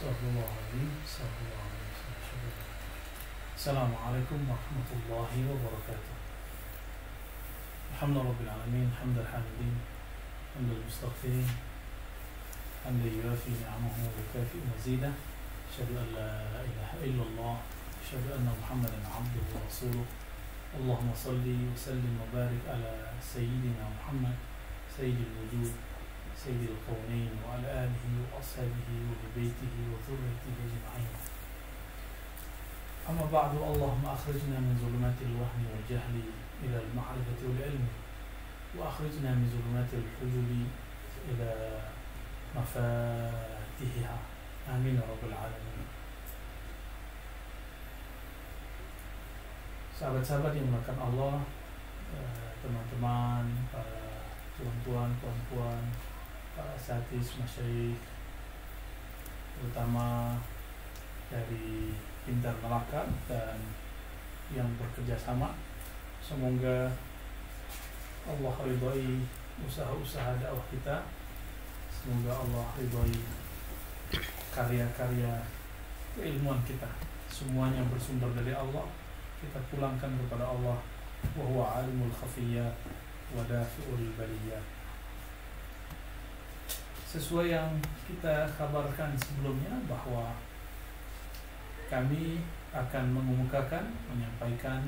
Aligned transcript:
صلى 0.00 0.16
الله 0.32 0.48
عليه 0.64 0.88
وسلم 1.04 1.60
السلام 3.56 3.92
عليكم 4.06 4.38
ورحمة 4.50 4.88
الله 4.96 5.32
وبركاته 5.52 6.14
الحمد 7.92 8.16
لله 8.16 8.28
رب 8.32 8.40
العالمين 8.40 8.88
حمد 9.00 9.18
الحامدين 9.18 9.74
حمد 10.56 10.70
المستغفرين 10.72 11.48
حمد 12.84 13.04
يوافي 13.12 13.52
نعمه 13.64 13.94
ويكافئ 14.00 14.60
مزيده 14.72 15.12
أشهد 15.68 15.90
أن 15.92 16.08
لا 16.16 16.32
إله 16.64 16.90
إلا 17.04 17.22
الله 17.28 17.54
أشهد 18.04 18.24
أن 18.40 18.48
محمدا 18.62 18.98
عبده 19.04 19.44
ورسوله 19.52 20.04
اللهم 20.80 21.10
صل 21.24 21.44
وسلم 21.76 22.14
وبارك 22.24 22.62
على 22.72 22.92
سيدنا 23.20 23.84
محمد 24.00 24.36
سيد 24.96 25.18
الوجود 25.28 25.89
سيد 26.40 26.72
الكونين 26.72 27.32
وعلى 27.44 27.68
آله 27.84 28.04
وأصحابه 28.32 28.88
وبيته 29.12 29.74
وذريته 29.92 30.54
أجمعين. 30.64 31.12
أما 33.08 33.24
بعد 33.32 33.52
اللهم 33.60 34.04
أخرجنا 34.06 34.56
من 34.56 34.74
ظلمات 34.80 35.18
الوهم 35.20 35.62
والجهل 35.70 36.16
إلى 36.64 36.76
المعرفة 36.84 37.40
والعلم 37.44 37.88
وأخرجنا 38.76 39.30
من 39.36 39.46
ظلمات 39.52 39.90
الحجب 39.92 40.48
إلى 41.28 41.50
مفاتيحها. 42.56 44.18
آمين 44.72 44.96
يا 44.96 45.04
رب 45.12 45.22
العالمين. 45.28 45.88
Sahabat-sahabat 50.00 50.56
yang 50.56 50.72
melakukan 50.72 50.96
Allah, 50.96 51.44
eh, 52.16 52.48
teman-teman, 52.64 53.44
para 53.68 54.24
tuan-tuan, 54.56 55.12
puan-puan, 55.20 55.84
para 56.60 56.76
satis, 56.76 57.40
masyaikh, 57.40 57.96
terutama 59.56 60.36
dari 61.32 61.96
Pintar 62.28 62.52
Melaka 62.60 63.08
dan 63.24 63.56
yang 64.52 64.68
bekerja 64.76 65.16
sama. 65.16 65.56
Semoga 66.20 66.92
Allah 68.28 68.54
ridhoi 68.60 69.24
usaha-usaha 69.64 70.36
dakwah 70.36 70.60
kita. 70.68 71.00
Semoga 71.88 72.44
Allah 72.44 72.76
ridhoi 72.76 73.16
karya-karya 74.52 75.40
keilmuan 76.12 76.60
kita. 76.68 76.92
Semuanya 77.32 77.80
bersumber 77.88 78.28
dari 78.36 78.52
Allah. 78.52 78.84
Kita 79.40 79.56
pulangkan 79.72 80.12
kepada 80.12 80.44
Allah. 80.44 80.76
Wa 81.32 81.40
huwa 81.40 81.80
alimul 81.80 82.12
khafiyat 82.12 82.76
wa 83.32 83.40
dafi'ul 83.48 84.12
baliyat. 84.12 84.79
Sesuai 87.10 87.50
yang 87.50 87.74
kita 88.06 88.46
kabarkan 88.54 89.18
sebelumnya 89.18 89.74
bahwa 89.90 90.30
kami 91.90 92.38
akan 92.70 93.04
mengemukakan, 93.10 93.82
menyampaikan 94.06 94.78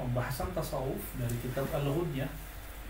pembahasan 0.00 0.48
tasawuf 0.56 1.20
dari 1.20 1.36
kitab 1.44 1.68
Al-Ghunyah. 1.68 2.32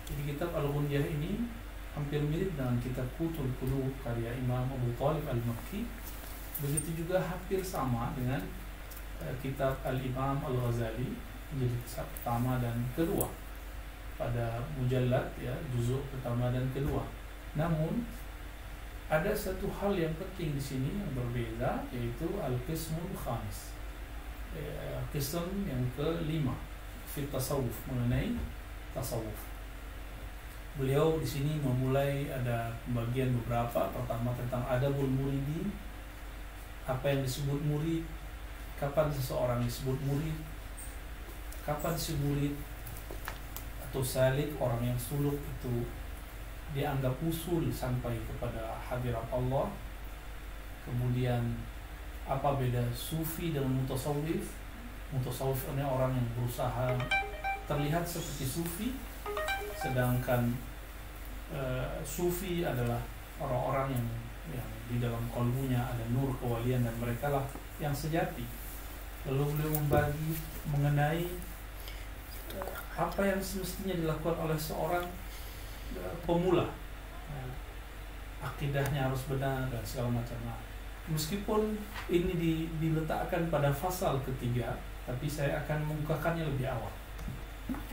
Jadi 0.07 0.21
kitab 0.23 0.55
Al-Ghunyah 0.55 1.03
ini 1.03 1.43
hampir 1.91 2.23
mirip 2.23 2.55
dengan 2.55 2.79
kitab 2.79 3.03
Kutul 3.19 3.51
Qulub 3.59 3.91
karya 3.99 4.31
Imam 4.39 4.71
Abu 4.71 4.95
Talib 4.95 5.27
Al-Makki. 5.27 5.83
Begitu 6.63 7.03
juga 7.03 7.19
hampir 7.19 7.59
sama 7.59 8.15
dengan 8.15 8.39
uh, 9.19 9.35
kitab 9.43 9.75
Al-Imam 9.83 10.39
Al-Ghazali 10.39 11.11
menjadi 11.51 11.75
kisah 11.83 12.07
pertama 12.07 12.55
dan 12.63 12.79
kedua 12.95 13.27
pada 14.15 14.63
mujallad 14.79 15.27
ya 15.35 15.51
juzuk 15.75 16.07
pertama 16.07 16.55
dan 16.55 16.63
kedua. 16.71 17.03
Namun 17.55 18.07
ada 19.11 19.35
satu 19.35 19.67
hal 19.67 19.91
yang 19.91 20.15
penting 20.15 20.55
di 20.55 20.63
sini 20.63 20.89
yang 20.95 21.11
berbeda 21.11 21.83
yaitu 21.91 22.27
al-qismul 22.39 23.11
khamis. 23.11 23.75
Eh, 24.55 24.99
Qism 25.11 25.67
yang 25.67 25.83
kelima 25.95 26.55
fit 27.07 27.27
tasawuf 27.27 27.75
mengenai 27.87 28.35
tasawuf. 28.95 29.47
Beliau 30.79 31.19
di 31.19 31.27
sini 31.27 31.59
memulai 31.59 32.31
ada 32.31 32.71
pembagian 32.87 33.35
beberapa 33.43 33.91
pertama 33.91 34.31
tentang 34.39 34.63
adabul 34.63 35.07
muridin 35.07 35.67
apa 36.87 37.11
yang 37.11 37.21
disebut 37.23 37.59
murid 37.67 38.03
kapan 38.79 39.11
seseorang 39.11 39.59
disebut 39.61 39.99
murid 40.07 40.35
kapan 41.61 41.93
si 41.93 42.17
murid 42.17 42.57
atau 43.87 44.01
salik 44.01 44.55
orang 44.57 44.81
yang 44.81 44.97
suluk 44.97 45.37
itu 45.37 45.85
dianggap 46.71 47.15
usul 47.23 47.67
sampai 47.71 48.15
kepada 48.25 48.79
hadirat 48.79 49.25
Allah. 49.31 49.67
Kemudian 50.87 51.41
apa 52.25 52.55
beda 52.57 52.81
sufi 52.93 53.51
dengan 53.51 53.81
mutasawif 53.81 54.61
mutasawif 55.11 55.73
ini 55.75 55.83
orang 55.83 56.15
yang 56.15 56.27
berusaha 56.37 56.95
terlihat 57.67 58.07
seperti 58.07 58.45
sufi 58.47 58.89
sedangkan 59.75 60.55
uh, 61.51 61.99
sufi 62.07 62.63
adalah 62.63 63.01
orang-orang 63.41 63.97
yang 63.97 64.07
yang 64.51 64.69
di 64.87 64.97
dalam 64.99 65.23
kalbunya 65.31 65.79
ada 65.79 66.03
nur 66.11 66.33
kewalian 66.39 66.83
dan 66.83 66.95
mereka 66.99 67.31
lah 67.31 67.45
yang 67.79 67.95
sejati. 67.95 68.43
Lalu 69.25 69.55
beliau 69.55 69.71
membagi 69.79 70.35
mengenai 70.67 71.23
apa 72.97 73.21
yang 73.23 73.39
semestinya 73.39 73.95
dilakukan 73.95 74.35
oleh 74.43 74.59
seorang 74.59 75.05
pemula. 76.25 76.67
Uh, 77.31 77.51
akidahnya 78.41 79.09
harus 79.09 79.27
benar 79.29 79.69
dan 79.69 79.83
segala 79.85 80.19
macam. 80.21 80.37
Nah, 80.45 80.57
meskipun 81.09 81.77
ini 82.09 82.33
di, 82.37 82.53
diletakkan 82.81 83.49
pada 83.49 83.69
pasal 83.73 84.21
ketiga 84.25 84.77
tapi 85.01 85.25
saya 85.25 85.57
akan 85.65 85.81
membukakannya 85.81 86.45
lebih 86.45 86.69
awal. 86.69 86.91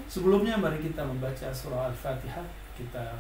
Sebelumnya 0.07 0.61
mari 0.61 0.81
kita 0.81 1.05
membaca 1.05 1.49
surah 1.51 1.89
al-fatihah. 1.89 2.45
Kita 2.77 3.17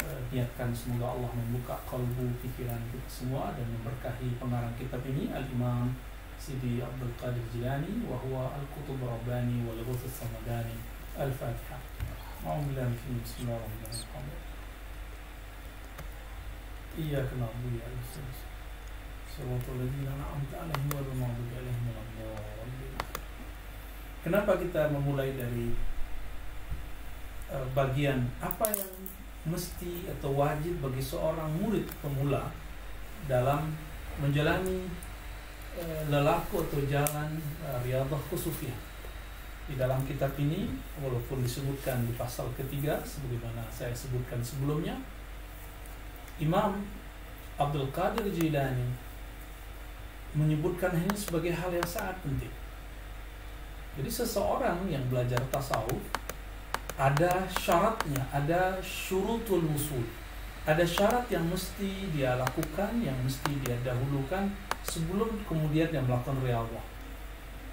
uh, 0.00 0.20
niatkan 0.32 0.72
semoga 0.72 1.12
Allah 1.12 1.30
membuka 1.34 1.76
kalbu 1.84 2.30
pikiran 2.40 2.80
kita 2.88 3.08
semua 3.10 3.52
dan 3.52 3.66
memberkahi 3.68 4.38
pengarang 4.38 4.72
kitab 4.78 5.02
ini. 5.04 5.28
Al-imam 5.28 5.92
Sidi 6.38 6.82
Abdul 6.82 7.12
Qadir 7.20 7.44
Jilani 7.54 8.02
wa 8.08 8.18
huwa 8.18 8.50
al-kutub 8.54 8.98
rabbani 9.02 9.66
wal 9.66 9.78
ghuth 9.84 10.08
samadani. 10.08 10.78
Al-fatihah 11.12 11.91
Min 12.42 12.74
Bismillahirrahmanirrahim 13.22 14.34
Iyyaka 16.98 17.38
na'budu 17.38 17.70
wa 17.70 17.86
iyyaka 17.86 17.94
nasta'in 18.02 18.34
Siratal 19.30 19.78
ladzina 19.78 20.10
an'amta 20.10 20.54
'alaihim 20.58 20.90
ghairil 20.90 21.18
maghdubi 21.22 21.54
'alaihim 21.54 21.84
waladdallin 21.94 22.98
Kenapa 24.26 24.58
kita 24.58 24.90
memulai 24.90 25.30
dari 25.38 25.70
uh, 27.54 27.66
bagian 27.78 28.26
apa 28.42 28.74
yang 28.74 28.90
mesti 29.46 30.10
atau 30.10 30.34
wajib 30.34 30.82
bagi 30.82 30.98
seorang 30.98 31.46
murid 31.62 31.86
pemula 32.02 32.50
dalam 33.30 33.70
menjalani 34.18 34.90
uh, 35.78 36.02
lelaku 36.10 36.66
atau 36.66 36.82
jalan 36.90 37.38
uh, 37.62 37.78
riyadhah 37.86 38.18
khusufiah 38.26 38.91
di 39.72 39.80
dalam 39.80 40.04
kitab 40.04 40.36
ini 40.36 40.68
walaupun 41.00 41.40
disebutkan 41.40 42.04
di 42.04 42.12
pasal 42.12 42.52
ketiga 42.52 43.00
sebagaimana 43.00 43.64
saya 43.72 43.96
sebutkan 43.96 44.44
sebelumnya 44.44 45.00
Imam 46.36 46.84
Abdul 47.56 47.88
Qadir 47.88 48.28
Jilani 48.28 48.92
menyebutkan 50.36 50.92
ini 50.92 51.16
sebagai 51.16 51.56
hal 51.56 51.72
yang 51.72 51.88
sangat 51.88 52.20
penting 52.20 52.52
jadi 53.96 54.08
seseorang 54.12 54.84
yang 54.92 55.04
belajar 55.08 55.40
tasawuf 55.48 56.22
ada 57.00 57.48
syaratnya, 57.48 58.20
ada 58.28 58.76
syurutul 58.84 59.64
usul. 59.72 60.04
Ada 60.62 60.84
syarat 60.86 61.26
yang 61.32 61.42
mesti 61.48 62.12
dia 62.14 62.38
lakukan, 62.38 62.94
yang 63.02 63.16
mesti 63.24 63.50
dia 63.64 63.74
dahulukan 63.82 64.46
sebelum 64.86 65.40
kemudian 65.48 65.90
dia 65.90 65.98
melakukan 66.04 66.38
riyadhah. 66.44 66.84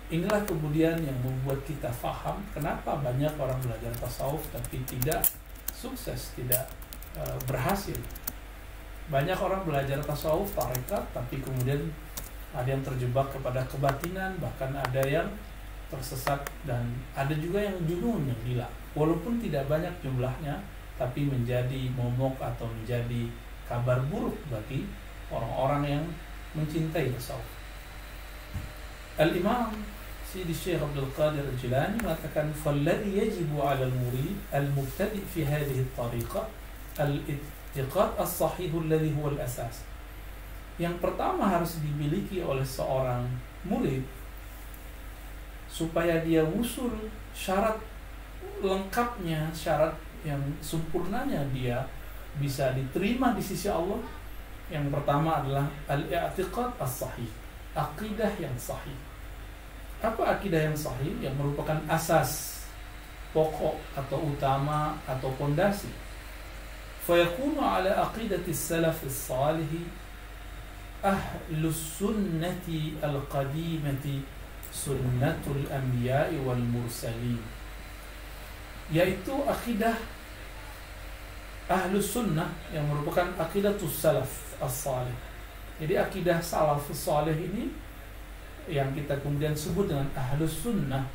Inilah 0.10 0.42
kemudian 0.42 0.98
yang 1.06 1.18
membuat 1.22 1.62
kita 1.70 1.94
faham 1.94 2.42
kenapa 2.50 2.98
banyak 2.98 3.30
orang 3.38 3.62
belajar 3.62 3.94
tasawuf 4.02 4.42
tapi 4.50 4.82
tidak 4.90 5.22
sukses, 5.70 6.34
tidak 6.34 6.66
uh, 7.14 7.38
berhasil. 7.46 7.98
Banyak 9.14 9.38
orang 9.38 9.62
belajar 9.70 10.02
tasawuf 10.02 10.50
tarekat 10.58 11.06
tapi 11.14 11.38
kemudian 11.38 11.94
ada 12.50 12.66
yang 12.66 12.82
terjebak 12.82 13.30
kepada 13.30 13.62
kebatinan, 13.70 14.34
bahkan 14.42 14.74
ada 14.74 15.06
yang 15.06 15.30
tersesat 15.90 16.46
dan 16.64 16.86
ada 17.18 17.34
juga 17.34 17.66
yang 17.66 17.78
junun 17.90 18.30
yang 18.30 18.40
gila 18.46 18.70
walaupun 18.94 19.42
tidak 19.42 19.66
banyak 19.66 19.92
jumlahnya 20.06 20.62
tapi 21.02 21.26
menjadi 21.26 21.90
momok 21.98 22.38
atau 22.38 22.70
menjadi 22.70 23.26
kabar 23.66 23.98
buruk 24.08 24.38
bagi 24.54 24.86
orang-orang 25.34 25.98
yang 25.98 26.06
mencintai 26.54 27.10
tasawuf 27.18 27.50
Al-Imam 29.18 29.74
Sidi 30.29 30.51
Syekh 30.51 30.83
Abdul 30.83 31.07
Qadir 31.15 31.47
Al-Jilani 31.47 32.01
mengatakan 32.03 32.51
فَالَّذِي 32.51 33.15
يَجِبُ 33.15 33.55
عَلَى 33.55 33.87
الْمُرِيدِ 33.87 34.51
الْمُبْتَدِئ 34.51 35.23
في 35.31 35.47
هذه 35.47 35.79
الطريقة 35.87 36.43
الاتقاد 36.99 38.11
الصحيح 38.19 38.71
الذي 38.75 39.15
هو 39.15 39.31
الأساس 39.31 39.95
yang 40.75 40.99
pertama 40.99 41.47
harus 41.47 41.79
dimiliki 41.79 42.43
oleh 42.43 42.67
seorang 42.67 43.31
murid 43.63 44.03
supaya 45.71 46.19
dia 46.23 46.43
usul 46.43 46.91
syarat 47.31 47.79
lengkapnya, 48.59 49.51
syarat 49.55 49.95
yang 50.27 50.39
sempurnanya 50.59 51.43
dia 51.51 51.83
bisa 52.39 52.75
diterima 52.75 53.35
di 53.35 53.43
sisi 53.43 53.71
Allah. 53.71 53.99
Yang 54.73 54.97
pertama 54.97 55.45
adalah 55.45 55.67
al-i'tiqad 55.87 56.73
as-sahih, 56.81 57.29
akidah 57.77 58.33
yang 58.41 58.55
sahih. 58.57 58.97
Apa 60.00 60.40
akidah 60.40 60.72
yang 60.72 60.78
sahih? 60.78 61.12
Yang 61.20 61.36
merupakan 61.40 61.80
asas 61.92 62.64
pokok 63.36 63.78
atau 63.94 64.20
utama 64.26 64.98
atau 65.06 65.30
pondasi. 65.36 65.92
Aqidati 67.10 68.54
salaf 68.54 69.02
as-salih 69.02 69.90
ahlus 71.02 71.98
sunnati 71.98 73.02
al-qadimati 73.02 74.22
sunnatul 74.70 75.66
anbiya'i 75.74 76.38
wal 76.46 76.62
mursalin 76.62 77.42
yaitu 78.94 79.34
akidah 79.46 79.98
ahlus 81.70 82.14
sunnah 82.14 82.50
yang 82.74 82.86
merupakan 82.90 83.30
akidah 83.38 83.74
salaf 83.86 84.30
as-salih. 84.62 85.14
Jadi 85.78 85.94
akidah 85.98 86.42
salaf 86.42 86.90
salih 86.94 87.38
ini 87.38 87.70
yang 88.70 88.94
kita 88.94 89.18
kemudian 89.20 89.58
sebut 89.58 89.90
dengan 89.90 90.06
ahlus 90.14 90.62
sunnah 90.62 91.10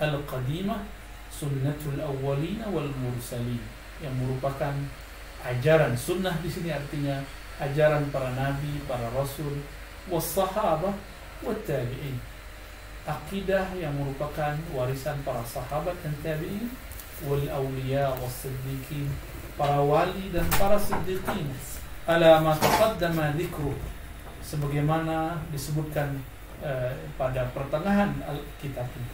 al-qadimah 0.00 0.80
sunnatul 1.28 2.00
awwalina 2.00 2.66
wal 2.72 2.88
mursalin 3.04 3.60
yang 4.00 4.16
merupakan 4.16 4.72
ajaran 5.44 5.92
sunnah 5.94 6.34
di 6.40 6.48
sini 6.48 6.72
artinya 6.72 7.20
ajaran 7.60 8.08
para 8.08 8.32
nabi, 8.32 8.80
para 8.88 9.12
rasul, 9.12 9.60
was 10.08 10.24
sahabah, 10.24 10.96
wat 11.44 11.60
tabi'in. 11.68 12.16
Akidah 13.04 13.72
yang 13.76 13.96
merupakan 13.96 14.56
warisan 14.72 15.20
para 15.24 15.44
sahabat 15.44 15.96
dan 16.00 16.16
tabi'in 16.24 16.72
wal 17.28 17.44
awliya 17.52 18.16
was 18.16 18.32
siddiqin 18.44 19.08
para 19.60 19.76
wali 19.84 20.32
dan 20.32 20.48
para 20.56 20.80
siddiqin 20.80 21.48
ala 22.08 22.40
ma 22.40 22.56
taqaddama 22.56 23.36
dzikru 23.36 23.76
sebagaimana 24.40 25.36
disebutkan 25.52 26.16
uh, 26.60 26.92
pada 27.18 27.48
pertengahan 27.52 28.10
kitab 28.60 28.86
ini. 28.96 29.10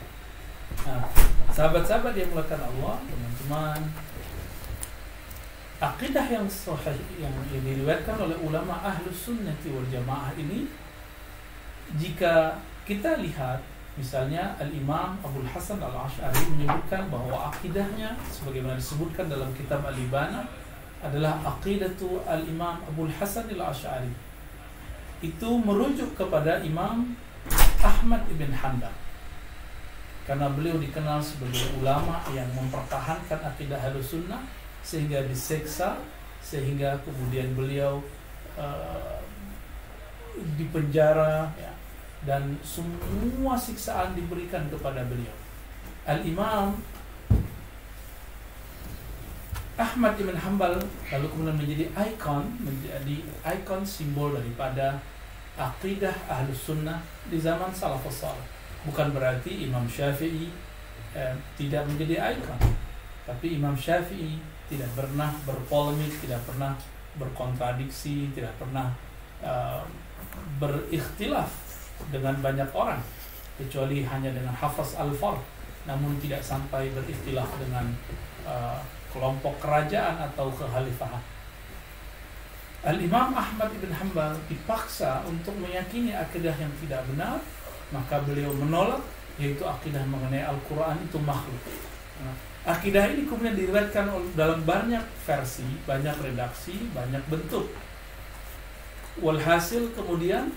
Nah, 0.83 1.07
sahabat-sahabat 1.55 2.15
yang 2.19 2.31
melakukan 2.35 2.63
Allah, 2.63 2.99
teman-teman, 3.07 3.81
akidah 5.79 6.27
yang 6.27 6.47
sahih 6.51 6.99
yang, 7.21 7.35
yang 7.53 7.63
diriwayatkan 7.63 8.17
oleh 8.19 8.37
ulama 8.43 8.81
ahlus 8.83 9.31
sunnati 9.31 9.71
wal 9.71 9.87
jamaah 9.93 10.33
ini 10.35 10.67
jika 12.01 12.57
kita 12.89 13.21
lihat 13.21 13.61
Misalnya 13.97 14.53
Al-Imam 14.61 15.17
Abu 15.25 15.41
Hasan 15.49 15.81
Al-Ash'ari 15.81 16.53
menyebutkan 16.53 17.09
bahwa 17.09 17.49
akidahnya 17.49 18.13
sebagaimana 18.29 18.77
disebutkan 18.77 19.25
dalam 19.33 19.49
kitab 19.57 19.81
Al-Ibana 19.89 20.45
adalah 21.01 21.41
akidatu 21.41 22.21
Al-Imam 22.29 22.77
Abu 22.85 23.09
Hasan 23.09 23.49
Al-Ash'ari. 23.57 24.13
Itu 25.25 25.57
merujuk 25.65 26.13
kepada 26.13 26.61
Imam 26.61 27.17
Ahmad 27.87 28.27
ibn 28.27 28.51
Hanbal. 28.51 28.91
Karena 30.27 30.51
beliau 30.51 30.83
dikenal 30.83 31.23
sebagai 31.23 31.71
ulama 31.79 32.19
yang 32.35 32.51
mempertahankan 32.51 33.47
akidah 33.47 33.79
Sunnah 34.03 34.43
sehingga 34.83 35.23
diseksa 35.23 36.03
sehingga 36.43 36.99
kemudian 37.07 37.55
beliau 37.55 38.03
uh, 38.59 39.23
dipenjara 40.59 41.51
ya, 41.55 41.71
dan 42.27 42.59
semua 42.67 43.55
siksaan 43.55 44.19
diberikan 44.19 44.67
kepada 44.67 45.07
beliau. 45.07 45.35
Al-Imam 46.07 46.75
Ahmad 49.79 50.15
bin 50.19 50.35
Hambal 50.35 50.83
lalu 51.13 51.27
kemudian 51.31 51.59
menjadi 51.59 51.87
ikon, 51.95 52.45
menjadi 52.63 53.17
ikon 53.43 53.83
simbol 53.87 54.35
daripada 54.35 54.99
akidah 55.55 56.15
ahlus 56.27 56.67
sunnah 56.67 56.99
di 57.31 57.39
zaman 57.41 57.71
salafus 57.75 58.25
salih. 58.27 58.47
Bukan 58.87 59.11
berarti 59.11 59.67
Imam 59.67 59.87
Syafi'i 59.91 60.51
eh, 61.15 61.35
tidak 61.59 61.87
menjadi 61.91 62.39
ikon, 62.39 62.61
tapi 63.27 63.59
Imam 63.59 63.75
Syafi'i 63.75 64.39
tidak 64.67 64.91
pernah 64.95 65.31
berpolemik, 65.47 66.11
tidak 66.23 66.43
pernah 66.47 66.75
berkontradiksi, 67.17 68.29
tidak 68.37 68.53
pernah 68.61 68.93
uh, 69.41 69.81
berikhtilaf 70.61 71.49
dengan 72.13 72.37
banyak 72.45 72.69
orang 72.77 73.01
kecuali 73.57 74.05
hanya 74.05 74.35
dengan 74.37 74.53
hafaz 74.53 75.01
al-fard 75.01 75.41
namun 75.87 76.19
tidak 76.19 76.43
sampai 76.43 76.91
berikhtilaf 76.93 77.47
dengan 77.63 77.87
uh, 78.43 78.83
kelompok 79.15 79.55
kerajaan 79.63 80.19
atau 80.19 80.51
kekhalifahan. 80.51 81.23
Al-Imam 82.87 83.35
Ahmad 83.35 83.75
ibn 83.75 83.91
Hanbal 83.91 84.39
dipaksa 84.47 85.27
untuk 85.27 85.59
meyakini 85.59 86.15
akidah 86.15 86.55
yang 86.55 86.71
tidak 86.79 87.03
benar, 87.11 87.43
maka 87.91 88.23
beliau 88.23 88.55
menolak 88.55 89.03
yaitu 89.43 89.67
akidah 89.67 90.07
mengenai 90.07 90.47
Al-Quran 90.47 90.97
itu 91.03 91.19
makhluk. 91.19 91.61
Nah, 92.23 92.33
akidah 92.63 93.11
ini 93.11 93.27
kemudian 93.27 93.59
diriwayatkan 93.59 94.07
dalam 94.39 94.63
banyak 94.63 95.03
versi, 95.27 95.67
banyak 95.83 96.15
redaksi, 96.23 96.89
banyak 96.95 97.21
bentuk. 97.27 97.75
Walhasil 99.19 99.91
kemudian 99.99 100.55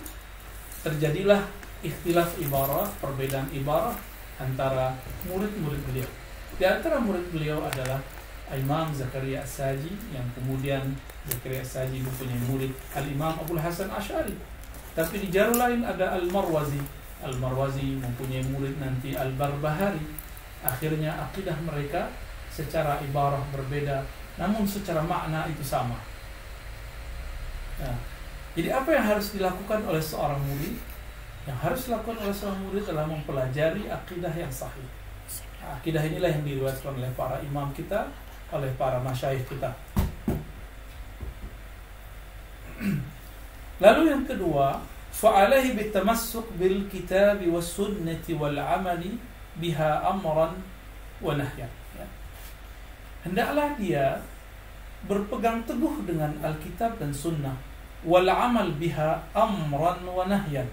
terjadilah 0.85 1.43
ikhtilaf 1.81 2.37
ibarat, 2.39 2.93
perbedaan 3.01 3.49
ibarat 3.51 3.97
antara 4.39 4.95
murid-murid 5.27 5.81
beliau. 5.89 6.09
Di 6.61 6.63
antara 6.67 7.01
murid 7.01 7.25
beliau 7.33 7.63
adalah 7.65 7.99
Imam 8.55 8.89
Zakaria 8.95 9.43
As-Saji 9.43 9.91
yang 10.15 10.25
kemudian 10.33 10.95
Zakaria 11.29 11.61
As-Saji 11.61 12.01
mempunyai 12.01 12.41
murid 12.49 12.73
Al-Imam 12.97 13.37
Abu 13.37 13.53
Hasan 13.55 13.93
Ash'ari. 13.93 14.33
Tapi 14.97 15.21
di 15.21 15.29
jalur 15.29 15.55
lain 15.55 15.85
ada 15.85 16.17
Al-Marwazi. 16.17 16.81
Al-Marwazi 17.21 18.01
mempunyai 18.01 18.41
murid 18.49 18.81
nanti 18.81 19.13
Al-Barbahari. 19.13 20.01
Akhirnya 20.65 21.13
akidah 21.29 21.55
mereka 21.63 22.09
secara 22.51 22.99
ibarah 22.99 23.39
berbeda, 23.55 24.03
namun 24.35 24.67
secara 24.67 24.99
makna 24.99 25.47
itu 25.47 25.63
sama. 25.63 25.95
Nah, 27.79 27.95
jadi 28.59 28.75
apa 28.75 28.91
yang 28.91 29.05
harus 29.07 29.31
dilakukan 29.31 29.87
oleh 29.87 30.03
seorang 30.03 30.41
murid? 30.43 30.75
Yang 31.47 31.57
harus 31.63 31.81
dilakukan 31.87 32.17
oleh 32.19 32.35
seorang 32.35 32.59
murid 32.67 32.83
adalah 32.91 33.07
mempelajari 33.07 33.87
akidah 33.87 34.33
yang 34.35 34.51
sahih. 34.51 34.83
Nah, 35.63 35.79
akidah 35.79 36.03
inilah 36.03 36.27
yang 36.27 36.43
diriwayatkan 36.43 36.91
oleh 36.91 37.07
para 37.15 37.39
imam 37.39 37.71
kita, 37.71 38.11
oleh 38.51 38.67
para 38.75 38.99
masyayikh 38.99 39.47
kita. 39.47 39.71
Lalu 43.83 44.01
yang 44.11 44.23
kedua, 44.27 44.79
sunnati 47.59 48.31
wal 48.35 48.59
amali 48.59 49.19
biha 49.59 50.03
amran 50.03 50.55
wa 51.19 51.33
nahyan. 51.35 51.71
Ya. 51.95 52.07
Hendaklah 53.27 53.75
dia 53.75 54.23
berpegang 55.07 55.63
teguh 55.63 56.03
dengan 56.03 56.35
Alkitab 56.43 56.99
dan 56.99 57.15
Sunnah 57.15 57.55
wal 58.03 58.31
amal 58.31 58.71
biha 58.79 59.27
amran 59.35 60.07
wa 60.07 60.23
nahyan 60.23 60.67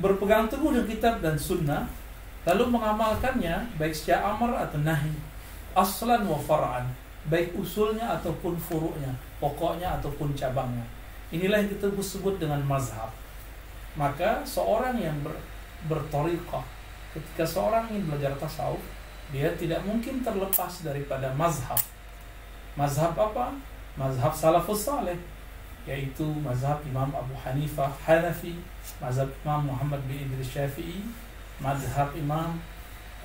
berpegang 0.00 0.48
teguh 0.48 0.76
dengan 0.76 0.88
kitab 0.88 1.14
dan 1.24 1.36
sunnah 1.40 1.88
lalu 2.44 2.76
mengamalkannya 2.76 3.76
baik 3.80 3.96
secara 3.96 4.36
amar 4.36 4.52
atau 4.68 4.80
nahi 4.80 5.12
aslan 5.72 6.24
wa 6.28 6.36
far'an 6.40 6.92
baik 7.26 7.58
usulnya 7.58 8.18
ataupun 8.20 8.54
furuknya 8.56 9.10
pokoknya 9.42 9.98
ataupun 10.00 10.32
cabangnya. 10.32 10.84
Inilah 11.34 11.58
yang 11.62 11.70
kita 11.74 11.90
sebut 11.98 12.38
dengan 12.38 12.62
mazhab. 12.62 13.10
Maka 13.98 14.44
seorang 14.46 15.00
yang 15.00 15.16
ber, 15.24 15.34
bertoriqah 15.90 16.62
ketika 17.16 17.44
seorang 17.48 17.88
ingin 17.90 18.12
belajar 18.12 18.36
tasawuf 18.36 18.82
dia 19.34 19.50
tidak 19.58 19.82
mungkin 19.82 20.22
terlepas 20.22 20.86
daripada 20.86 21.34
mazhab. 21.34 21.80
Mazhab 22.78 23.16
apa? 23.18 23.56
Mazhab 23.96 24.30
salafus 24.36 24.86
saleh 24.86 25.18
yaitu 25.86 26.26
mazhab 26.42 26.82
Imam 26.82 27.14
Abu 27.14 27.32
Hanifah 27.38 27.94
Hanafi, 28.02 28.58
mazhab 28.98 29.30
Imam 29.46 29.70
Muhammad 29.70 30.02
bin 30.10 30.18
Idris 30.18 30.50
Syafi'i, 30.50 31.06
mazhab 31.62 32.10
Imam 32.18 32.58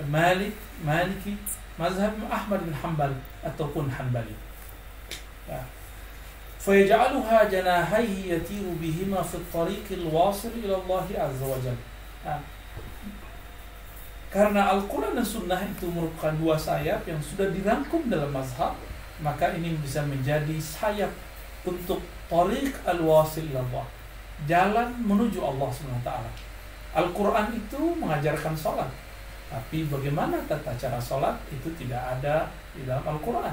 Malik 0.05 0.53
Maliki, 0.85 1.33
mazhab 1.80 2.14
Ahmad 2.30 2.60
bin 2.64 2.74
Hanbal 2.74 3.12
ataupun 3.44 3.90
Hanbali. 3.90 4.34
Ya. 5.46 5.62
فيجعلها 6.66 7.46
جناحيه 7.46 8.34
يطير 8.34 8.66
بهما 8.82 9.22
في 9.22 9.34
الطريق 9.38 9.86
الواصل 9.90 10.50
إلى 10.66 10.74
الله 10.74 11.06
عز 11.14 11.42
وجل. 11.42 11.78
Ya. 12.26 12.42
Karena 14.34 14.74
Al-Quran 14.74 15.14
dan 15.14 15.22
Sunnah 15.22 15.62
itu 15.62 15.86
merupakan 15.86 16.34
dua 16.34 16.58
sayap 16.58 17.06
yang 17.06 17.22
sudah 17.22 17.54
dirangkum 17.54 18.10
dalam 18.10 18.34
mazhab 18.34 18.74
maka 19.22 19.56
ini 19.56 19.72
bisa 19.80 20.04
menjadi 20.04 20.58
sayap 20.60 21.08
untuk 21.64 22.02
tariq 22.28 22.74
al-wasil 22.84 23.48
Allah. 23.54 23.86
Jalan 24.44 24.92
menuju 25.00 25.40
Allah 25.40 25.68
SWT. 25.72 26.10
Al-Quran 26.92 27.46
itu 27.56 27.80
mengajarkan 27.96 28.52
sholat. 28.52 28.90
tapi 29.51 29.83
bagaimana 29.91 30.39
tata 30.47 30.71
cara 30.79 30.95
sholat 30.95 31.35
itu 31.51 31.67
tidak 31.75 31.99
ada 31.99 32.47
di 32.71 32.87
dalam 32.87 33.03
Al-Quran. 33.03 33.51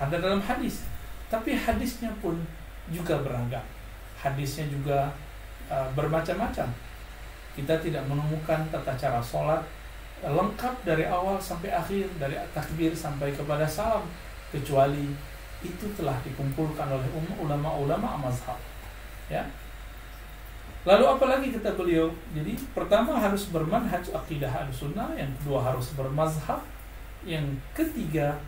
Ada 0.00 0.16
dalam 0.16 0.40
hadis. 0.40 0.88
Tapi 1.28 1.52
hadisnya 1.52 2.08
pun 2.24 2.40
juga 2.88 3.20
beragam. 3.20 3.60
Hadisnya 4.16 4.64
juga 4.72 5.12
uh, 5.68 5.84
bermacam-macam. 5.92 6.72
Kita 7.52 7.74
tidak 7.84 8.08
menemukan 8.08 8.64
tata 8.72 8.96
cara 8.96 9.20
sholat 9.20 9.60
lengkap 10.24 10.74
dari 10.88 11.04
awal 11.04 11.36
sampai 11.36 11.68
akhir, 11.68 12.08
dari 12.16 12.40
takbir 12.56 12.96
sampai 12.96 13.36
kepada 13.36 13.68
salam. 13.68 14.08
Kecuali 14.48 15.12
itu 15.60 15.86
telah 15.92 16.16
dikumpulkan 16.24 16.88
oleh 16.88 17.08
ulama-ulama 17.36 18.16
mazhab. 18.24 18.56
Ya. 19.28 19.44
Lalu 20.86 21.04
apalagi 21.04 21.46
kata 21.50 21.74
beliau? 21.74 22.14
Jadi 22.30 22.54
pertama 22.70 23.18
harus 23.18 23.50
bermanhaj 23.50 24.06
akidah 24.14 24.48
al-sunnah, 24.48 25.10
yang 25.18 25.28
kedua 25.42 25.58
harus 25.58 25.90
bermazhab, 25.98 26.62
yang 27.26 27.42
ketiga 27.74 28.38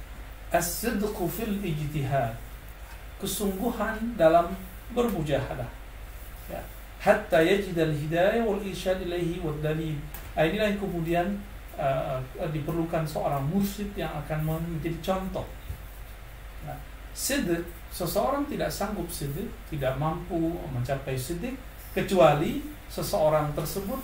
as-sidqu 0.55 1.27
fil 1.27 1.59
ijtihad. 1.59 2.39
Kesungguhan 3.19 4.15
dalam 4.15 4.55
bermujahadah. 4.95 5.67
Ya. 6.47 6.63
Hatta 7.03 7.43
yajid 7.43 7.75
al-hidayah 7.75 8.47
wal 8.47 8.63
irsyad 8.63 9.03
ilaihi 9.03 9.43
wal 9.43 9.59
dalil. 9.59 9.99
Nah, 10.39 10.47
inilah 10.47 10.71
yang 10.71 10.79
kemudian 10.79 11.27
uh, 11.75 12.23
diperlukan 12.55 13.03
seorang 13.03 13.43
muslim 13.51 13.91
yang 13.99 14.15
akan 14.15 14.47
menjadi 14.47 14.99
contoh 15.03 15.47
sidik 17.19 17.67
seseorang 17.91 18.47
tidak 18.47 18.71
sanggup 18.71 19.11
sidik 19.11 19.51
tidak 19.67 19.99
mampu 19.99 20.55
mencapai 20.71 21.19
sidik 21.19 21.59
kecuali 21.93 22.65
seseorang 22.89 23.53
tersebut 23.53 24.01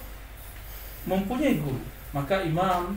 mempunyai 1.08 1.60
guru. 1.60 1.80
Maka 2.14 2.44
Imam 2.46 2.96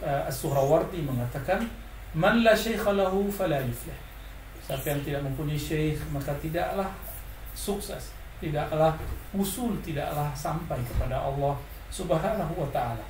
uh, 0.00 0.28
As-Suhrawardi 0.30 1.04
mengatakan 1.04 1.68
man 2.16 2.42
la 2.42 2.56
syaikha 2.56 2.94
lahu 2.94 3.30
fala 3.30 3.60
yuflih. 3.60 3.96
Siapa 4.64 4.96
yang 4.96 5.00
tidak 5.04 5.22
mempunyai 5.28 5.60
syekh 5.60 6.00
maka 6.08 6.32
tidaklah 6.40 6.88
sukses 7.52 8.16
tidaklah 8.42 8.92
usul 9.32 9.78
tidaklah 9.80 10.28
sampai 10.36 10.76
kepada 10.84 11.16
Allah 11.16 11.54
Subhanahu 11.88 12.54
wa 12.58 12.68
taala. 12.74 13.04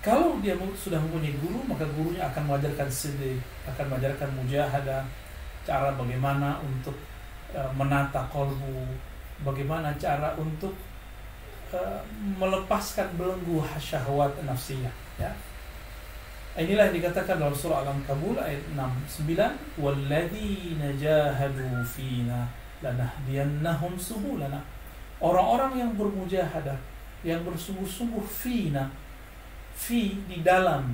Kalau 0.00 0.40
dia 0.40 0.56
sudah 0.72 0.96
mempunyai 0.96 1.36
guru, 1.36 1.60
maka 1.68 1.84
gurunya 1.92 2.24
akan 2.24 2.48
mengajarkan 2.48 2.88
sedih, 2.88 3.36
akan 3.68 3.84
mengajarkan 3.92 4.32
mujahadah, 4.32 5.04
cara 5.68 5.92
bagaimana 5.92 6.56
untuk 6.64 6.96
menata 7.74 8.26
kolbu, 8.30 8.86
bagaimana 9.42 9.94
cara 9.98 10.34
untuk 10.38 10.74
uh, 11.74 12.00
melepaskan 12.38 13.10
belenggu 13.18 13.62
syahwat 13.78 14.34
nafsiyah. 14.44 14.92
Ya. 15.18 15.32
Inilah 16.58 16.90
yang 16.90 16.98
dikatakan 16.98 17.38
dalam 17.38 17.54
surah 17.54 17.86
Al-Ankabul 17.86 18.34
ayat 18.34 18.60
69, 18.74 19.38
"Walladzina 19.78 20.90
jahadu 20.98 21.78
fina 21.86 22.50
lanahdiyannahum 22.82 23.94
subulana." 23.94 24.58
Orang-orang 25.22 25.78
yang 25.78 25.90
bermujahadah, 25.94 26.74
yang 27.22 27.46
bersungguh-sungguh 27.46 28.24
fina, 28.26 28.90
fi 29.80 30.18
di 30.26 30.42
dalam 30.42 30.90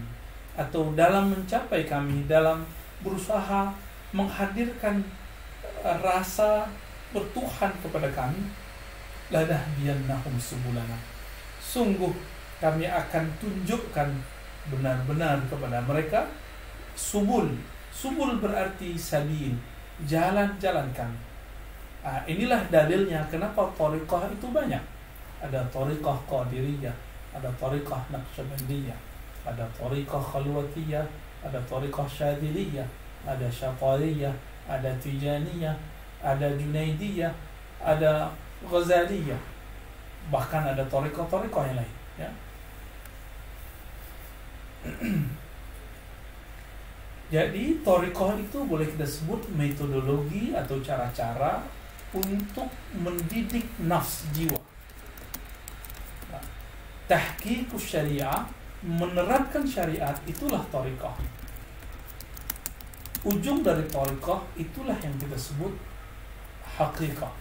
atau 0.57 0.93
dalam 0.93 1.33
mencapai 1.33 1.89
kami 1.89 2.29
dalam 2.29 2.65
berusaha 3.01 3.73
menghadirkan 4.13 5.03
eh, 5.03 5.26
rasa 5.83 6.69
bertuhan 7.13 7.73
kepada 7.83 8.09
kami 8.13 8.41
ladah 9.33 9.63
nahum 10.07 10.35
subulana. 10.39 10.99
Sungguh 11.59 12.13
kami 12.63 12.87
akan 12.87 13.25
tunjukkan 13.43 14.09
benar-benar 14.71 15.41
kepada 15.51 15.83
mereka 15.83 16.27
subul. 16.97 17.51
Subul 17.91 18.39
berarti 18.39 18.97
sabil 18.97 19.57
jalan-jalan 20.05 20.89
kami. 20.93 21.19
Nah, 22.07 22.23
inilah 22.23 22.71
dalilnya 22.71 23.27
kenapa 23.27 23.67
tariqah 23.75 24.31
itu 24.31 24.47
banyak. 24.55 24.83
Ada 25.43 25.67
tariqah 25.75 26.17
qadiriyah 26.31 26.95
ada 27.37 27.53
tariqah 27.61 28.01
Naqsyabandiyah, 28.09 28.97
ada 29.45 29.69
tariqah 29.77 30.23
Khalwatiyah, 30.25 31.05
ada 31.45 31.61
tariqah 31.69 32.09
Syadiliyah, 32.09 32.89
ada 33.29 33.47
Syatariyah, 33.53 34.33
ada 34.67 34.91
Tijaniyah, 34.99 35.77
ada 36.23 36.51
Junaidiyah, 36.59 37.33
ada 37.81 38.31
Ghazaliyah. 38.67 39.39
Bahkan 40.31 40.63
ada 40.75 40.83
tariqah-tariqah 40.91 41.63
yang 41.71 41.79
lain, 41.79 41.95
ya. 42.19 42.31
Jadi 47.35 47.83
tariqah 47.83 48.39
itu 48.39 48.59
boleh 48.67 48.87
kita 48.87 49.07
sebut 49.07 49.47
metodologi 49.55 50.55
atau 50.55 50.79
cara-cara 50.83 51.63
untuk 52.15 52.71
mendidik 52.95 53.67
nafs 53.83 54.31
jiwa 54.31 54.59
tahqiqus 57.07 57.95
syariah 57.95 58.43
menerapkan 58.83 59.63
syariat 59.63 60.15
itulah 60.27 60.63
tariqah 60.71 61.15
ujung 63.25 63.65
dari 63.65 63.87
tariqah 63.89 64.43
itulah 64.59 64.97
yang 65.01 65.15
kita 65.17 65.39
sebut 65.39 65.73
hakikat 66.77 67.33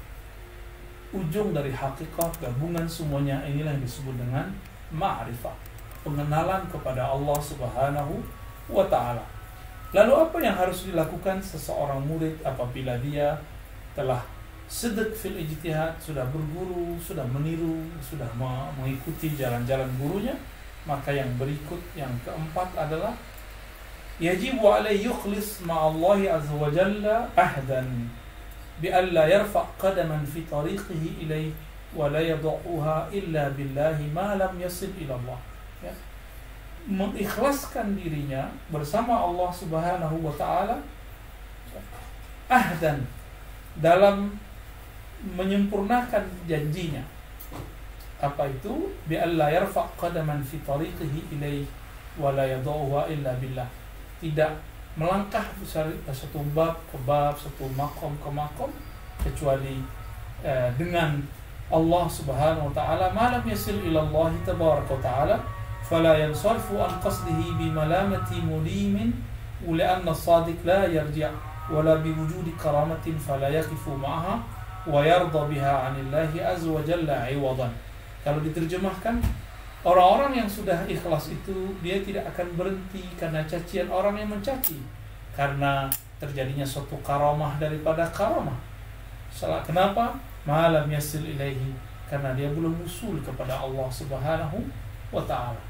ujung 1.16 1.56
dari 1.56 1.72
hakikat 1.72 2.32
gabungan 2.44 2.84
semuanya 2.84 3.40
inilah 3.48 3.72
yang 3.72 3.84
disebut 3.84 4.16
dengan 4.20 4.52
ma'rifah 4.92 5.56
pengenalan 6.04 6.68
kepada 6.70 7.10
Allah 7.10 7.40
Subhanahu 7.42 8.22
wa 8.70 8.86
taala. 8.86 9.26
Lalu 9.96 10.14
apa 10.14 10.38
yang 10.44 10.56
harus 10.60 10.92
dilakukan 10.92 11.40
seseorang 11.40 12.04
murid 12.04 12.38
apabila 12.44 13.00
dia 13.00 13.40
telah 13.96 14.22
sedek 14.68 15.16
fil 15.16 15.40
ijtihad 15.40 15.96
sudah 16.02 16.26
berguru 16.34 16.98
sudah 17.00 17.24
meniru 17.30 17.86
sudah 18.04 18.28
mengikuti 18.76 19.34
jalan-jalan 19.34 19.88
gurunya? 19.98 20.36
Maka 20.86 21.10
yang 21.10 21.32
berikut 21.42 21.82
yang 21.98 22.14
keempat 22.22 22.70
adalah 22.78 23.18
yukhlis 24.96 25.60
ma'allahi 25.68 26.32
azza 26.32 26.56
wa 26.56 26.72
jalla 26.72 27.28
ahdan 27.36 28.08
bi 28.80 28.88
alla 28.88 29.28
yarfa 29.28 29.68
qadaman 29.76 30.24
fi 30.24 30.48
tariqihi 30.48 31.28
ilayhi 31.28 31.52
wa 31.92 32.08
la 32.08 32.24
yad'uha 32.24 33.12
illa 33.12 33.52
billahi 33.52 34.08
ma 34.16 34.40
lam 34.40 34.56
yasil 34.60 34.92
ila 35.04 35.20
Allah 35.20 35.40
ya. 35.84 35.92
mengikhlaskan 36.88 38.00
dirinya 38.00 38.48
bersama 38.72 39.20
Allah 39.20 39.52
Subhanahu 39.52 40.24
wa 40.24 40.32
taala 40.40 40.80
ahdan 42.48 43.04
dalam 43.76 44.32
menyempurnakan 45.36 46.24
janjinya. 46.48 47.04
Apa 48.22 48.48
itu? 48.48 48.96
Bi 49.12 49.20
alla 49.20 49.52
yarfa 49.52 49.92
qadaman 50.00 50.40
fi 50.40 50.56
tariqihi 50.64 51.36
ilaih 51.36 51.68
wa 52.16 52.32
la 52.32 52.48
yadhuha 52.48 53.12
illa 53.12 53.36
billah 53.36 53.68
tidak 54.22 54.56
melangkah 54.96 55.44
besar 55.60 55.92
satu 56.08 56.40
bab 56.56 56.80
ke 56.88 56.98
bab, 57.04 57.36
satu 57.36 57.68
makom 57.76 58.16
ke 58.24 58.30
makom 58.32 58.72
kecuali 59.20 59.84
eh, 60.44 60.72
dengan 60.80 61.20
Allah 61.68 62.06
Subhanahu 62.08 62.70
wa 62.70 62.74
taala 62.78 63.12
malam 63.12 63.44
yasil 63.44 63.82
ila 63.90 64.06
Allah 64.08 64.32
tabaraka 64.46 64.96
wa 64.96 65.02
taala 65.02 65.36
fala 65.84 66.16
yansarfu 66.16 66.78
an 66.78 66.96
qasdihi 67.02 67.58
bi 67.58 67.68
malamati 67.74 68.40
mulimin 68.40 69.12
ula 69.66 69.98
anna 69.98 70.14
sadiq 70.14 70.62
la 70.64 70.86
yarji' 70.86 71.26
wala 71.74 71.98
bi 72.00 72.14
wujudi 72.14 72.54
karamatin 72.54 73.18
fala 73.18 73.50
yaqifu 73.50 73.98
ma'aha 73.98 74.38
wa 74.86 75.02
yarda 75.02 75.50
biha 75.50 75.90
'anillahi 75.90 76.38
azza 76.38 76.70
wa 76.70 76.82
jalla 76.86 77.26
'iwadan. 77.26 77.74
Kalau 78.22 78.40
diterjemahkan 78.46 79.22
orang-orang 79.86 80.42
yang 80.42 80.50
sudah 80.50 80.82
ikhlas 80.90 81.30
itu 81.30 81.78
dia 81.86 82.02
tidak 82.02 82.26
akan 82.34 82.58
berhenti 82.58 83.06
karena 83.16 83.46
cacian 83.46 83.86
orang 83.94 84.18
yang 84.18 84.34
mencaci 84.34 84.82
karena 85.38 85.86
terjadinya 86.18 86.66
suatu 86.66 86.98
karamah 87.06 87.62
daripada 87.62 88.10
karamah. 88.10 88.58
Salah 89.30 89.62
kenapa? 89.62 90.18
Malam 90.48 90.90
yasil 90.90 91.22
ilaihi 91.22 91.78
karena 92.10 92.34
dia 92.34 92.50
belum 92.50 92.82
usul 92.82 93.22
kepada 93.22 93.62
Allah 93.62 93.86
Subhanahu 93.86 94.58
wa 95.14 95.22
taala. 95.26 95.62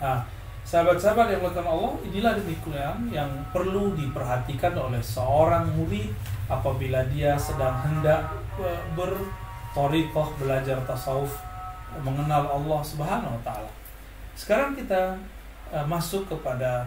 Nah, 0.00 0.24
sahabat-sahabat 0.64 1.36
yang 1.36 1.40
melakukan 1.44 1.68
Allah, 1.68 1.92
inilah 2.08 2.32
demikian 2.40 2.96
yang 3.12 3.28
perlu 3.52 3.92
diperhatikan 3.96 4.72
oleh 4.76 5.00
seorang 5.00 5.68
murid 5.76 6.08
apabila 6.48 7.04
dia 7.12 7.36
sedang 7.36 7.84
hendak 7.84 8.32
bertorikoh 8.96 10.28
belajar 10.40 10.80
tasawuf 10.88 11.49
mengenal 11.98 12.46
Allah 12.46 12.80
Subhanahu 12.84 13.34
wa 13.34 13.42
taala. 13.42 13.70
Sekarang 14.38 14.78
kita 14.78 15.18
uh, 15.74 15.84
masuk 15.84 16.30
kepada 16.30 16.86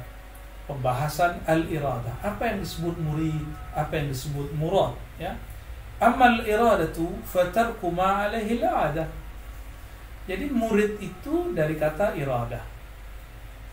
pembahasan 0.64 1.38
al-iradah. 1.44 2.16
Apa 2.24 2.56
yang 2.56 2.64
disebut 2.64 2.96
murid, 3.04 3.44
apa 3.76 3.92
yang 4.00 4.08
disebut 4.10 4.48
murad, 4.56 4.96
ya. 5.20 5.36
Amal 6.00 6.44
iradatu 6.44 7.08
fatarku 7.24 7.88
ma 7.94 8.28
alaihi 8.28 8.60
al 8.60 8.92
Jadi 10.28 10.46
murid 10.52 11.00
itu 11.00 11.52
dari 11.56 11.76
kata 11.76 12.16
iradah. 12.16 12.64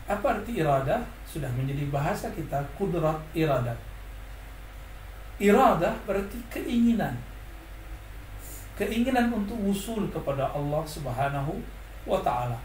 Apa 0.07 0.39
arti 0.39 0.59
iradah? 0.59 0.99
Sudah 1.23 1.47
menjadi 1.55 1.87
bahasa 1.87 2.27
kita 2.35 2.59
kudrat 2.75 3.19
iradah. 3.31 3.75
Iradah 5.39 5.95
berarti 6.03 6.37
keinginan. 6.51 7.15
Keinginan 8.79 9.29
untuk 9.29 9.59
usul 9.61 10.07
kepada 10.09 10.47
Allah 10.51 10.83
Subhanahu 10.87 11.53
wa 12.07 12.19
taala. 12.23 12.57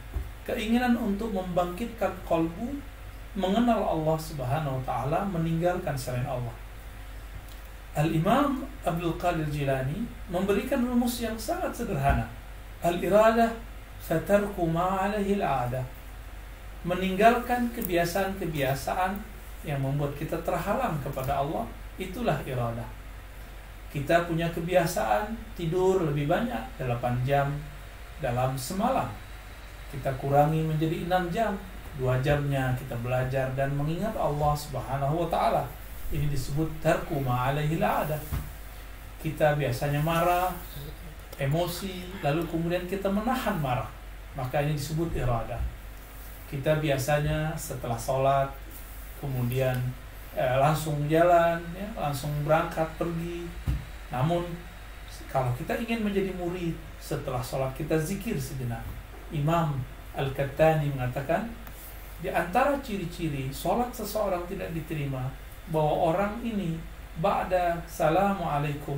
Keinginan 0.47 0.95
untuk 0.95 1.35
membangkitkan 1.35 2.13
kalbu 2.23 2.79
mengenal 3.37 3.83
Allah 3.83 4.17
Subhanahu 4.17 4.81
wa 4.81 4.85
taala, 4.87 5.27
meninggalkan 5.29 5.93
selain 5.99 6.25
Allah. 6.25 6.55
Al-Imam 7.97 8.61
Abdul 8.85 9.17
Qadir 9.17 9.49
Jilani 9.49 10.05
memberikan 10.29 10.85
rumus 10.85 11.25
yang 11.25 11.37
sangat 11.37 11.73
sederhana. 11.73 12.29
Al-iradah 12.85 13.57
fatarku 13.97 14.69
ma 14.69 15.09
alaihi 15.09 15.41
meninggalkan 16.87 17.67
kebiasaan-kebiasaan 17.75 19.19
yang 19.67 19.83
membuat 19.83 20.15
kita 20.15 20.39
terhalang 20.47 20.95
kepada 21.03 21.43
Allah, 21.43 21.67
itulah 21.99 22.39
iradah. 22.47 22.87
Kita 23.93 24.29
punya 24.29 24.51
kebiasaan 24.53 25.33
tidur 25.57 26.05
lebih 26.05 26.29
banyak 26.29 26.61
8 26.79 27.27
jam 27.27 27.49
dalam 28.21 28.53
semalam. 28.59 29.09
Kita 29.89 30.13
kurangi 30.21 30.63
menjadi 30.65 31.09
6 31.09 31.33
jam. 31.33 31.53
Dua 31.97 32.21
jamnya 32.21 32.77
kita 32.77 32.93
belajar 33.01 33.49
dan 33.57 33.73
mengingat 33.73 34.13
Allah 34.13 34.53
Subhanahu 34.53 35.25
wa 35.25 35.29
taala. 35.33 35.65
Ini 36.13 36.29
disebut 36.29 36.69
tarku 36.85 37.25
ma'alaihi 37.25 37.81
ada. 37.81 38.21
Kita 39.17 39.57
biasanya 39.57 40.05
marah, 40.05 40.53
emosi, 41.41 42.21
lalu 42.21 42.45
kemudian 42.45 42.85
kita 42.85 43.09
menahan 43.09 43.57
marah. 43.57 43.89
Maka 44.37 44.61
ini 44.61 44.77
disebut 44.77 45.17
iradah 45.17 45.77
kita 46.47 46.79
biasanya 46.79 47.51
setelah 47.59 47.99
sholat 47.99 48.47
kemudian 49.19 49.75
eh, 50.39 50.57
langsung 50.63 51.11
jalan 51.11 51.59
ya 51.75 51.89
langsung 51.99 52.31
berangkat 52.47 52.87
pergi 52.95 53.51
namun 54.13 54.45
kalau 55.31 55.51
kita 55.59 55.75
ingin 55.83 56.07
menjadi 56.07 56.31
murid 56.37 56.75
setelah 57.01 57.43
sholat 57.43 57.73
kita 57.75 57.99
zikir 57.99 58.39
sejenak 58.39 58.83
Imam 59.35 59.81
Al-Kattani 60.17 60.93
mengatakan 60.93 61.51
di 62.23 62.33
antara 62.33 62.79
ciri-ciri 62.81 63.53
sholat 63.53 63.93
seseorang 63.93 64.49
tidak 64.49 64.73
diterima 64.73 65.29
bahwa 65.69 66.15
orang 66.15 66.41
ini 66.41 66.79
ba'da 67.21 67.77
salamualaikum 67.85 68.97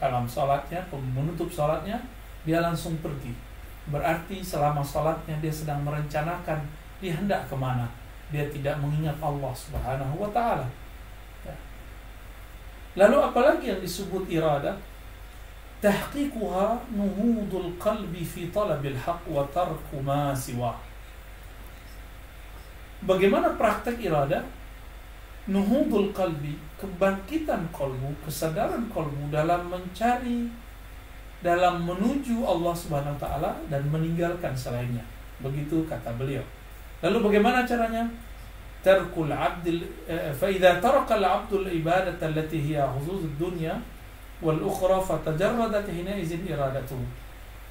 dalam 0.00 0.24
sholatnya 0.24 0.80
menutup 0.90 1.46
sholatnya 1.52 2.00
dia 2.42 2.58
langsung 2.64 2.96
pergi 3.04 3.50
Berarti 3.90 4.44
selama 4.44 4.84
sholatnya 4.84 5.40
dia 5.42 5.50
sedang 5.50 5.82
merencanakan 5.82 6.62
dia 7.02 7.16
hendak 7.16 7.48
ke 7.50 7.56
mana. 7.58 7.88
Dia 8.30 8.46
tidak 8.52 8.78
mengingat 8.78 9.18
Allah 9.18 9.50
subhanahu 9.50 10.20
wa 10.20 10.30
ta'ala. 10.30 10.68
Lalu 12.98 13.16
apalagi 13.22 13.70
yang 13.70 13.80
disebut 13.82 14.26
iradah? 14.26 14.74
Tahqiquha 15.80 16.76
nuhudul 16.92 17.72
qalbi 17.80 18.20
fi 18.20 18.50
talabil 18.52 18.98
haq 18.98 19.22
wa 19.30 19.46
tarku 19.48 20.02
ma 20.02 20.34
siwa. 20.34 20.76
Bagaimana 23.06 23.56
praktek 23.56 23.96
iradah? 24.02 24.44
Nuhudul 25.48 26.12
qalbi, 26.12 26.52
kebangkitan 26.76 27.64
kolbu, 27.72 28.12
kesadaran 28.28 28.84
kolbu 28.92 29.32
dalam 29.32 29.72
mencari 29.72 30.52
dalam 31.40 31.88
menuju 31.88 32.44
Allah 32.44 32.76
Subhanahu 32.76 33.16
wa 33.16 33.20
taala 33.20 33.50
dan 33.72 33.80
meninggalkan 33.88 34.52
selainnya. 34.52 35.00
Begitu 35.40 35.88
kata 35.88 36.12
beliau. 36.20 36.44
Lalu 37.00 37.32
bagaimana 37.32 37.64
caranya? 37.64 38.04
Idza 38.80 40.70
taraka 40.80 41.14
al-'abdu 41.20 41.64
al-ibadata 41.64 42.26
allati 42.26 42.58
hiya 42.58 42.88
huzuz 42.88 43.28
ad-dunya 43.28 43.76
wal 44.40 44.56
ukhra 44.56 44.96
fatajarradat 45.00 45.84
hina 45.92 46.16
izin 46.16 46.48
iradatu. 46.48 46.96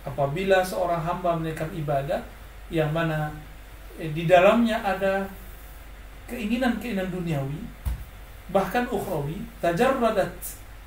Apabila 0.05 0.61
seorang 0.61 1.01
hamba 1.01 1.35
menekam 1.35 1.69
ibadah 1.73 2.21
yang 2.69 2.93
mana 2.93 3.33
eh, 3.97 4.13
di 4.13 4.29
dalamnya 4.29 4.77
ada 4.85 5.25
keinginan-keinginan 6.29 7.09
duniawi 7.09 7.57
bahkan 8.53 8.85
ukhrawi 8.89 9.41
tajarradat 9.61 10.33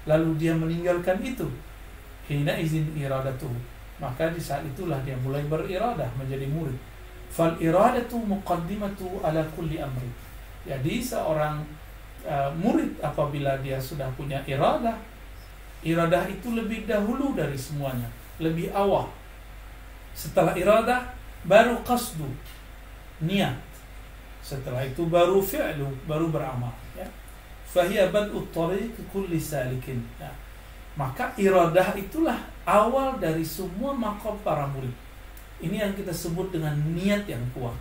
lalu 0.06 0.38
dia 0.38 0.54
meninggalkan 0.54 1.18
itu 1.22 1.46
hina 2.26 2.54
izin 2.58 2.94
iradatu 2.94 3.50
maka 3.98 4.30
di 4.30 4.38
saat 4.42 4.66
itulah 4.66 4.98
dia 5.06 5.14
mulai 5.22 5.42
beriradah 5.46 6.10
menjadi 6.18 6.46
murid 6.50 6.78
fal 7.32 7.56
iradatu 7.56 8.20
muqaddimatu 8.20 9.24
ala 9.24 9.40
kulli 9.56 9.80
amri. 9.80 10.12
Jadi 10.68 11.00
seorang 11.00 11.64
uh, 12.28 12.52
murid 12.52 13.00
apabila 13.00 13.56
dia 13.64 13.80
sudah 13.80 14.06
punya 14.12 14.44
iradah 14.44 14.94
iradah 15.82 16.30
itu 16.30 16.54
lebih 16.54 16.86
dahulu 16.86 17.34
dari 17.34 17.58
semuanya 17.58 18.06
lebih 18.38 18.70
awal. 18.70 19.10
Setelah 20.12 20.54
iradah 20.54 21.10
baru 21.48 21.80
qasdu 21.82 22.28
niat. 23.24 23.56
Setelah 24.42 24.82
itu 24.82 25.06
baru 25.06 25.38
fi'lu 25.38 25.88
baru 26.06 26.30
beramal 26.30 26.74
ya. 26.98 27.06
Fahiya 27.66 28.12
bad'u 28.12 28.44
tariq 28.52 28.92
kulli 29.08 29.40
salikin 29.40 30.02
ya. 30.20 30.30
Maka 30.92 31.32
iradah 31.40 31.96
itulah 31.96 32.36
awal 32.68 33.16
dari 33.16 33.42
semua 33.42 33.96
makom 33.96 34.36
para 34.44 34.68
murid. 34.68 34.92
Ini 35.62 35.76
yang 35.88 35.94
kita 35.94 36.10
sebut 36.10 36.50
dengan 36.50 36.74
niat 36.92 37.24
yang 37.30 37.40
kuat. 37.54 37.78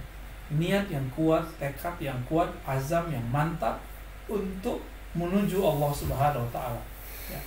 Niat 0.54 0.86
yang 0.94 1.04
kuat, 1.18 1.42
tekad 1.58 1.98
yang 1.98 2.20
kuat, 2.30 2.48
azam 2.64 3.10
yang 3.10 3.26
mantap 3.34 3.82
untuk 4.30 4.80
menuju 5.18 5.60
Allah 5.60 5.92
Subhanahu 5.92 6.46
wa 6.46 6.52
taala. 6.54 6.82
Ya. 7.28 7.42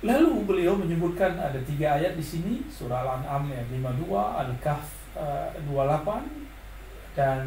Lalu 0.00 0.46
beliau 0.46 0.78
menyebutkan 0.78 1.36
ada 1.36 1.58
tiga 1.66 2.00
ayat 2.00 2.16
di 2.16 2.24
sini, 2.24 2.64
surah 2.70 3.04
Al-An'am 3.04 3.52
ayat 3.52 3.68
52, 3.68 4.08
Al-Kahf 4.14 4.86
uh, 5.18 5.50
eh, 5.52 5.60
28 5.68 7.18
dan 7.18 7.44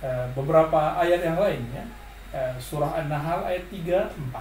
uh, 0.00 0.24
beberapa 0.32 0.96
ayat 0.96 1.20
yang 1.20 1.36
lain 1.36 1.60
ya. 1.74 1.84
Eh, 2.28 2.52
surah 2.60 2.92
An-Nahl 2.92 3.48
ayat 3.48 3.64
3 3.72 4.04
4. 4.04 4.36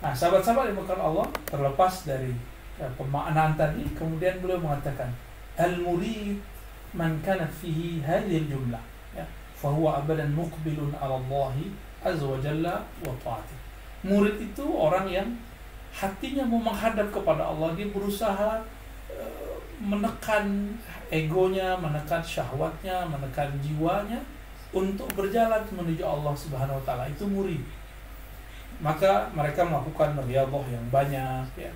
Nah, 0.00 0.12
sahabat-sahabat 0.12 0.72
yang 0.72 0.78
bukan 0.80 1.00
Allah 1.00 1.26
terlepas 1.48 2.04
dari 2.04 2.36
uh, 2.80 2.90
pemaknaan 2.96 3.54
tadi, 3.54 3.84
kemudian 3.92 4.40
beliau 4.40 4.58
mengatakan 4.58 5.12
al-murid 5.60 6.40
man 6.96 7.20
kana 7.22 7.44
fihi 7.46 8.02
hadhihi 8.02 8.50
jumlah 8.50 8.82
ya 9.14 9.22
fahuwa 9.54 10.02
abadan 10.02 10.32
muqbilun 10.34 10.90
'ala 10.96 11.20
Allah 11.20 11.54
azza 12.00 12.24
wa 12.24 12.40
jalla 12.40 12.80
wa 13.04 13.14
ta'ati. 13.20 13.56
Murid 14.08 14.40
itu 14.40 14.64
orang 14.64 15.04
yang 15.06 15.28
hatinya 15.92 16.42
mau 16.48 16.58
menghadap 16.58 17.12
kepada 17.12 17.44
Allah, 17.44 17.76
dia 17.76 17.92
berusaha 17.92 18.64
uh, 19.12 19.54
menekan 19.78 20.72
egonya, 21.12 21.76
menekan 21.76 22.24
syahwatnya, 22.24 23.04
menekan 23.10 23.52
jiwanya 23.60 24.22
untuk 24.70 25.10
berjalan 25.18 25.60
menuju 25.68 26.00
Allah 26.06 26.30
Subhanahu 26.32 26.78
wa 26.78 26.84
taala 26.86 27.04
itu 27.10 27.26
murid. 27.26 27.60
Maka 28.80 29.28
mereka 29.36 29.66
melakukan 29.66 30.16
riyadhah 30.24 30.64
yang 30.72 30.86
banyak 30.88 31.44
ya. 31.58 31.72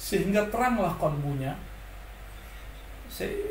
Sehingga 0.00 0.48
teranglah 0.48 0.96
kalbunya. 0.96 1.52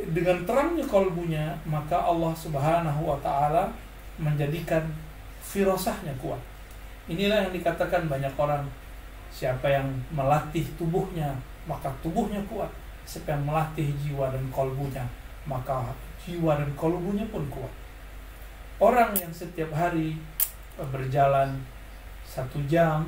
Dengan 0.10 0.42
terangnya 0.50 0.82
kalbunya, 0.90 1.54
maka 1.70 2.02
Allah 2.02 2.34
Subhanahu 2.34 3.06
wa 3.06 3.20
taala 3.22 3.70
menjadikan 4.18 4.82
firasahnya 5.46 6.10
kuat. 6.18 6.42
Inilah 7.06 7.46
yang 7.46 7.54
dikatakan 7.54 8.10
banyak 8.10 8.34
orang 8.34 8.66
siapa 9.30 9.70
yang 9.70 9.86
melatih 10.10 10.66
tubuhnya, 10.74 11.38
maka 11.70 11.94
tubuhnya 12.02 12.42
kuat. 12.50 12.74
Siapa 13.06 13.38
yang 13.38 13.46
melatih 13.46 13.94
jiwa 14.02 14.34
dan 14.34 14.46
kalbunya, 14.50 15.06
maka 15.46 15.94
jiwa 16.26 16.58
dan 16.58 16.70
kalbunya 16.74 17.30
pun 17.30 17.46
kuat. 17.54 17.74
Orang 18.82 19.14
yang 19.14 19.30
setiap 19.30 19.70
hari 19.76 20.18
berjalan 20.80 21.62
satu 22.24 22.62
jam 22.70 23.04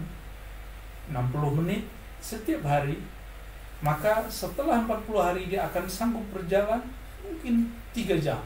60 1.08 1.58
menit 1.64 1.88
setiap 2.20 2.66
hari 2.68 3.00
maka 3.82 4.26
setelah 4.30 4.86
40 4.86 5.10
hari 5.18 5.44
dia 5.50 5.66
akan 5.66 5.86
sanggup 5.90 6.26
berjalan 6.30 6.82
mungkin 7.22 7.70
tiga 7.94 8.16
jam 8.18 8.40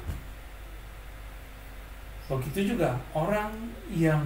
begitu 2.26 2.74
juga 2.74 2.98
orang 3.14 3.54
yang 3.92 4.24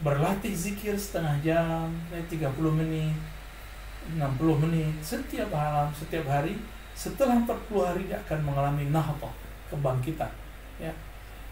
berlatih 0.00 0.54
zikir 0.54 0.94
setengah 0.94 1.36
jam 1.42 1.90
30 2.10 2.30
menit 2.72 3.18
60 4.14 4.64
menit 4.64 4.94
setiap 5.04 5.50
malam 5.52 5.90
setiap 5.92 6.24
hari 6.24 6.56
setelah 6.94 7.36
40 7.44 7.68
hari 7.84 8.02
dia 8.08 8.16
akan 8.24 8.40
mengalami 8.46 8.88
nahpa 8.88 9.28
kebangkitan 9.68 10.32
ya 10.80 10.94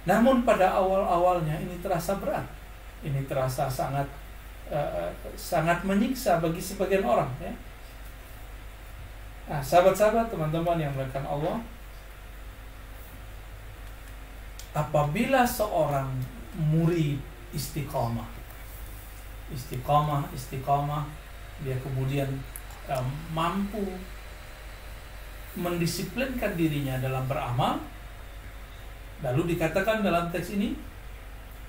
Namun 0.07 0.47
pada 0.47 0.79
awal-awalnya 0.79 1.59
ini 1.59 1.83
terasa 1.83 2.17
berat. 2.23 2.47
Ini 3.03 3.27
terasa 3.27 3.67
sangat 3.67 4.07
uh, 4.71 5.11
sangat 5.35 5.83
menyiksa 5.83 6.39
bagi 6.39 6.63
sebagian 6.63 7.03
orang 7.03 7.29
ya. 7.43 7.51
Nah, 9.47 9.63
sahabat-sahabat, 9.63 10.27
teman-teman 10.27 10.75
yang 10.75 10.91
melakukan 10.91 11.23
Allah, 11.23 11.63
apabila 14.75 15.47
seorang 15.47 16.11
murid 16.59 17.23
istiqamah, 17.55 18.27
istiqamah, 19.55 20.27
istiqamah, 20.35 21.07
dia 21.63 21.79
kemudian 21.79 22.27
um, 22.91 23.07
mampu 23.31 23.87
mendisiplinkan 25.55 26.59
dirinya 26.59 26.99
dalam 26.99 27.23
beramal, 27.31 27.79
lalu 29.23 29.55
dikatakan 29.55 30.03
dalam 30.03 30.27
teks 30.35 30.59
ini, 30.59 30.75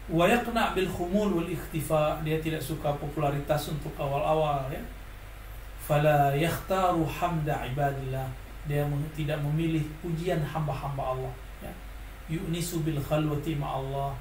wayakna 0.10 0.74
dia 2.26 2.42
tidak 2.42 2.60
suka 2.66 2.90
popularitas 2.98 3.70
untuk 3.70 3.94
awal-awal 4.02 4.66
ya 4.74 4.82
fala 5.88 6.36
yakhtaru 6.36 7.08
hamda 7.08 7.63
ibadillah. 7.71 8.28
Dia 8.67 8.84
tidak 9.15 9.39
memilih 9.47 9.88
pujian 10.04 10.43
hamba-hamba 10.43 11.15
Allah 11.15 11.34
ya. 11.63 11.71
Yu'nisu 12.28 12.84
bil 12.84 13.00
khalwati 13.00 13.56
Allah. 13.63 14.12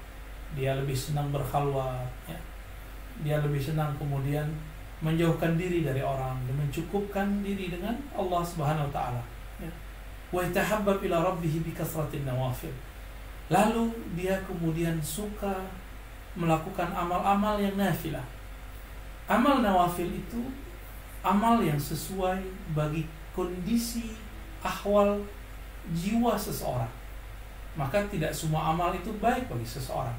Dia 0.55 0.79
lebih 0.79 0.94
senang 0.94 1.35
berkhalwat 1.35 2.07
ya. 2.31 2.38
Dia 3.26 3.42
lebih 3.42 3.59
senang 3.59 3.90
kemudian 3.98 4.46
menjauhkan 5.02 5.59
diri 5.59 5.83
dari 5.83 6.00
orang 6.00 6.38
dan 6.46 6.55
mencukupkan 6.57 7.26
diri 7.42 7.68
dengan 7.68 7.98
Allah 8.14 8.40
Subhanahu 8.46 8.87
wa 8.87 8.92
taala 8.94 9.22
ya. 9.59 9.72
Wa 10.31 10.46
yatahabbab 10.46 11.02
ila 11.02 11.35
rabbih 11.35 11.66
bi 11.66 11.74
kasratin 11.74 12.22
nawafil. 12.22 12.72
Lalu 13.50 13.90
dia 14.14 14.38
kemudian 14.46 15.02
suka 15.02 15.66
melakukan 16.38 16.94
amal-amal 16.94 17.59
yang 17.59 17.74
nafilah. 17.74 18.24
Amal 19.26 19.59
nawafil 19.59 20.07
itu 20.07 20.40
amal 21.27 21.59
yang 21.59 21.79
sesuai 21.79 22.39
bagi 22.71 23.03
kondisi 23.35 24.15
ahwal 24.62 25.19
jiwa 25.91 26.39
seseorang. 26.39 26.91
Maka 27.75 28.07
tidak 28.09 28.31
semua 28.31 28.73
amal 28.73 28.95
itu 28.95 29.11
baik 29.19 29.51
bagi 29.51 29.67
seseorang. 29.67 30.15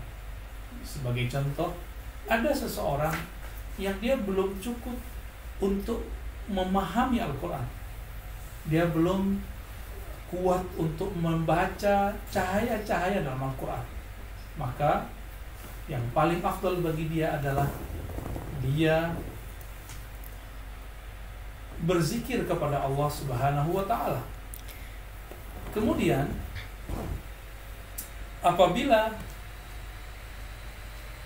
Sebagai 0.84 1.26
contoh, 1.32 1.74
ada 2.28 2.52
seseorang 2.52 3.16
yang 3.80 3.96
dia 4.04 4.20
belum 4.20 4.60
cukup 4.60 5.00
untuk 5.64 6.04
memahami 6.52 7.24
Al-Quran. 7.24 7.66
Dia 8.68 8.86
belum 8.92 9.40
kuat 10.28 10.62
untuk 10.76 11.10
membaca 11.18 12.12
cahaya-cahaya 12.30 13.24
dalam 13.24 13.48
Al-Quran. 13.48 13.86
Maka 14.60 15.08
yang 15.88 16.04
paling 16.12 16.44
afdal 16.44 16.84
bagi 16.84 17.08
dia 17.08 17.40
adalah 17.40 17.66
dia 18.60 19.16
berzikir 21.86 22.48
kepada 22.50 22.82
Allah 22.82 23.10
Subhanahu 23.12 23.78
wa 23.78 23.86
taala. 23.86 24.22
Kemudian 25.70 26.26
apabila 28.42 29.14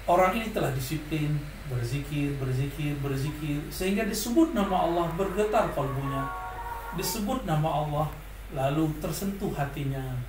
orang 0.09 0.31
ini 0.35 0.51
telah 0.51 0.75
disiplin 0.75 1.39
berzikir, 1.71 2.35
berzikir, 2.35 2.99
berzikir 2.99 3.63
sehingga 3.71 4.03
disebut 4.03 4.51
nama 4.51 4.83
Allah 4.89 5.07
bergetar 5.15 5.71
kalbunya, 5.71 6.27
disebut 6.99 7.47
nama 7.47 7.69
Allah 7.85 8.07
lalu 8.51 8.91
tersentuh 8.99 9.55
hatinya. 9.55 10.19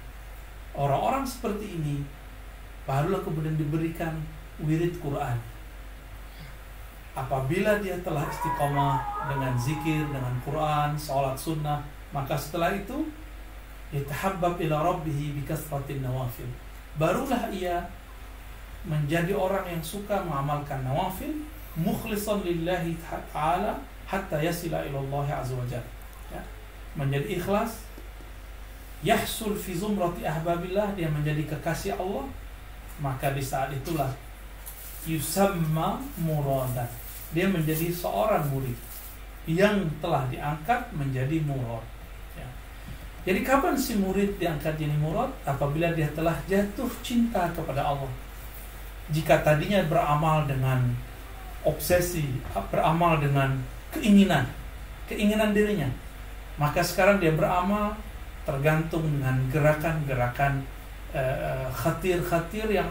Orang-orang 0.72 1.26
seperti 1.26 1.82
ini 1.82 2.06
barulah 2.86 3.20
kemudian 3.20 3.58
diberikan 3.58 4.22
wirid 4.62 4.96
Quran 5.02 5.51
apabila 7.12 7.80
dia 7.80 7.96
telah 8.00 8.24
istiqomah 8.24 9.28
dengan 9.28 9.52
zikir, 9.56 10.08
dengan 10.08 10.32
Quran, 10.40 10.96
sholat 10.96 11.36
sunnah, 11.36 11.84
maka 12.12 12.36
setelah 12.36 12.72
itu 12.72 13.04
yatahabbab 13.92 14.56
ila 14.64 14.92
rabbih 14.92 15.36
bikasratin 15.40 16.00
nawafil. 16.00 16.48
Barulah 16.96 17.52
ia 17.52 17.84
menjadi 18.88 19.36
orang 19.36 19.68
yang 19.68 19.82
suka 19.84 20.24
mengamalkan 20.24 20.82
nawafil 20.82 21.32
mukhlisan 21.76 22.42
lillahi 22.44 22.96
ta'ala 23.04 23.78
hatta 24.08 24.36
yasila 24.40 24.84
ila 24.88 24.98
Allah 25.08 25.40
azza 25.40 25.54
wa 25.56 25.64
jalla. 25.68 25.92
Ya. 26.32 26.42
Menjadi 26.96 27.40
ikhlas 27.40 27.84
yahsul 29.04 29.56
fi 29.56 29.76
zumrati 29.76 30.24
ahbabillah 30.24 30.94
dia 30.96 31.08
menjadi 31.08 31.44
kekasih 31.48 31.96
Allah 31.96 32.28
maka 33.02 33.34
di 33.34 33.42
saat 33.42 33.74
itulah 33.74 34.08
yusamma 35.06 35.98
muradan 36.22 36.88
dia 37.32 37.48
menjadi 37.48 37.88
seorang 37.88 38.44
murid 38.52 38.76
yang 39.48 39.88
telah 39.98 40.28
diangkat 40.28 40.92
menjadi 40.94 41.42
murad. 41.42 41.82
Ya. 42.36 42.48
Jadi 43.26 43.40
kapan 43.42 43.74
si 43.74 43.98
murid 43.98 44.38
diangkat 44.38 44.78
jadi 44.78 44.94
murad? 45.00 45.32
Apabila 45.48 45.90
dia 45.96 46.06
telah 46.12 46.36
jatuh 46.46 46.92
cinta 47.00 47.50
kepada 47.50 47.82
Allah. 47.82 48.12
Jika 49.10 49.42
tadinya 49.42 49.82
beramal 49.82 50.46
dengan 50.46 50.94
obsesi, 51.66 52.22
beramal 52.70 53.18
dengan 53.18 53.58
keinginan, 53.90 54.46
keinginan 55.10 55.50
dirinya, 55.50 55.90
maka 56.60 56.86
sekarang 56.86 57.18
dia 57.18 57.34
beramal 57.34 57.98
tergantung 58.46 59.02
dengan 59.08 59.42
gerakan-gerakan 59.50 60.62
uh, 61.14 61.66
khatir-khatir 61.74 62.70
yang 62.70 62.90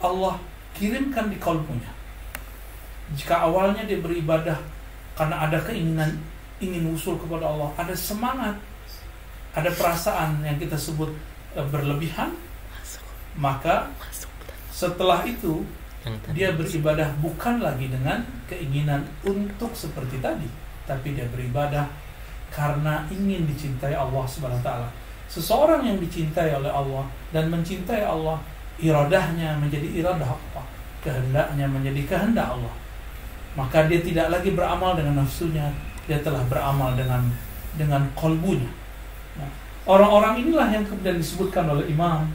Allah 0.00 0.40
kirimkan 0.76 1.30
di 1.30 1.36
kalbunya 1.40 1.90
jika 3.14 3.42
awalnya 3.42 3.82
dia 3.86 3.98
beribadah 3.98 4.54
karena 5.18 5.42
ada 5.42 5.58
keinginan 5.66 6.14
ingin 6.62 6.92
usul 6.92 7.18
kepada 7.18 7.48
Allah, 7.48 7.72
ada 7.74 7.94
semangat, 7.96 8.54
ada 9.56 9.70
perasaan 9.72 10.44
yang 10.44 10.60
kita 10.60 10.76
sebut 10.76 11.10
e, 11.56 11.60
berlebihan, 11.72 12.36
maka 13.40 13.90
setelah 14.70 15.24
itu 15.26 15.64
dia 16.32 16.56
beribadah 16.56 17.12
bukan 17.20 17.60
lagi 17.60 17.90
dengan 17.90 18.24
keinginan 18.48 19.04
untuk 19.26 19.74
seperti 19.74 20.20
tadi, 20.22 20.48
tapi 20.86 21.16
dia 21.16 21.26
beribadah 21.28 21.88
karena 22.54 23.04
ingin 23.10 23.44
dicintai 23.48 23.92
Allah 23.96 24.24
Subhanahu 24.24 24.60
wa 24.62 24.64
taala. 24.64 24.88
Seseorang 25.30 25.86
yang 25.86 25.98
dicintai 26.00 26.54
oleh 26.56 26.70
Allah 26.70 27.06
dan 27.30 27.52
mencintai 27.52 28.02
Allah, 28.02 28.40
iradahnya 28.80 29.60
menjadi 29.60 29.88
iradah 30.00 30.30
Allah, 30.34 30.64
kehendaknya 31.04 31.66
menjadi 31.68 32.02
kehendak 32.08 32.48
Allah. 32.56 32.74
Maka 33.58 33.90
dia 33.90 33.98
tidak 34.00 34.30
lagi 34.30 34.54
beramal 34.54 34.94
dengan 34.94 35.26
nafsunya 35.26 35.68
dia 36.10 36.18
telah 36.26 36.42
beramal 36.50 36.98
dengan 36.98 37.22
dengan 37.78 38.02
kolbunya 38.18 38.66
nah, 39.38 39.46
orang-orang 39.86 40.42
inilah 40.42 40.66
yang 40.74 40.82
kemudian 40.82 41.22
disebutkan 41.22 41.70
oleh 41.70 41.86
Imam 41.86 42.26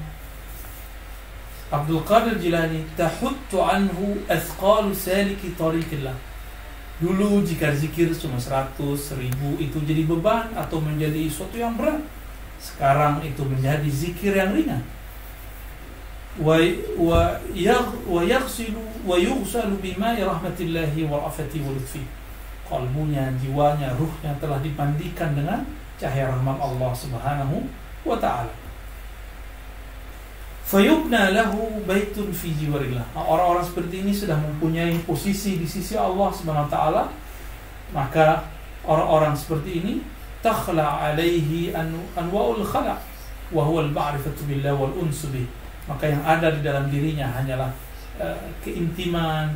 Abdul 1.68 2.08
Qadir 2.08 2.40
Jilani 2.40 2.88
tahuttu 2.96 3.60
anhu 3.60 4.22
azqalu 4.30 4.94
saliki 4.94 5.58
tariqillah. 5.58 6.14
Dulu 7.02 7.42
jika 7.44 7.74
zikir 7.74 8.14
cuma 8.16 8.38
100, 8.40 8.80
1000 8.96 9.60
itu 9.60 9.78
jadi 9.84 10.08
beban 10.08 10.56
atau 10.56 10.80
menjadi 10.80 11.26
sesuatu 11.28 11.58
yang 11.58 11.76
berat. 11.76 12.00
Sekarang 12.62 13.20
itu 13.26 13.42
menjadi 13.44 13.90
zikir 13.92 14.38
yang 14.38 14.56
ringan 14.56 14.80
ويغسل 18.09 18.75
ويغسل 19.07 19.71
بماء 19.83 20.17
رحمة 20.25 20.59
الله 20.61 20.95
ورأفته 21.11 21.61
ولطفه 21.69 22.05
kalbunya, 22.71 23.35
jiwanya, 23.43 23.91
ruhnya 23.99 24.31
telah 24.39 24.63
dimandikan 24.63 25.35
dengan 25.35 25.67
cahaya 25.99 26.31
rahmat 26.31 26.55
Allah 26.63 26.91
Subhanahu 26.95 27.67
wa 28.07 28.15
taala. 28.15 28.55
Fayubna 30.63 31.35
lahu 31.35 31.83
baitun 31.83 32.31
fi 32.31 32.55
jiwarillah. 32.55 33.03
Nah, 33.11 33.27
orang-orang 33.27 33.67
seperti 33.67 34.07
ini 34.07 34.15
sudah 34.15 34.39
mempunyai 34.39 35.03
posisi 35.03 35.59
di 35.59 35.67
sisi 35.67 35.99
Allah 35.99 36.31
Subhanahu 36.31 36.71
wa 36.71 36.73
taala, 36.73 37.03
maka 37.91 38.47
orang-orang 38.87 39.35
seperti 39.35 39.83
ini 39.83 40.07
takhla 40.39 41.11
alaihi 41.11 41.75
anwa'ul 42.15 42.63
khala' 42.63 43.03
wa 43.51 43.63
huwa 43.67 43.83
al-ma'rifatu 43.83 44.47
billah 44.47 44.79
wal 44.79 44.95
unsu 44.95 45.27
bih 45.35 45.43
maka 45.86 46.10
yang 46.10 46.24
ada 46.26 46.50
di 46.50 46.62
dalam 46.66 46.90
dirinya 46.90 47.30
hanyalah 47.30 47.70
uh, 48.18 48.38
keintiman, 48.66 49.54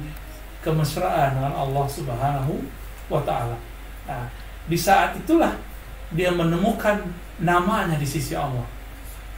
kemesraan 0.62 1.40
dengan 1.40 1.54
Allah 1.56 1.86
Subhanahu 1.90 2.54
wa 3.10 3.22
taala. 3.26 3.58
Nah, 4.06 4.26
di 4.70 4.78
saat 4.78 5.18
itulah 5.18 5.58
dia 6.14 6.30
menemukan 6.34 7.02
namanya 7.42 7.98
di 7.98 8.06
sisi 8.06 8.34
Allah. 8.34 8.66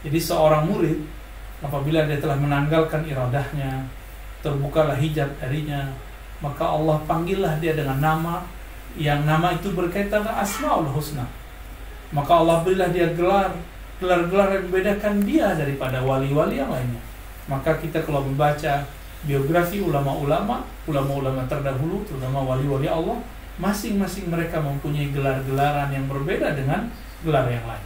Jadi 0.02 0.18
seorang 0.18 0.66
murid 0.66 0.98
apabila 1.62 2.10
dia 2.10 2.18
telah 2.18 2.36
menanggalkan 2.36 3.06
iradahnya, 3.06 3.86
terbukalah 4.42 4.98
hijab 4.98 5.30
darinya, 5.38 5.94
maka 6.42 6.66
Allah 6.66 6.98
panggillah 7.06 7.62
dia 7.62 7.78
dengan 7.78 8.02
nama 8.02 8.42
yang 8.98 9.24
nama 9.24 9.56
itu 9.56 9.72
berkaitan 9.72 10.26
dengan 10.26 10.42
Asmaul 10.42 10.90
Husna. 10.90 11.24
Maka 12.12 12.44
Allah 12.44 12.60
berilah 12.66 12.92
dia 12.92 13.08
gelar 13.16 13.56
gelar-gelar 14.02 14.58
yang 14.58 14.66
membedakan 14.66 15.22
dia 15.22 15.54
daripada 15.54 16.02
wali-wali 16.02 16.58
yang 16.58 16.74
lainnya. 16.74 17.00
Maka 17.46 17.78
kita 17.78 18.02
kalau 18.02 18.26
membaca 18.26 18.82
biografi 19.30 19.78
ulama-ulama, 19.78 20.66
ulama-ulama 20.90 21.46
terdahulu, 21.46 22.02
terutama 22.10 22.42
wali-wali 22.42 22.90
Allah, 22.90 23.22
masing-masing 23.62 24.34
mereka 24.34 24.58
mempunyai 24.58 25.14
gelar-gelaran 25.14 25.94
yang 25.94 26.10
berbeda 26.10 26.58
dengan 26.58 26.90
gelar 27.22 27.46
yang 27.46 27.62
lain. 27.70 27.86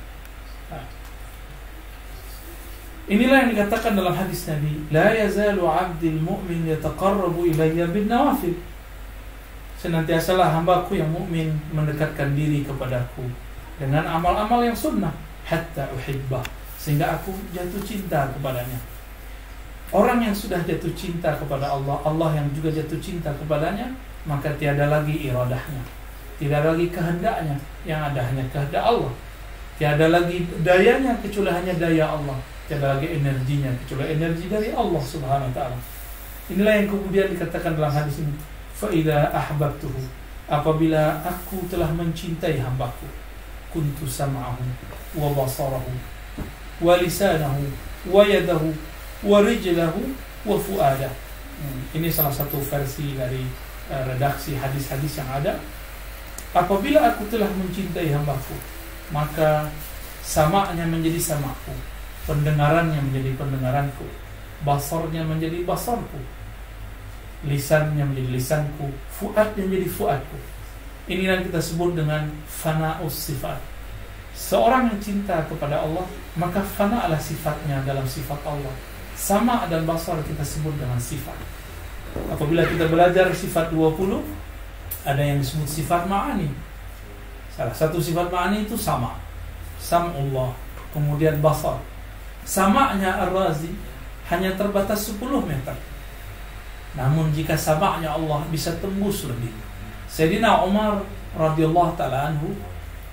Inilah 3.06 3.45
yang 3.45 3.51
dikatakan 3.54 3.93
dalam 3.93 4.17
hadis 4.17 4.49
Nabi, 4.49 4.82
la 4.89 5.13
yazalu 5.13 5.62
'abdul 5.62 6.17
mu'min 6.25 6.65
yataqarrabu 6.73 7.45
ilayya 7.45 7.86
bin 7.93 8.10
nawafil. 8.10 8.58
Senantiasalah 9.78 10.58
hambaku 10.58 10.97
yang 10.97 11.13
mukmin 11.13 11.54
mendekatkan 11.69 12.34
diri 12.34 12.65
kepadaku 12.65 13.30
dengan 13.78 14.08
amal-amal 14.10 14.65
yang 14.65 14.73
sunnah 14.73 15.13
hatta 15.45 15.88
uhibbah 15.93 16.43
sehingga 16.75 17.17
aku 17.17 17.34
jatuh 17.49 17.81
cinta 17.81 18.29
kepadanya. 18.29 18.77
Orang 19.89 20.21
yang 20.21 20.34
sudah 20.34 20.62
jatuh 20.65 20.93
cinta 20.97 21.34
kepada 21.38 21.71
Allah, 21.73 21.97
Allah 22.05 22.29
yang 22.38 22.49
juga 22.53 22.73
jatuh 22.73 22.97
cinta 23.01 23.34
kepadanya, 23.34 23.89
maka 24.25 24.53
tiada 24.58 24.89
lagi 24.89 25.29
iradahnya. 25.29 25.81
Tidak 26.36 26.62
lagi 26.62 26.86
kehendaknya, 26.91 27.55
yang 27.88 28.01
ada 28.12 28.21
hanya 28.21 28.43
kehendak 28.53 28.86
Allah. 28.86 29.13
Tiada 29.81 30.13
lagi 30.13 30.45
dayanya 30.62 31.17
kecuali 31.21 31.53
hanya 31.53 31.73
daya 31.77 32.05
Allah. 32.12 32.38
Tiada 32.69 32.97
lagi 32.97 33.17
energinya 33.17 33.71
kecuali 33.86 34.17
energi 34.17 34.45
dari 34.45 34.69
Allah 34.73 35.01
Subhanahu 35.01 35.49
wa 35.49 35.55
taala. 35.55 35.79
Inilah 36.53 36.73
yang 36.81 36.88
kemudian 36.91 37.27
dikatakan 37.34 37.77
dalam 37.77 37.93
hadis 37.93 38.21
ini. 38.21 38.36
Faida 38.75 39.31
ahbabtuhu 39.31 40.25
apabila 40.51 41.23
aku 41.23 41.63
telah 41.71 41.89
mencintai 41.95 42.60
hambaku 42.60 43.08
wa 48.07 48.21
yadahu 48.23 48.71
wa 49.23 49.39
rijlahu 49.41 50.01
wa 50.45 50.57
fu'adah. 50.59 51.11
Hmm, 51.55 51.79
ini 51.95 52.11
salah 52.11 52.35
satu 52.35 52.59
versi 52.59 53.15
dari 53.15 53.41
uh, 53.89 54.03
redaksi 54.11 54.59
hadis-hadis 54.59 55.17
yang 55.17 55.29
ada. 55.31 55.57
Apabila 56.55 57.11
aku 57.11 57.27
telah 57.27 57.47
mencintai 57.51 58.15
hambaku, 58.15 58.55
maka 59.11 59.67
samanya 60.23 60.88
menjadi 60.88 61.19
samaku, 61.19 61.75
pendengarannya 62.27 62.99
menjadi 63.11 63.35
pendengaranku, 63.35 64.07
basarnya 64.63 65.27
menjadi 65.27 65.67
basarku, 65.67 66.19
lisannya 67.43 68.07
menjadi 68.07 68.29
lisanku, 68.39 68.88
fuadnya 69.11 69.67
menjadi 69.67 69.88
fuadku. 69.91 70.39
Ini 71.05 71.23
yang 71.29 71.41
kita 71.45 71.61
sebut 71.61 71.93
dengan 71.93 72.25
fana'us 72.49 73.29
sifat. 73.29 73.61
Seorang 74.33 74.89
yang 74.89 74.99
cinta 74.99 75.45
kepada 75.45 75.85
Allah, 75.85 76.03
maka 76.35 76.59
fana 76.65 77.05
adalah 77.05 77.21
sifatnya 77.21 77.85
dalam 77.85 78.03
sifat 78.09 78.41
Allah. 78.41 78.73
Sama 79.15 79.69
dan 79.69 79.85
basar 79.85 80.19
kita 80.25 80.41
sebut 80.43 80.75
dengan 80.75 80.97
sifat. 80.99 81.37
Apabila 82.33 82.65
kita 82.67 82.89
belajar 82.89 83.31
sifat 83.31 83.71
20, 83.71 84.25
ada 85.05 85.21
yang 85.21 85.39
disebut 85.39 85.69
sifat 85.69 86.09
ma'ani. 86.09 86.49
Salah 87.53 87.71
satu 87.71 88.01
sifat 88.01 88.33
ma'ani 88.33 88.65
itu 88.65 88.75
sama. 88.75 89.15
Sam'ullah, 89.79 90.51
kemudian 90.89 91.39
basar. 91.39 91.79
Sama'nya 92.43 93.29
Ar-Razi 93.29 93.71
hanya 94.33 94.57
terbatas 94.57 95.13
10 95.13 95.21
meter. 95.45 95.77
Namun 96.97 97.29
jika 97.31 97.53
sabaknya 97.53 98.11
Allah 98.15 98.41
bisa 98.49 98.73
tembus 98.81 99.29
lebih. 99.29 99.53
Sayyidina 100.15 100.63
Umar 100.63 101.04
radhiyallahu 101.36 101.99
taala 101.99 102.32
anhu 102.32 102.56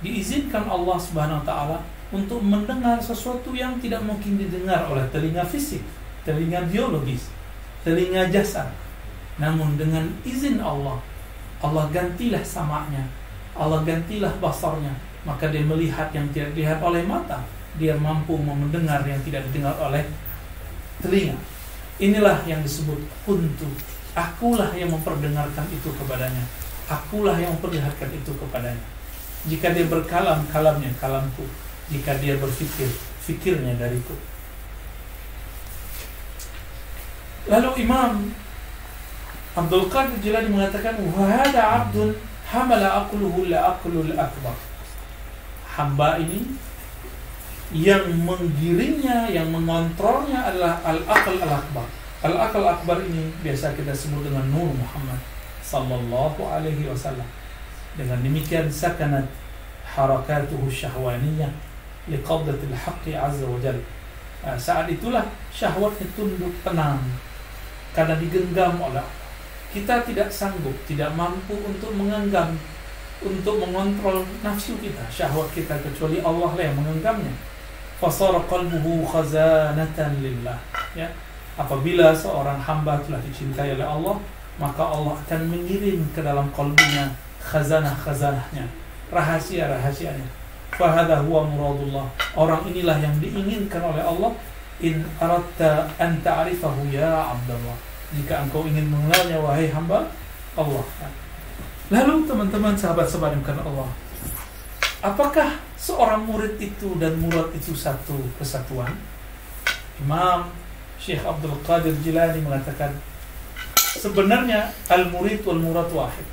diizinkan 0.07 0.71
Allah 0.71 0.95
Subhanahu 1.03 1.43
wa 1.43 1.47
taala 1.47 1.79
untuk 2.15 2.39
mendengar 2.39 3.03
sesuatu 3.03 3.51
yang 3.59 3.75
tidak 3.83 4.07
mungkin 4.07 4.39
didengar 4.39 4.87
oleh 4.87 5.03
telinga 5.11 5.43
fisik, 5.43 5.83
telinga 6.23 6.63
biologis, 6.71 7.27
telinga 7.83 8.31
jasad. 8.31 8.71
Namun 9.43 9.75
dengan 9.75 10.07
izin 10.23 10.63
Allah, 10.63 11.03
Allah 11.59 11.91
gantilah 11.91 12.47
samaknya, 12.47 13.03
Allah 13.59 13.83
gantilah 13.83 14.39
basarnya, 14.39 14.95
maka 15.27 15.51
dia 15.51 15.67
melihat 15.67 16.07
yang 16.15 16.31
tidak 16.31 16.55
dilihat 16.55 16.79
oleh 16.87 17.03
mata, 17.03 17.43
dia 17.83 17.99
mampu 17.99 18.39
mendengar 18.39 19.03
yang 19.03 19.19
tidak 19.27 19.43
didengar 19.51 19.75
oleh 19.83 20.07
telinga. 21.03 21.35
Inilah 21.99 22.47
yang 22.47 22.63
disebut 22.63 23.03
kuntu. 23.27 23.67
Akulah 24.15 24.71
yang 24.79 24.95
memperdengarkan 24.95 25.67
itu 25.67 25.91
kepadanya. 25.99 26.47
Akulah 26.93 27.41
yang 27.41 27.57
memperlihatkan 27.57 28.13
itu 28.13 28.37
kepadanya. 28.37 28.85
Jika 29.49 29.73
dia 29.73 29.89
berkalam, 29.89 30.45
kalamnya 30.53 30.93
kalamku. 31.01 31.49
Jika 31.89 32.21
dia 32.21 32.37
berfikir, 32.37 32.93
fikirnya 33.25 33.73
dariku. 33.81 34.13
Lalu 37.49 37.89
Imam 37.89 38.31
Abdul 39.57 39.89
Qadir 39.89 40.21
Jilani 40.21 40.53
mengatakan, 40.53 40.95
"Wahada 41.11 41.83
abdun 41.83 42.15
hamala 42.47 43.03
aqluhu 43.03 43.49
la 43.49 43.75
aqlul 43.75 44.13
akbar." 44.15 44.55
Hamba 45.73 46.21
ini 46.21 46.55
yang 47.73 48.05
menggiringnya, 48.29 49.33
yang 49.33 49.49
mengontrolnya 49.49 50.45
adalah 50.45 50.77
al-aql 50.85 51.41
al-akbar. 51.41 51.89
Al-aql 52.23 52.63
akbar 52.63 53.01
ini 53.03 53.33
biasa 53.41 53.75
kita 53.75 53.91
sebut 53.97 54.29
dengan 54.29 54.45
Nur 54.53 54.71
Muhammad 54.77 55.19
sallallahu 55.73 56.41
alaihi 56.45 56.85
wasallam. 56.85 57.25
Dengan 57.97 58.21
demikian 58.21 58.69
sakanat 58.69 59.25
harakatuhu 59.89 60.69
syahwaniyah 60.69 61.49
liqabdatil 62.13 62.77
haqqi 62.77 63.17
azza 63.17 63.49
wa 63.49 63.57
jalla. 63.57 63.85
Nah, 64.45 64.59
saat 64.61 64.93
itulah 64.93 65.25
syahwatnya 65.49 66.05
tunduk 66.13 66.53
tenang 66.61 67.01
karena 67.97 68.21
digenggam 68.21 68.77
oleh 68.77 69.05
kita 69.73 70.05
tidak 70.05 70.29
sanggup, 70.29 70.77
tidak 70.85 71.09
mampu 71.17 71.57
untuk 71.65 71.97
mengenggam, 71.97 72.53
untuk 73.25 73.57
mengontrol 73.65 74.21
nafsu 74.45 74.77
kita, 74.77 75.09
syahwat 75.09 75.49
kita 75.57 75.81
kecuali 75.81 76.21
Allah 76.21 76.53
lah 76.53 76.65
yang 76.69 76.77
menggenggamnya 76.77 77.33
fasara 78.03 78.43
qalbuhu 78.51 79.07
khazanatan 79.07 80.19
lillah 80.19 80.59
ya 80.99 81.07
apabila 81.55 82.11
seorang 82.11 82.59
hamba 82.59 82.99
telah 83.07 83.23
dicintai 83.23 83.79
oleh 83.79 83.87
Allah 83.87 84.19
maka 84.63 84.87
Allah 84.87 85.19
akan 85.19 85.51
mengirim 85.51 86.07
ke 86.15 86.23
dalam 86.23 86.47
kalbunya 86.55 87.11
khazanah-khazanahnya 87.43 88.71
rahasia-rahasianya. 89.11 90.29
Fahadha 90.79 91.21
huwa 91.27 91.43
muradullah. 91.51 92.07
Orang 92.39 92.63
inilah 92.71 92.97
yang 93.03 93.19
diinginkan 93.19 93.83
oleh 93.83 94.01
Allah. 94.01 94.31
In 94.83 95.03
aratta 95.19 95.91
an 95.99 96.23
ta'rifahu 96.23 96.89
ya 96.95 97.35
Abdullah. 97.35 97.77
Jika 98.15 98.47
engkau 98.47 98.65
ingin 98.65 98.87
mengenalnya 98.87 99.43
wahai 99.43 99.67
hamba 99.69 100.07
Allah. 100.55 100.87
Lalu 101.93 102.25
teman-teman 102.25 102.73
sahabat-sahabat 102.79 103.37
yang 103.37 103.45
Allah 103.67 103.91
apakah 105.03 105.59
seorang 105.75 106.25
murid 106.25 106.57
itu 106.63 106.95
dan 106.97 107.19
murad 107.19 107.51
itu 107.53 107.75
satu 107.75 108.15
kesatuan? 108.39 108.95
Imam 109.99 110.49
Syekh 110.97 111.21
Abdul 111.27 111.59
Qadir 111.67 111.93
Jilani 112.01 112.39
mengatakan 112.41 112.95
sebenarnya 113.99 114.73
al-murid 114.89 115.45
wal 115.45 115.61
murad 115.61 115.91
wahid. 115.93 116.29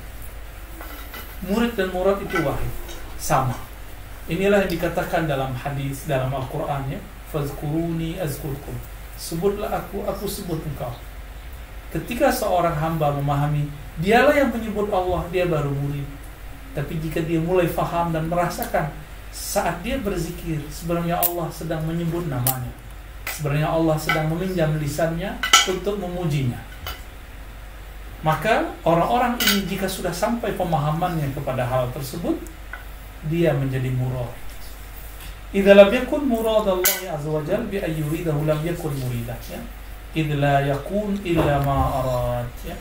Murid 1.48 1.72
dan 1.76 1.92
murad 1.92 2.20
itu 2.20 2.36
wahid, 2.44 2.72
sama. 3.16 3.56
Inilah 4.28 4.64
yang 4.64 4.72
dikatakan 4.72 5.24
dalam 5.26 5.56
hadis 5.56 6.04
dalam 6.04 6.30
Al-Qur'an 6.30 6.86
ya, 6.88 7.00
fazkuruni 7.32 8.20
azkurkum. 8.20 8.76
Sebutlah 9.16 9.72
aku, 9.72 10.04
aku 10.04 10.24
sebut 10.28 10.60
engkau. 10.64 10.92
Ketika 11.90 12.30
seorang 12.30 12.76
hamba 12.76 13.10
memahami, 13.16 13.66
dialah 13.98 14.36
yang 14.36 14.54
menyebut 14.54 14.88
Allah, 14.94 15.26
dia 15.34 15.48
baru 15.48 15.72
murid. 15.74 16.06
Tapi 16.70 17.02
jika 17.02 17.18
dia 17.24 17.42
mulai 17.42 17.66
faham 17.66 18.14
dan 18.14 18.30
merasakan 18.30 18.94
saat 19.30 19.78
dia 19.86 19.98
berzikir 20.02 20.58
sebenarnya 20.68 21.22
Allah 21.22 21.46
sedang 21.54 21.86
menyebut 21.86 22.26
namanya 22.26 22.70
sebenarnya 23.30 23.70
Allah 23.70 23.94
sedang 23.94 24.26
meminjam 24.26 24.74
lisannya 24.76 25.38
untuk 25.70 26.02
memujinya 26.02 26.58
maka 28.20 28.68
orang-orang 28.84 29.40
ini 29.48 29.64
jika 29.64 29.88
sudah 29.88 30.12
sampai 30.12 30.52
pemahamannya 30.56 31.32
kepada 31.32 31.64
hal 31.64 31.88
tersebut 31.92 32.36
dia 33.28 33.52
menjadi 33.56 33.88
murad. 33.92 34.32
Idza 35.50 35.74
lam 35.74 35.90
yakun 35.90 36.28
murad 36.28 36.68
Allah 36.68 37.16
azza 37.16 37.28
wa 37.28 37.42
jalla 37.42 37.66
bi 37.66 37.80
ayyuridahu 37.80 38.44
lam 38.44 38.60
yakun 38.62 38.92
muridah 38.96 39.36
ya. 39.48 39.60
Idza 40.14 40.36
la 40.36 40.62
yakun 40.62 41.16
illa 41.24 41.58
ma 41.64 42.00
arad 42.00 42.48
ya. 42.62 42.76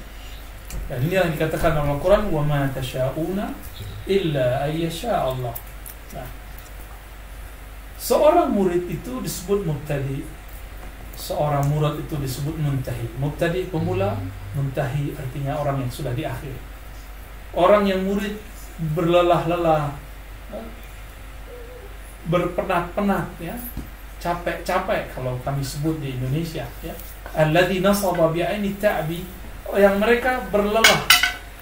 Dan 0.86 1.02
ini 1.02 1.18
yang 1.18 1.34
dikatakan 1.34 1.74
dalam 1.74 1.98
Al-Quran 1.98 2.30
wa 2.30 2.46
ma 2.46 2.62
tasyauna 2.70 3.50
illa 4.06 4.68
ayyasha 4.70 5.18
Allah. 5.18 5.56
Nah, 6.14 6.30
Seorang 8.00 8.56
murid 8.56 8.88
itu 8.88 9.20
disebut 9.20 9.68
mubtadi. 9.68 10.24
Seorang 11.20 11.68
murid 11.68 12.00
itu 12.08 12.16
disebut 12.16 12.56
muntahi. 12.56 13.04
Mubtadi 13.20 13.68
pemula, 13.68 14.16
muntahi 14.56 15.12
artinya 15.20 15.60
orang 15.60 15.84
yang 15.84 15.92
sudah 15.92 16.16
di 16.16 16.24
akhir. 16.24 16.56
Orang 17.52 17.84
yang 17.84 18.08
murid 18.08 18.40
berlelah-lelah, 18.96 19.92
berpenat-penat 22.32 23.28
ya, 23.44 23.60
capek-capek 24.24 25.12
kalau 25.12 25.36
kami 25.44 25.60
sebut 25.60 26.00
di 26.00 26.16
Indonesia 26.16 26.64
ya. 26.84 26.96
alladhi 27.36 27.80
nasaba 27.80 28.32
bi'aini 28.32 28.76
ta'bi 28.80 29.24
yang 29.76 30.00
mereka 30.00 30.44
berlelah 30.52 31.08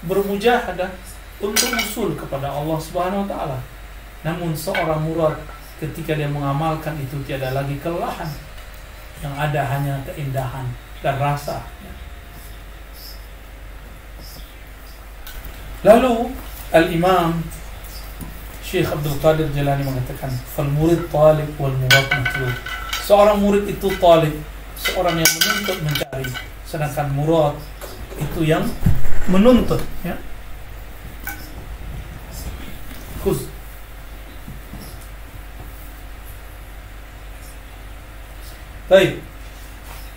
bermujahadah 0.06 0.90
untuk 1.38 1.70
usul 1.78 2.18
kepada 2.18 2.50
Allah 2.50 2.78
Subhanahu 2.78 3.26
wa 3.26 3.28
taala. 3.30 3.58
Namun 4.26 4.54
seorang 4.54 5.02
murad 5.06 5.38
ketika 5.78 6.18
dia 6.18 6.26
mengamalkan 6.26 6.98
itu 6.98 7.18
tiada 7.22 7.54
lagi 7.54 7.78
kelelahan. 7.78 8.26
Yang 9.18 9.34
ada 9.34 9.60
hanya 9.66 9.94
keindahan 10.06 10.66
dan 11.02 11.14
rasa. 11.18 11.62
Lalu 15.86 16.34
Al-Imam 16.74 17.38
Syekh 18.66 18.90
Abdul 18.90 19.16
Qadir 19.22 19.48
Jalani 19.56 19.86
mengatakan, 19.86 20.28
"Fal 20.52 20.68
murid 20.68 21.08
talib 21.08 21.48
wal 21.56 21.72
murad 21.72 22.06
matlub." 22.12 22.52
Seorang 23.08 23.40
murid 23.40 23.64
itu 23.64 23.88
talib, 23.96 24.36
seorang 24.76 25.16
yang 25.16 25.30
menuntut 25.40 25.78
mencari, 25.80 26.28
sedangkan 26.68 27.08
murad 27.16 27.56
itu 28.20 28.44
yang 28.44 28.68
menuntut, 29.32 29.80
ya. 30.04 30.12
Baik. 38.88 39.20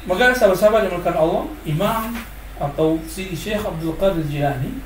Maka 0.07 0.31
sahabat-sahabat 0.31 0.87
yang 0.87 0.95
melakukan 0.95 1.19
Allah, 1.19 1.43
Imam 1.67 2.15
atau 2.55 2.95
si 3.03 3.35
Syekh 3.35 3.59
Abdul 3.59 3.99
Qadir 3.99 4.23
Jilani 4.31 4.79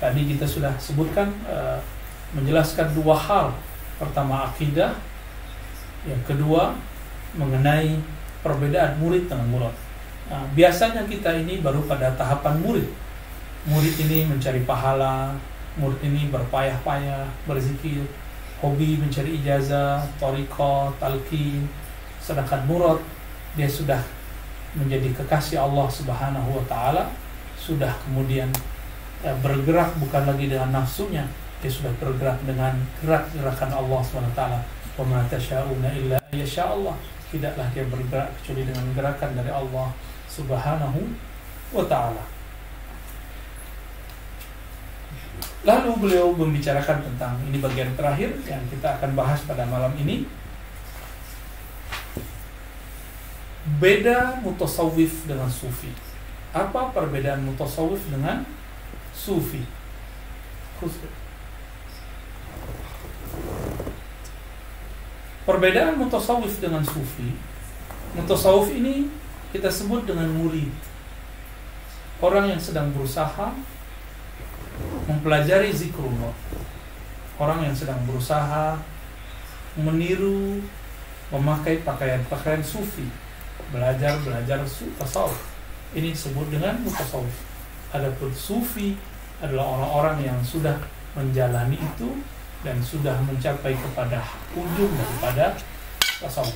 tadi 0.00 0.24
kita 0.24 0.48
sudah 0.48 0.72
sebutkan 0.80 1.28
uh, 1.44 1.76
menjelaskan 2.32 2.96
dua 2.96 3.12
hal. 3.12 3.52
Pertama 4.00 4.48
akidah, 4.48 4.96
yang 6.08 6.22
kedua 6.24 6.72
mengenai 7.36 8.00
perbedaan 8.40 8.96
murid 8.96 9.28
dengan 9.28 9.44
murid. 9.52 9.76
Nah, 10.32 10.48
biasanya 10.56 11.04
kita 11.04 11.36
ini 11.44 11.60
baru 11.60 11.84
pada 11.84 12.16
tahapan 12.16 12.56
murid. 12.64 12.88
Murid 13.68 14.00
ini 14.00 14.24
mencari 14.24 14.64
pahala, 14.64 15.36
murid 15.76 16.00
ini 16.00 16.32
berpayah-payah, 16.32 17.28
berzikir, 17.44 18.00
hobi 18.64 18.96
mencari 18.96 19.36
ijazah, 19.44 20.08
toriko, 20.16 20.96
talqin. 20.96 21.68
Sedangkan 22.30 22.62
murid 22.70 23.02
dia 23.58 23.66
sudah 23.66 23.98
menjadi 24.78 25.10
kekasih 25.18 25.58
Allah 25.58 25.90
Subhanahu 25.90 26.54
wa 26.54 26.64
taala, 26.70 27.10
sudah 27.58 27.90
kemudian 28.06 28.46
ya, 29.18 29.34
bergerak 29.42 29.98
bukan 29.98 30.30
lagi 30.30 30.46
dengan 30.46 30.78
nafsunya, 30.78 31.26
dia 31.58 31.66
sudah 31.66 31.90
bergerak 31.98 32.38
dengan 32.46 32.78
gerak-gerakan 33.02 33.74
Allah 33.74 33.98
SWT 33.98 34.40
wa 34.94 35.04
ma 35.10 35.26
tasyauna 35.26 35.90
illa 35.90 36.22
Allah. 36.62 36.94
Tidaklah 37.34 37.66
dia 37.74 37.82
bergerak 37.90 38.30
kecuali 38.38 38.62
dengan 38.62 38.86
gerakan 38.94 39.30
dari 39.34 39.50
Allah 39.50 39.90
Subhanahu 40.30 40.98
wa 41.74 41.84
taala. 41.90 42.22
Lalu 45.66 45.90
beliau 45.98 46.30
membicarakan 46.30 47.02
tentang 47.10 47.34
ini 47.50 47.58
bagian 47.58 47.90
terakhir 47.98 48.38
yang 48.46 48.62
kita 48.70 49.02
akan 49.02 49.18
bahas 49.18 49.42
pada 49.42 49.66
malam 49.66 49.90
ini. 49.98 50.38
Beda 53.80 54.36
mutasawif 54.44 55.24
dengan 55.24 55.48
sufi. 55.48 55.88
Apa 56.52 56.92
perbedaan 56.92 57.48
mutasawif 57.48 58.04
dengan 58.12 58.44
sufi? 59.16 59.64
Perbedaan 65.48 65.96
mutasawif 65.96 66.60
dengan 66.60 66.84
sufi, 66.84 67.32
mutasawif 68.16 68.68
ini 68.76 69.08
kita 69.52 69.72
sebut 69.72 70.04
dengan 70.04 70.28
murid. 70.28 70.68
Orang 72.20 72.52
yang 72.52 72.60
sedang 72.60 72.92
berusaha 72.92 73.56
mempelajari 75.08 75.72
zikrullah. 75.72 76.36
Orang 77.40 77.64
yang 77.64 77.72
sedang 77.72 78.04
berusaha 78.04 78.76
meniru 79.80 80.60
memakai 81.32 81.80
pakaian-pakaian 81.80 82.60
sufi, 82.60 83.08
belajar-belajar 83.70 84.62
tasawuf. 84.98 85.38
Ini 85.94 86.14
disebut 86.14 86.46
dengan 86.54 86.78
mutasawif. 86.86 87.34
Adapun 87.90 88.30
sufi 88.30 88.94
adalah 89.42 89.66
orang-orang 89.78 90.30
yang 90.30 90.38
sudah 90.46 90.78
menjalani 91.18 91.74
itu 91.74 92.14
dan 92.62 92.78
sudah 92.84 93.18
mencapai 93.26 93.74
kepada 93.74 94.22
ujung 94.54 94.92
daripada 94.94 95.58
tasawuf. 96.22 96.54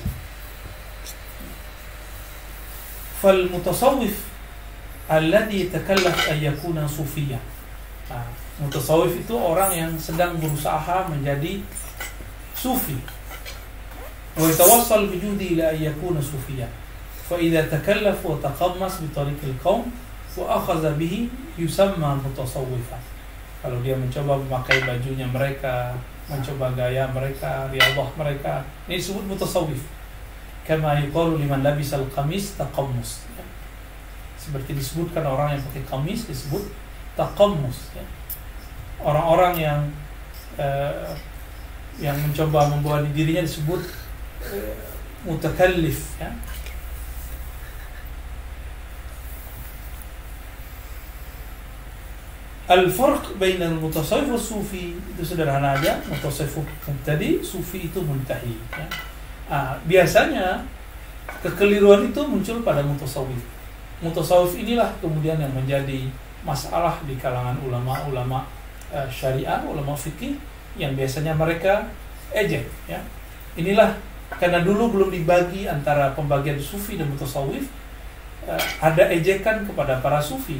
Fal 3.19 3.51
mutasawwif 3.51 4.15
alladhi 5.11 5.67
takallaf 5.67 6.31
an 6.31 6.37
yakuna. 6.39 6.87
Nah, 8.05 8.27
mutasawwif 8.61 9.19
itu 9.19 9.35
orang 9.35 9.71
yang 9.75 9.91
sedang 9.99 10.37
berusaha 10.39 11.09
menjadi 11.09 11.59
sufi. 12.55 12.95
Wa 14.39 14.47
yatawassal 14.47 15.11
bijudi 15.11 15.59
ila 15.59 15.73
an 15.73 15.79
yakuna. 15.79 16.21
Taqammas 18.41 19.01
bi 19.01 19.07
tariq 19.09 19.41
al-qawm 19.41 19.89
wa 20.35 20.45
akhadha 20.61 20.93
bihi 20.99 21.29
yusamma 21.57 22.19
mutasawwifan 22.21 23.15
kalau 23.65 23.81
dia 23.81 23.97
mencoba 23.97 24.37
memakai 24.37 24.77
bajunya 24.85 25.25
mereka, 25.25 25.97
mencoba 26.29 26.69
gaya 26.77 27.09
mereka, 27.09 27.65
riadah 27.73 28.13
mereka, 28.13 28.61
ini 28.85 29.01
disebut 29.01 29.25
mutasawif. 29.25 29.81
Kama 30.69 31.01
yuqalu 31.01 31.41
liman 31.41 31.65
labisal 31.65 32.05
qamis 32.13 32.53
taqammus. 32.61 33.25
Ya. 33.33 33.41
Seperti 34.37 34.77
disebutkan 34.77 35.25
orang 35.25 35.57
yang 35.57 35.65
pakai 35.65 35.81
kamis 35.81 36.29
disebut 36.29 36.61
taqammus. 37.17 37.89
Orang-orang 39.01 39.57
yang 39.57 39.81
uh, 40.61 41.09
yang 41.97 42.21
mencoba 42.21 42.69
membawa 42.69 43.01
dirinya 43.01 43.41
disebut 43.41 43.81
uh, 44.45 44.77
mutakallif 45.25 46.21
ya. 46.21 46.29
Al-farq 52.65 53.37
bainal 53.37 53.77
mutasawwif 53.77 54.33
wa 54.33 54.41
sufi 54.41 54.97
itu 54.97 55.21
sederhana 55.21 55.77
aja. 55.77 56.01
Mutasawwif 56.09 56.65
tadi, 57.05 57.37
sufi 57.45 57.85
itu 57.85 58.01
muntahi. 58.01 58.57
Ya. 58.73 58.85
Ah, 59.45 59.77
biasanya 59.85 60.65
kekeliruan 61.45 62.09
itu 62.09 62.21
muncul 62.25 62.65
pada 62.65 62.81
mutasawwif. 62.81 63.37
Mutasawwif 64.01 64.57
inilah 64.57 64.89
kemudian 64.97 65.37
yang 65.37 65.53
menjadi 65.53 66.09
masalah 66.41 66.97
di 67.05 67.13
kalangan 67.21 67.53
ulama-ulama 67.61 68.45
uh, 68.89 69.05
syariah, 69.13 69.61
ulama 69.65 69.93
fikih 69.93 70.33
yang 70.73 70.97
biasanya 70.97 71.37
mereka 71.37 71.85
ejek. 72.33 72.65
Ya. 72.89 72.97
Inilah 73.53 73.93
karena 74.41 74.65
dulu 74.65 74.89
belum 74.89 75.09
dibagi 75.13 75.69
antara 75.69 76.17
pembagian 76.17 76.57
sufi 76.57 76.97
dan 76.97 77.13
mutasawwif, 77.13 77.69
uh, 78.49 78.61
ada 78.81 79.05
ejekan 79.13 79.69
kepada 79.69 80.01
para 80.01 80.17
sufi 80.17 80.57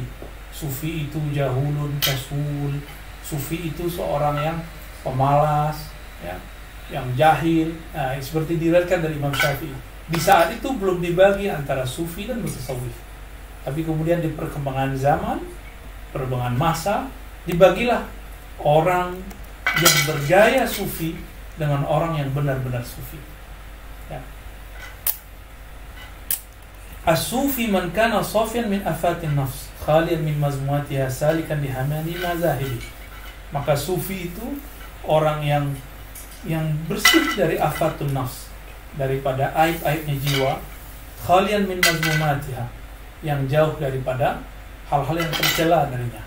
sufi 0.56 1.04
itu 1.04 1.20
jahulun 1.36 1.92
kasul. 2.00 2.80
Sufi 3.20 3.68
itu 3.68 3.84
seorang 3.90 4.40
yang 4.40 4.58
pemalas 5.04 5.92
ya 6.24 6.40
yang 6.88 7.04
jahil. 7.12 7.76
Nah, 7.92 8.16
seperti 8.16 8.56
diriwayatkan 8.56 9.04
dari 9.04 9.20
Imam 9.20 9.34
Syafi'i. 9.36 9.76
Di 10.06 10.20
saat 10.22 10.54
itu 10.54 10.70
belum 10.70 11.02
dibagi 11.04 11.50
antara 11.52 11.84
sufi 11.84 12.24
dan 12.24 12.40
mutasawif 12.40 13.06
tapi 13.66 13.82
kemudian 13.82 14.22
di 14.22 14.30
perkembangan 14.30 14.94
zaman 14.94 15.42
perkembangan 16.14 16.54
masa 16.54 17.10
dibagilah 17.50 18.06
orang 18.62 19.18
yang 19.82 19.96
bergaya 20.06 20.62
sufi 20.62 21.18
dengan 21.58 21.82
orang 21.82 22.14
yang 22.14 22.30
benar-benar 22.30 22.86
sufi. 22.86 23.18
Ya. 24.06 24.22
As-sufi 27.06 27.70
man 27.70 27.94
kana 27.94 28.18
safian 28.18 28.66
min 28.66 28.82
afatin 28.82 29.38
nafs 29.38 29.70
khalian 29.86 30.26
min 30.26 30.34
mazmuatiha 30.42 31.06
salikan 31.06 31.62
hamani 31.62 32.18
mazahibi 32.18 32.82
maka 33.54 33.78
sufi 33.78 34.26
itu 34.26 34.58
orang 35.06 35.38
yang 35.46 35.70
yang 36.42 36.66
bersih 36.90 37.30
dari 37.38 37.62
afatun 37.62 38.10
nafs 38.10 38.50
daripada 38.98 39.54
aib-aibnya 39.54 40.18
jiwa 40.18 40.58
khalian 41.22 41.70
min 41.70 41.78
mazmumatiha 41.78 42.66
yang 43.22 43.46
jauh 43.46 43.78
daripada 43.78 44.42
hal-hal 44.90 45.14
yang 45.14 45.30
tercela 45.30 45.86
darinya. 45.86 46.26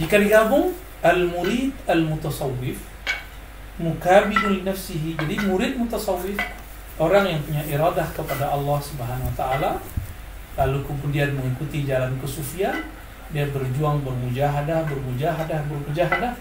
Jika 0.00 0.16
digabung 0.16 0.72
al-murid 1.04 1.76
al-mutasawwif 1.84 2.87
mukabidun 3.78 4.66
nafsihi. 4.66 5.14
Jadi 5.14 5.34
murid 5.46 5.78
mutasawwif 5.78 6.38
orang 6.98 7.24
yang 7.30 7.40
punya 7.46 7.62
iradah 7.70 8.08
kepada 8.10 8.50
Allah 8.50 8.78
Subhanahu 8.82 9.30
wa 9.30 9.36
taala 9.38 9.70
lalu 10.58 10.82
kemudian 10.82 11.38
mengikuti 11.38 11.86
jalan 11.86 12.18
kesufian 12.18 12.82
dia 13.30 13.46
berjuang 13.54 14.02
bermujahadah 14.02 14.82
bermujahadah 14.90 15.60
bermujahadah. 15.70 16.34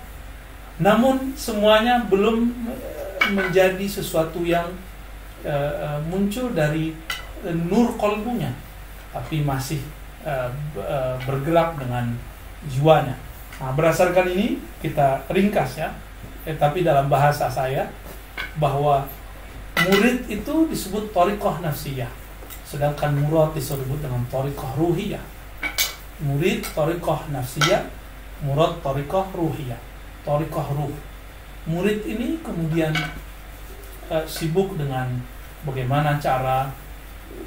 Namun 0.81 1.37
semuanya 1.37 2.05
belum 2.09 2.53
eh, 2.69 3.33
menjadi 3.33 3.85
sesuatu 3.85 4.45
yang 4.45 4.71
uh, 5.43 5.99
muncul 6.07 6.53
dari 6.55 6.95
nur 7.67 7.91
kolbunya 7.99 8.55
tapi 9.11 9.43
masih 9.43 9.83
uh, 10.23 10.47
bergerak 11.27 11.75
dengan 11.75 12.15
jiwanya. 12.71 13.19
Nah 13.59 13.73
berdasarkan 13.75 14.31
ini 14.31 14.61
kita 14.79 15.27
ringkas 15.27 15.81
ya 15.81 15.89
eh, 16.47 16.55
tapi 16.55 16.87
dalam 16.87 17.11
bahasa 17.11 17.51
saya 17.51 17.91
bahwa 18.55 19.03
murid 19.83 20.23
itu 20.31 20.55
disebut 20.71 21.11
torikoh 21.11 21.59
nafsiyah. 21.59 22.09
Sedangkan 22.63 23.15
murad 23.19 23.51
disebut 23.51 23.99
dengan 23.99 24.23
torikoh 24.31 24.71
ruhiyah. 24.79 25.21
Murid 26.23 26.63
torikoh 26.71 27.27
nafsiyah 27.35 27.83
murad 28.47 28.79
torikoh 28.79 29.27
ruhiyah. 29.35 29.79
Torikoh 30.23 30.67
ruh. 30.71 30.95
Murid 31.67 32.07
ini 32.07 32.39
kemudian 32.39 32.95
uh, 34.07 34.23
sibuk 34.23 34.79
dengan 34.79 35.19
bagaimana 35.67 36.15
cara 36.15 36.71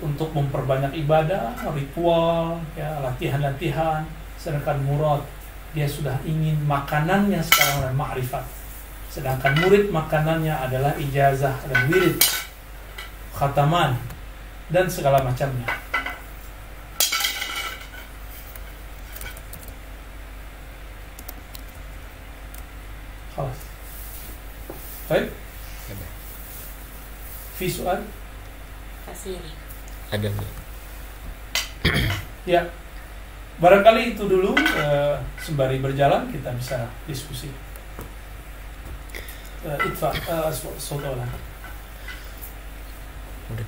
untuk 0.05 0.33
memperbanyak 0.37 0.93
ibadah 1.05 1.57
ritual 1.73 2.61
ya 2.77 3.01
latihan-latihan. 3.01 4.05
Sedangkan 4.37 4.81
murad 4.85 5.25
dia 5.77 5.85
sudah 5.89 6.17
ingin 6.25 6.57
makanannya 6.65 7.39
sekarang 7.45 7.85
adalah 7.85 7.97
ma'rifat 8.09 8.60
Sedangkan 9.11 9.59
murid 9.59 9.91
makanannya 9.91 10.55
adalah 10.55 10.95
ijazah 10.95 11.59
dan 11.67 11.91
wirid, 11.91 12.15
khataman, 13.35 13.99
dan 14.71 14.87
segala 14.87 15.19
macamnya. 15.27 15.67
Khalas. 23.35 23.59
Baik. 25.11 25.27
Visual. 27.59 27.99
Ada. 30.15 30.31
Ya. 32.47 32.63
Barangkali 33.61 34.17
itu 34.17 34.25
dulu 34.25 34.55
eh, 34.57 35.19
sembari 35.37 35.83
berjalan 35.83 36.31
kita 36.31 36.55
bisa 36.55 36.87
diskusi 37.11 37.51
uh, 39.67 39.87
itfa 39.87 40.09
uh, 40.29 40.51
saudara 40.79 41.27
udah 43.51 43.65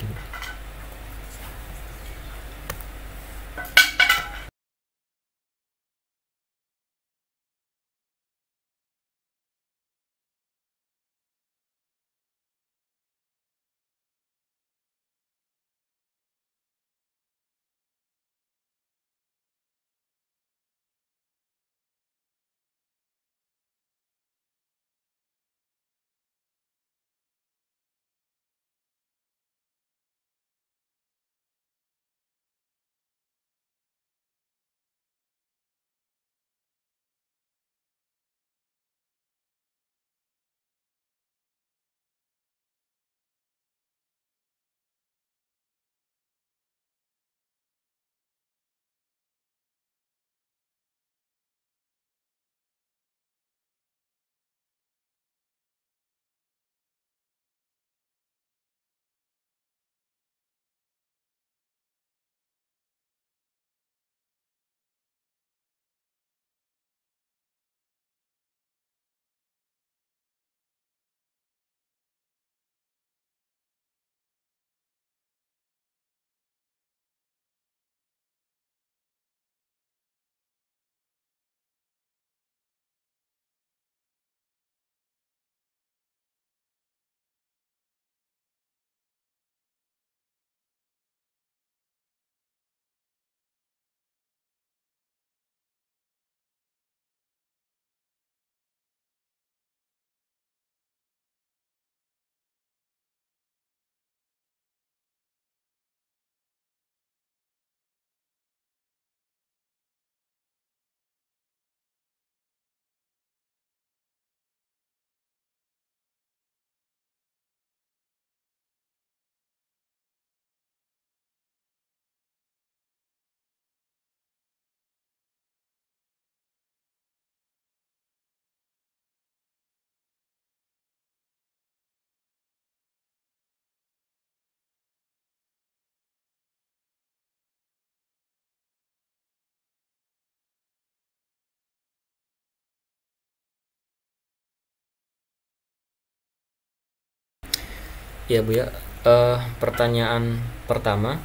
Ya 148.32 148.40
Bu 148.40 148.56
ya, 148.56 148.72
uh, 149.04 149.36
pertanyaan 149.60 150.40
pertama 150.64 151.20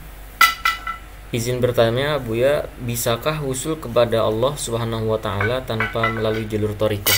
izin 1.32 1.64
bertanya 1.64 2.20
Bu 2.20 2.36
ya, 2.36 2.68
bisakah 2.84 3.48
usul 3.48 3.80
kepada 3.80 4.28
Allah 4.28 4.52
Subhanahu 4.60 5.16
wa 5.16 5.20
taala 5.24 5.64
tanpa 5.64 6.12
melalui 6.12 6.52
jalur 6.52 6.76
toriko? 6.76 7.16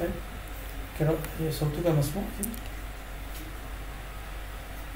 Ya, 0.00 0.08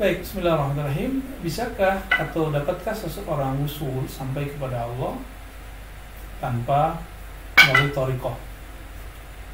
Baik, 0.00 0.24
bismillahirrahmanirrahim. 0.24 1.20
Bisakah 1.44 2.00
atau 2.08 2.48
dapatkah 2.48 2.96
seseorang 2.96 3.60
usul 3.60 4.08
sampai 4.08 4.48
kepada 4.48 4.88
Allah 4.88 5.20
tanpa 6.40 7.04
melalui 7.60 7.92
toriko? 7.92 8.32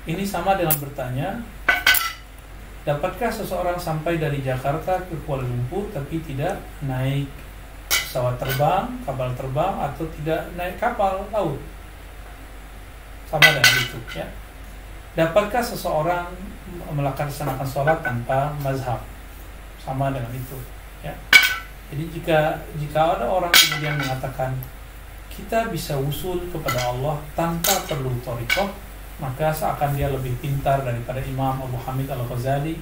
Ini 0.06 0.22
sama 0.22 0.54
dengan 0.54 0.78
bertanya, 0.78 1.42
Dapatkah 2.82 3.30
seseorang 3.30 3.78
sampai 3.78 4.18
dari 4.18 4.42
Jakarta 4.42 4.98
ke 5.06 5.14
Kuala 5.22 5.46
Lumpur 5.46 5.86
tapi 5.94 6.18
tidak 6.26 6.58
naik 6.82 7.30
pesawat 7.86 8.42
terbang, 8.42 8.90
kapal 9.06 9.30
terbang 9.38 9.74
atau 9.86 10.02
tidak 10.18 10.50
naik 10.58 10.74
kapal 10.82 11.22
laut? 11.30 11.62
Sama 13.30 13.54
dengan 13.54 13.74
itu, 13.78 13.98
ya. 14.18 14.26
Dapatkah 15.14 15.62
seseorang 15.62 16.26
melaksanakan 16.90 17.68
sholat 17.68 18.02
tanpa 18.02 18.50
mazhab? 18.66 18.98
Sama 19.78 20.10
dengan 20.10 20.34
itu, 20.34 20.58
ya. 21.06 21.14
Jadi 21.94 22.04
jika 22.18 22.58
jika 22.82 23.14
ada 23.14 23.30
orang 23.30 23.52
kemudian 23.52 23.94
mengatakan 23.94 24.58
kita 25.30 25.68
bisa 25.70 25.94
usul 26.00 26.40
kepada 26.50 26.90
Allah 26.90 27.20
tanpa 27.38 27.84
perlu 27.84 28.10
torikoh, 28.26 28.72
maka 29.22 29.54
seakan 29.54 29.94
dia 29.94 30.10
lebih 30.10 30.34
pintar 30.42 30.82
daripada 30.82 31.22
Imam 31.22 31.62
Abu 31.62 31.78
Hamid 31.78 32.10
Al-Ghazali. 32.10 32.74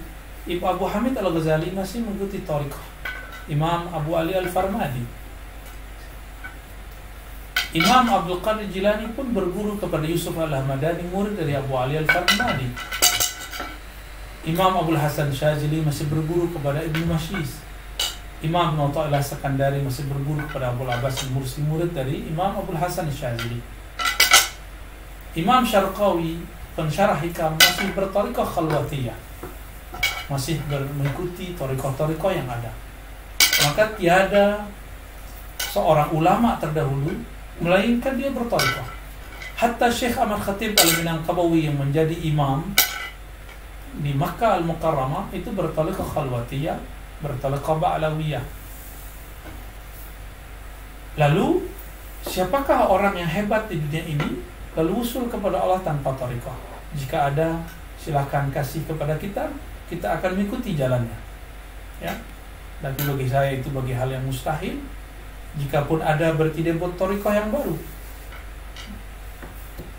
Ibu 0.49 0.65
Abu 0.65 0.89
Hamid 0.89 1.13
Al-Ghazali 1.21 1.69
masih 1.77 2.01
mengikuti 2.01 2.41
Tariqah. 2.49 2.81
Imam 3.53 3.93
Abu 3.93 4.17
Ali 4.17 4.33
Al-Farmadi. 4.33 5.05
Imam 7.77 8.09
Abdul 8.09 8.41
Qadir 8.41 8.73
Jilani 8.73 9.13
pun 9.13 9.37
berguru 9.37 9.77
kepada 9.77 10.09
Yusuf 10.09 10.33
Al-Hamadani, 10.35 11.05
murid 11.13 11.37
dari 11.37 11.53
Abu 11.53 11.77
Ali 11.77 12.01
Al-Farmadi. 12.01 12.73
Imam 14.49 14.73
Abdul 14.81 14.97
Hasan 14.97 15.29
Syazili 15.29 15.85
masih 15.85 16.09
berguru 16.09 16.49
kepada 16.57 16.81
Ibnu 16.81 17.05
Mashis. 17.05 17.61
Imam 18.41 18.73
Ibn 18.73 18.89
Ta'ilah 18.89 19.21
Sekandari 19.21 19.85
masih 19.85 20.09
berguru 20.09 20.41
kepada 20.49 20.73
Abu 20.73 20.89
Abbas 20.89 21.29
Mursi 21.29 21.61
murid 21.61 21.93
dari 21.93 22.25
Imam 22.25 22.57
Abdul 22.57 22.81
Hasan 22.81 23.13
Syazili. 23.13 23.61
Imam 25.39 25.63
Syarqawi 25.63 26.43
pensyarah 26.75 27.19
hikam 27.23 27.55
masih 27.55 27.95
bertorikoh 27.95 28.43
khalwatiyah. 28.43 29.15
Masih 30.27 30.59
mengikuti 30.71 31.55
torikoh-torikoh 31.55 32.31
yang 32.35 32.47
ada. 32.51 32.71
Maka 33.67 33.95
tiada 33.95 34.67
seorang 35.59 36.11
ulama 36.11 36.59
terdahulu 36.59 37.15
melainkan 37.63 38.19
dia 38.19 38.31
bertorikoh. 38.35 38.87
Hatta 39.55 39.93
Syekh 39.93 40.17
Ahmad 40.17 40.41
Khatib 40.41 40.73
al-Minangkabawi 40.75 41.69
yang 41.69 41.77
menjadi 41.77 42.17
imam 42.25 42.73
di 44.01 44.15
Makkah 44.15 44.63
al-Mukarramah 44.63 45.29
itu 45.35 45.51
bertorikoh 45.53 46.07
khalwatiyah 46.07 46.79
bertorikoh 47.21 47.77
ba'lawiyah. 47.79 48.43
Lalu 51.21 51.69
siapakah 52.25 52.89
orang 52.89 53.15
yang 53.21 53.29
hebat 53.29 53.69
di 53.69 53.77
dunia 53.77 54.03
ini 54.09 54.31
lalu 54.79 55.03
usul 55.03 55.27
kepada 55.27 55.59
Allah 55.59 55.83
tanpa 55.83 56.15
torikoh 56.15 56.55
jika 56.95 57.31
ada 57.31 57.63
silahkan 58.01 58.49
kasih 58.51 58.83
kepada 58.89 59.15
kita. 59.21 59.47
Kita 59.91 60.07
akan 60.19 60.39
mengikuti 60.39 60.79
jalannya. 60.79 61.19
Ya. 61.99 62.15
Tapi 62.81 63.01
bagi 63.05 63.27
saya 63.27 63.59
itu 63.59 63.69
bagi 63.75 63.91
hal 63.91 64.07
yang 64.07 64.23
mustahil. 64.23 64.79
Jikapun 65.59 65.99
ada 65.99 66.31
berarti 66.39 66.63
dia 66.63 66.79
buat 66.79 66.95
torikoh 66.95 67.35
yang 67.35 67.51
baru. 67.51 67.75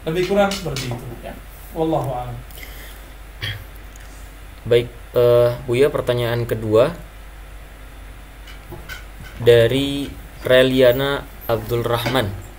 Lebih 0.07 0.23
kurang 0.31 0.47
seperti 0.47 0.89
itu 0.89 1.05
ya. 1.19 1.35
Wallahu 1.75 2.09
a'lam. 2.15 2.37
Baik 4.63 4.87
uh, 5.13 5.59
Buya 5.67 5.91
pertanyaan 5.91 6.47
kedua. 6.47 6.95
Dari 9.43 10.07
Reliana 10.47 11.27
Abdul 11.51 11.83
Rahman 11.83 12.50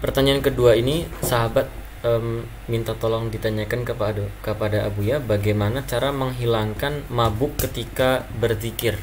pertanyaan 0.00 0.44
kedua 0.44 0.76
ini 0.76 1.08
sahabat 1.24 1.68
um, 2.04 2.44
minta 2.68 2.92
tolong 2.96 3.32
ditanyakan 3.32 3.82
kepada 3.82 4.24
kepada 4.44 4.84
Abu 4.84 5.06
ya 5.06 5.18
bagaimana 5.18 5.82
cara 5.84 6.12
menghilangkan 6.12 7.08
mabuk 7.08 7.56
ketika 7.56 8.28
berzikir. 8.36 9.00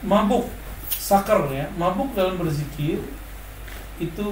Mabuk, 0.00 0.48
sakar 0.88 1.44
ya, 1.52 1.68
mabuk 1.76 2.16
dalam 2.16 2.40
berzikir 2.40 3.04
itu 4.00 4.28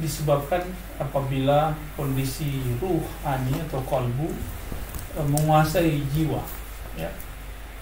disebabkan 0.00 0.64
apabila 0.96 1.74
kondisi 1.98 2.62
ruhani 2.80 3.58
atau 3.68 3.82
kolbu 3.84 4.30
e, 5.12 5.20
menguasai 5.20 6.00
jiwa 6.14 6.40
ya. 6.96 7.10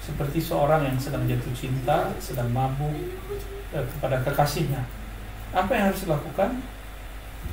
Seperti 0.02 0.40
seorang 0.40 0.88
yang 0.88 0.98
sedang 0.98 1.28
jatuh 1.28 1.52
cinta 1.54 2.10
sedang 2.18 2.50
mabuk 2.50 2.96
e, 3.70 3.78
kepada 3.78 4.24
kekasihnya 4.26 4.97
apa 5.52 5.70
yang 5.72 5.84
harus 5.92 6.04
dilakukan 6.04 6.60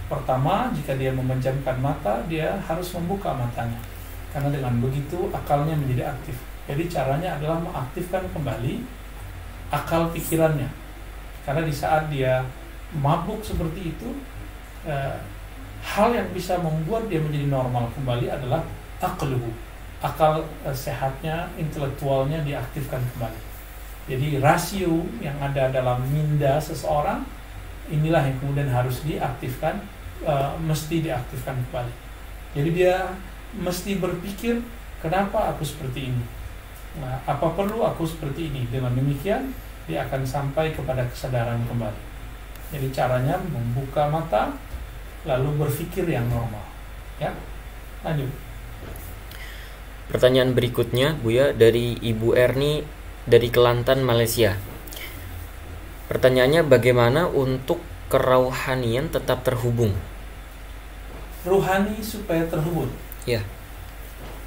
Pertama, 0.06 0.70
jika 0.70 0.94
dia 1.02 1.10
memejamkan 1.10 1.82
mata, 1.82 2.22
dia 2.30 2.54
harus 2.70 2.94
membuka 2.94 3.34
matanya. 3.34 3.82
Karena 4.30 4.54
dengan 4.54 4.78
begitu 4.78 5.34
akalnya 5.34 5.74
menjadi 5.74 6.14
aktif. 6.14 6.38
Jadi 6.70 6.86
caranya 6.86 7.42
adalah 7.42 7.58
mengaktifkan 7.58 8.22
kembali 8.30 8.86
akal 9.74 10.14
pikirannya. 10.14 10.70
Karena 11.42 11.62
di 11.66 11.74
saat 11.74 12.14
dia 12.14 12.46
mabuk 12.94 13.42
seperti 13.42 13.98
itu, 13.98 14.10
eh, 14.86 15.18
hal 15.82 16.14
yang 16.14 16.30
bisa 16.34 16.62
membuat 16.62 17.10
dia 17.10 17.22
menjadi 17.22 17.50
normal 17.50 17.90
kembali 17.98 18.30
adalah 18.30 18.62
akluhu. 19.02 19.50
Akal 20.06 20.46
eh, 20.70 20.76
sehatnya, 20.78 21.50
intelektualnya 21.58 22.46
diaktifkan 22.46 23.02
kembali. 23.18 23.42
Jadi 24.06 24.38
rasio 24.38 25.02
yang 25.18 25.34
ada 25.42 25.74
dalam 25.74 26.06
minda 26.14 26.62
seseorang 26.62 27.26
inilah 27.92 28.26
yang 28.26 28.38
kemudian 28.42 28.70
harus 28.70 29.02
diaktifkan 29.06 29.82
uh, 30.26 30.58
mesti 30.62 31.06
diaktifkan 31.06 31.60
kembali. 31.70 31.94
Jadi 32.56 32.70
dia 32.72 33.14
mesti 33.56 34.00
berpikir 34.00 34.64
kenapa 35.04 35.54
aku 35.54 35.64
seperti 35.64 36.12
ini. 36.12 36.24
Nah, 37.04 37.20
apa 37.28 37.52
perlu 37.52 37.84
aku 37.84 38.08
seperti 38.08 38.50
ini? 38.50 38.68
Dengan 38.72 38.96
demikian 38.96 39.52
dia 39.86 40.08
akan 40.08 40.26
sampai 40.26 40.74
kepada 40.74 41.06
kesadaran 41.12 41.62
kembali. 41.68 42.02
Jadi 42.74 42.88
caranya 42.96 43.38
membuka 43.38 44.10
mata 44.10 44.56
lalu 45.28 45.66
berpikir 45.66 46.08
yang 46.10 46.26
normal. 46.32 46.64
Ya. 47.22 47.34
Lanjut. 48.02 48.30
Pertanyaan 50.06 50.54
berikutnya, 50.54 51.18
Buya, 51.18 51.50
dari 51.50 51.98
Ibu 51.98 52.38
Erni 52.38 52.86
dari 53.26 53.50
Kelantan, 53.50 54.06
Malaysia. 54.06 54.54
Pertanyaannya 56.06 56.70
bagaimana 56.70 57.26
untuk 57.26 57.82
kerohanian 58.14 59.10
tetap 59.10 59.42
terhubung? 59.42 59.90
Rohani 61.42 61.98
supaya 62.02 62.46
terhubung. 62.46 62.94
Ya. 63.26 63.42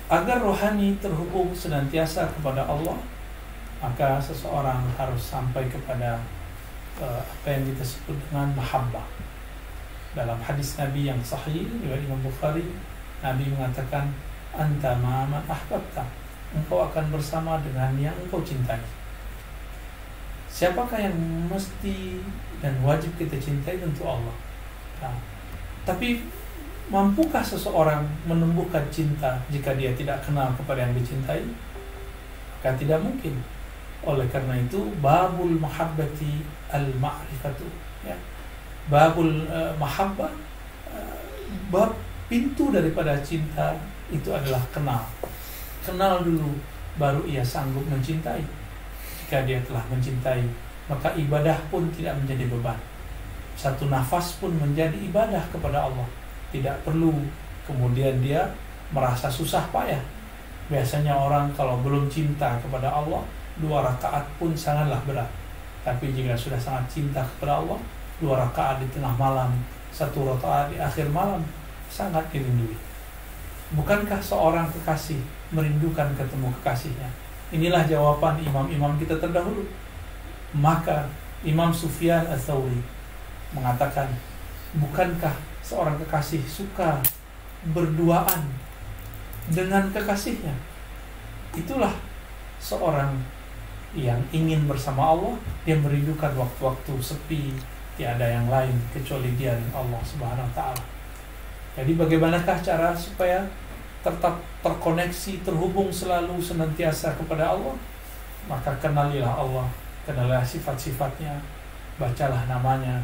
Agar 0.07 0.39
rohani 0.39 0.95
terhubung 1.03 1.51
senantiasa 1.51 2.31
kepada 2.39 2.63
Allah, 2.63 2.97
maka 3.83 4.23
seseorang 4.23 4.87
harus 4.95 5.19
sampai 5.19 5.67
kepada 5.67 6.23
uh, 7.03 7.23
apa 7.23 7.49
yang 7.51 7.67
kita 7.75 7.83
sebut 7.83 8.15
dengan 8.31 8.55
mahabbah. 8.55 9.07
Dalam 10.15 10.39
hadis 10.39 10.79
Nabi 10.79 11.11
yang 11.11 11.21
sahih 11.23 11.67
riwayat 11.83 12.07
Imam 12.07 12.23
Bukhari, 12.23 12.67
Nabi 13.19 13.51
mengatakan, 13.51 14.11
"Anta 14.55 14.95
ma'aman 14.99 15.43
ahbabta." 15.47 16.07
Engkau 16.55 16.87
akan 16.89 17.13
bersama 17.13 17.61
dengan 17.61 17.93
yang 18.01 18.17
engkau 18.25 18.41
cintai. 18.41 18.81
Siapakah 20.59 20.99
yang 20.99 21.15
mesti 21.47 22.19
dan 22.59 22.75
wajib 22.83 23.15
kita 23.15 23.39
cintai 23.39 23.79
tentu 23.79 24.03
Allah. 24.03 24.35
Nah, 24.99 25.15
tapi 25.87 26.27
mampukah 26.91 27.47
seseorang 27.47 28.03
menumbuhkan 28.27 28.83
cinta 28.91 29.39
jika 29.55 29.79
dia 29.79 29.95
tidak 29.95 30.19
kenal 30.27 30.51
kepada 30.59 30.83
yang 30.83 30.99
dicintai? 30.99 31.47
Kan 32.59 32.75
tidak 32.75 32.99
mungkin. 32.99 33.39
Oleh 34.03 34.27
karena 34.35 34.59
itu, 34.59 34.83
babul 34.99 35.63
mahabbati 35.63 36.43
al 36.75 36.91
ma'rifatu 36.99 37.71
ya. 38.03 38.19
Babul 38.91 39.47
uh, 39.47 39.71
mahabbah 39.79 40.35
uh, 40.91 41.23
bab 41.71 41.95
pintu 42.27 42.75
daripada 42.75 43.15
cinta 43.23 43.79
itu 44.11 44.35
adalah 44.35 44.67
kenal. 44.75 45.07
Kenal 45.87 46.27
dulu 46.27 46.59
baru 46.99 47.23
ia 47.31 47.47
sanggup 47.47 47.87
mencintai 47.87 48.58
jika 49.29 49.45
dia 49.45 49.61
telah 49.61 49.85
mencintai, 49.93 50.41
maka 50.89 51.13
ibadah 51.13 51.61
pun 51.69 51.85
tidak 51.93 52.17
menjadi 52.17 52.49
beban. 52.49 52.81
Satu 53.61 53.85
nafas 53.93 54.41
pun 54.41 54.57
menjadi 54.57 54.97
ibadah 55.05 55.45
kepada 55.53 55.85
Allah. 55.85 56.09
Tidak 56.49 56.81
perlu 56.81 57.13
kemudian 57.69 58.25
dia 58.25 58.49
merasa 58.89 59.29
susah 59.29 59.69
payah. 59.69 60.01
Biasanya 60.73 61.13
orang 61.13 61.53
kalau 61.53 61.77
belum 61.85 62.09
cinta 62.09 62.57
kepada 62.57 62.89
Allah, 62.89 63.21
dua 63.61 63.85
rakaat 63.85 64.25
pun 64.41 64.57
sangatlah 64.57 65.05
berat. 65.05 65.29
Tapi 65.85 66.09
jika 66.17 66.33
sudah 66.33 66.57
sangat 66.57 66.89
cinta 66.89 67.21
kepada 67.21 67.61
Allah, 67.61 67.77
dua 68.25 68.49
rakaat 68.49 68.81
di 68.81 68.89
tengah 68.97 69.13
malam, 69.13 69.53
satu 69.93 70.25
rakaat 70.25 70.73
di 70.73 70.81
akhir 70.81 71.05
malam, 71.13 71.45
sangat 71.93 72.25
dirindui. 72.33 72.81
Bukankah 73.77 74.25
seorang 74.25 74.73
kekasih 74.73 75.21
merindukan 75.53 76.17
ketemu 76.17 76.49
kekasihnya? 76.65 77.28
Inilah 77.49 77.89
jawaban 77.89 78.37
imam-imam 78.45 78.97
kita 79.01 79.17
terdahulu. 79.17 79.65
Maka 80.57 81.09
Imam 81.45 81.73
Sufyan 81.73 82.25
Ats-Tsauri 82.29 82.81
mengatakan, 83.53 84.09
"Bukankah 84.77 85.33
seorang 85.65 85.97
kekasih 86.05 86.45
suka 86.45 87.01
berduaan 87.73 88.49
dengan 89.49 89.89
kekasihnya?" 89.93 90.53
Itulah 91.57 91.93
seorang 92.61 93.17
yang 93.97 94.21
ingin 94.33 94.69
bersama 94.69 95.17
Allah, 95.17 95.35
dia 95.65 95.81
merindukan 95.81 96.33
waktu-waktu 96.37 96.93
sepi, 97.01 97.57
tiada 97.97 98.29
yang 98.29 98.47
lain 98.53 98.77
kecuali 98.93 99.33
dia 99.41 99.57
dan 99.57 99.71
Allah 99.73 100.01
Subhanahu 100.05 100.45
wa 100.45 100.55
taala. 100.55 100.85
Jadi 101.79 101.97
bagaimanakah 101.97 102.59
cara 102.61 102.93
supaya 102.93 103.49
tetap 104.03 104.39
terkoneksi, 104.63 105.43
terhubung 105.43 105.91
selalu 105.91 106.39
senantiasa 106.39 107.19
kepada 107.19 107.55
Allah, 107.55 107.75
maka 108.47 108.73
kenalilah 108.79 109.35
Allah, 109.35 109.67
kenalilah 110.07 110.47
sifat-sifatnya, 110.47 111.43
bacalah 111.99 112.47
namanya, 112.47 113.03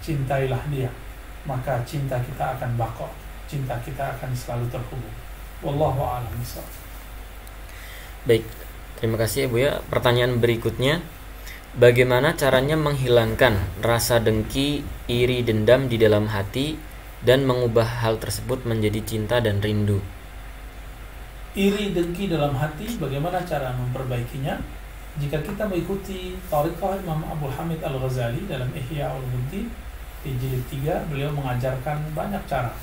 cintailah 0.00 0.62
dia, 0.70 0.88
maka 1.44 1.82
cinta 1.82 2.16
kita 2.22 2.56
akan 2.56 2.78
bakok, 2.78 3.10
cinta 3.50 3.74
kita 3.82 4.16
akan 4.16 4.30
selalu 4.32 4.66
terhubung. 4.70 5.14
Wallahu 5.64 6.00
a'lam 6.04 6.36
Baik, 8.26 8.44
terima 8.98 9.16
kasih 9.18 9.50
Ibu 9.50 9.56
ya. 9.58 9.72
Pertanyaan 9.88 10.38
berikutnya, 10.38 11.02
bagaimana 11.74 12.34
caranya 12.34 12.78
menghilangkan 12.78 13.82
rasa 13.82 14.22
dengki, 14.22 14.86
iri, 15.10 15.42
dendam 15.42 15.90
di 15.90 15.98
dalam 15.98 16.30
hati 16.30 16.78
dan 17.24 17.48
mengubah 17.48 18.04
hal 18.04 18.20
tersebut 18.22 18.62
menjadi 18.68 19.00
cinta 19.02 19.42
dan 19.42 19.58
rindu. 19.58 20.02
Iri 21.56 21.96
dengki 21.96 22.28
dalam 22.28 22.52
hati, 22.52 23.00
bagaimana 23.00 23.40
cara 23.48 23.72
memperbaikinya? 23.72 24.60
Jika 25.16 25.40
kita 25.40 25.64
mengikuti 25.64 26.36
Tariqah 26.52 27.00
Imam 27.00 27.24
Abu 27.24 27.48
Hamid 27.48 27.80
Al-Ghazali 27.80 28.44
dalam 28.44 28.68
Ihya 28.76 29.08
Ulumuddin 29.16 29.72
di 30.20 30.36
jilid 30.36 30.60
3, 30.68 31.08
beliau 31.08 31.32
mengajarkan 31.32 32.12
banyak 32.12 32.44
cara. 32.44 32.76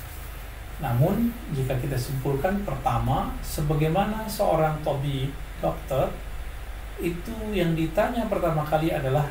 Namun, 0.82 1.30
jika 1.54 1.78
kita 1.78 1.94
simpulkan 1.94 2.66
pertama, 2.66 3.30
sebagaimana 3.46 4.26
seorang 4.26 4.82
tobi 4.82 5.30
dokter, 5.62 6.10
itu 6.98 7.54
yang 7.54 7.78
ditanya 7.78 8.26
pertama 8.26 8.66
kali 8.66 8.90
adalah 8.90 9.30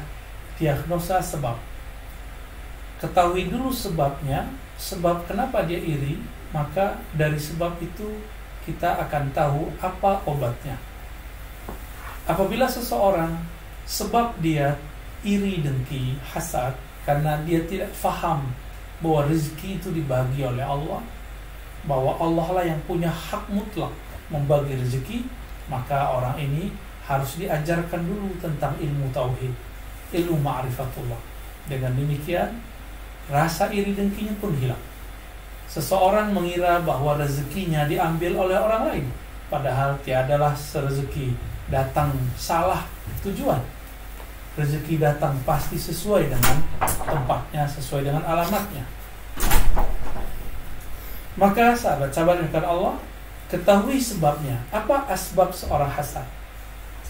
diagnosa 0.55 1.19
sebab. 1.19 1.59
Ketahui 3.03 3.51
dulu 3.51 3.75
sebabnya, 3.75 4.47
sebab 4.79 5.27
kenapa 5.27 5.67
dia 5.67 5.83
iri, 5.83 6.23
maka 6.55 6.95
dari 7.11 7.35
sebab 7.35 7.75
itu 7.83 8.07
kita 8.63 9.03
akan 9.07 9.23
tahu 9.35 9.67
apa 9.83 10.23
obatnya. 10.23 10.79
Apabila 12.23 12.63
seseorang 12.67 13.35
sebab 13.83 14.39
dia 14.39 14.79
iri 15.27 15.59
dengki, 15.59 16.15
hasad 16.23 16.75
karena 17.03 17.39
dia 17.43 17.59
tidak 17.67 17.91
faham 17.91 18.47
bahwa 19.03 19.27
rezeki 19.27 19.83
itu 19.83 19.91
dibagi 19.91 20.47
oleh 20.47 20.63
Allah, 20.63 21.03
bahwa 21.83 22.15
Allah 22.15 22.47
lah 22.55 22.63
yang 22.63 22.79
punya 22.87 23.11
hak 23.11 23.51
mutlak 23.51 23.91
membagi 24.31 24.79
rezeki, 24.79 25.27
maka 25.67 26.15
orang 26.15 26.39
ini 26.39 26.71
harus 27.03 27.35
diajarkan 27.35 28.07
dulu 28.07 28.31
tentang 28.39 28.71
ilmu 28.79 29.11
tauhid, 29.11 29.51
ilmu 30.15 30.39
ma'rifatullah. 30.39 31.19
Dengan 31.67 31.91
demikian, 31.99 32.55
rasa 33.27 33.67
iri 33.75 33.91
dengkinya 33.91 34.31
pun 34.39 34.55
hilang. 34.55 34.79
Seseorang 35.73 36.29
mengira 36.29 36.77
bahwa 36.85 37.17
rezekinya 37.17 37.89
diambil 37.89 38.45
oleh 38.45 38.53
orang 38.61 38.93
lain, 38.93 39.05
padahal 39.49 39.97
tiadalah 40.05 40.53
serezeki 40.53 41.33
datang 41.73 42.13
salah 42.37 42.85
tujuan. 43.25 43.57
Rezeki 44.53 45.01
datang 45.01 45.33
pasti 45.41 45.73
sesuai 45.73 46.29
dengan 46.29 46.61
tempatnya, 47.09 47.65
sesuai 47.65 48.05
dengan 48.05 48.21
alamatnya. 48.21 48.85
Maka 51.33 51.73
sahabat-sahabat 51.73 52.45
yang 52.45 52.69
Allah, 52.69 53.01
ketahui 53.49 53.97
sebabnya. 53.97 54.61
Apa 54.69 55.09
asbab 55.09 55.49
seorang 55.49 55.89
hasad? 55.89 56.29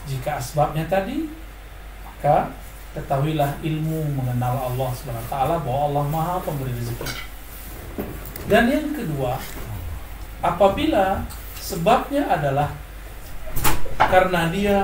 Jika 0.07 0.39
asbabnya 0.39 0.88
tadi, 0.88 1.28
maka 2.07 2.47
ketahuilah 2.95 3.59
ilmu 3.59 4.07
mengenal 4.16 4.72
Allah 4.72 4.91
taala 5.28 5.59
bahwa 5.59 5.91
Allah 5.91 6.03
Maha 6.07 6.36
Pemberi 6.39 6.72
rezeki. 6.72 7.32
Dan 8.50 8.68
yang 8.68 8.91
kedua, 8.91 9.39
apabila 10.44 11.24
sebabnya 11.56 12.28
adalah 12.28 12.76
karena 13.96 14.52
dia 14.52 14.78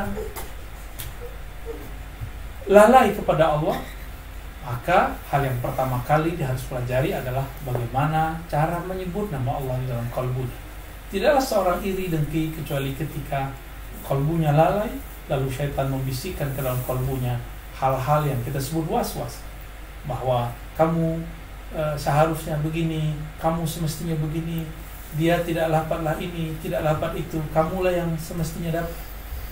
lalai 2.69 3.11
kepada 3.11 3.57
Allah, 3.57 3.77
maka 4.63 5.17
hal 5.33 5.41
yang 5.41 5.57
pertama 5.59 5.97
kali 6.05 6.37
dia 6.37 6.45
harus 6.45 6.61
pelajari 6.69 7.09
adalah 7.09 7.43
bagaimana 7.65 8.37
cara 8.45 8.77
menyebut 8.85 9.33
nama 9.33 9.57
Allah 9.57 9.75
di 9.81 9.87
dalam 9.89 10.07
kalbunya. 10.13 10.59
Tidaklah 11.09 11.41
seorang 11.41 11.79
iri 11.81 12.13
dengki 12.13 12.53
kecuali 12.53 12.93
ketika 12.93 13.49
kalbunya 14.05 14.53
lalai, 14.53 14.93
lalu 15.25 15.49
syaitan 15.49 15.89
membisikkan 15.89 16.53
ke 16.53 16.61
dalam 16.61 16.77
kalbunya 16.85 17.33
hal-hal 17.81 18.21
yang 18.29 18.37
kita 18.45 18.61
sebut 18.61 18.85
was-was 18.85 19.41
bahwa 20.05 20.53
kamu 20.77 21.17
e, 21.73 21.81
seharusnya 21.97 22.57
begini, 22.61 23.13
kamu 23.37 23.65
semestinya 23.65 24.15
begini, 24.17 24.65
dia 25.17 25.41
tidak 25.41 25.73
dapatlah 25.73 26.17
ini, 26.21 26.53
tidak 26.61 26.85
dapat 26.85 27.17
itu, 27.21 27.41
kamulah 27.49 27.93
yang 27.93 28.13
semestinya 28.21 28.81
dapat. 28.81 28.97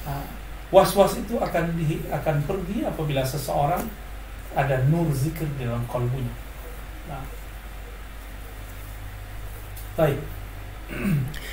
Nah, 0.05 0.23
was-was 0.69 1.17
itu 1.17 1.41
akan 1.41 1.73
di, 1.77 2.01
akan 2.09 2.45
pergi 2.45 2.85
apabila 2.85 3.25
seseorang 3.25 3.83
ada 4.53 4.81
nur 4.89 5.09
zikir 5.13 5.45
dalam 5.57 5.85
kalbunya. 5.89 6.33
Nah. 7.09 7.25
Baik. 9.97 10.19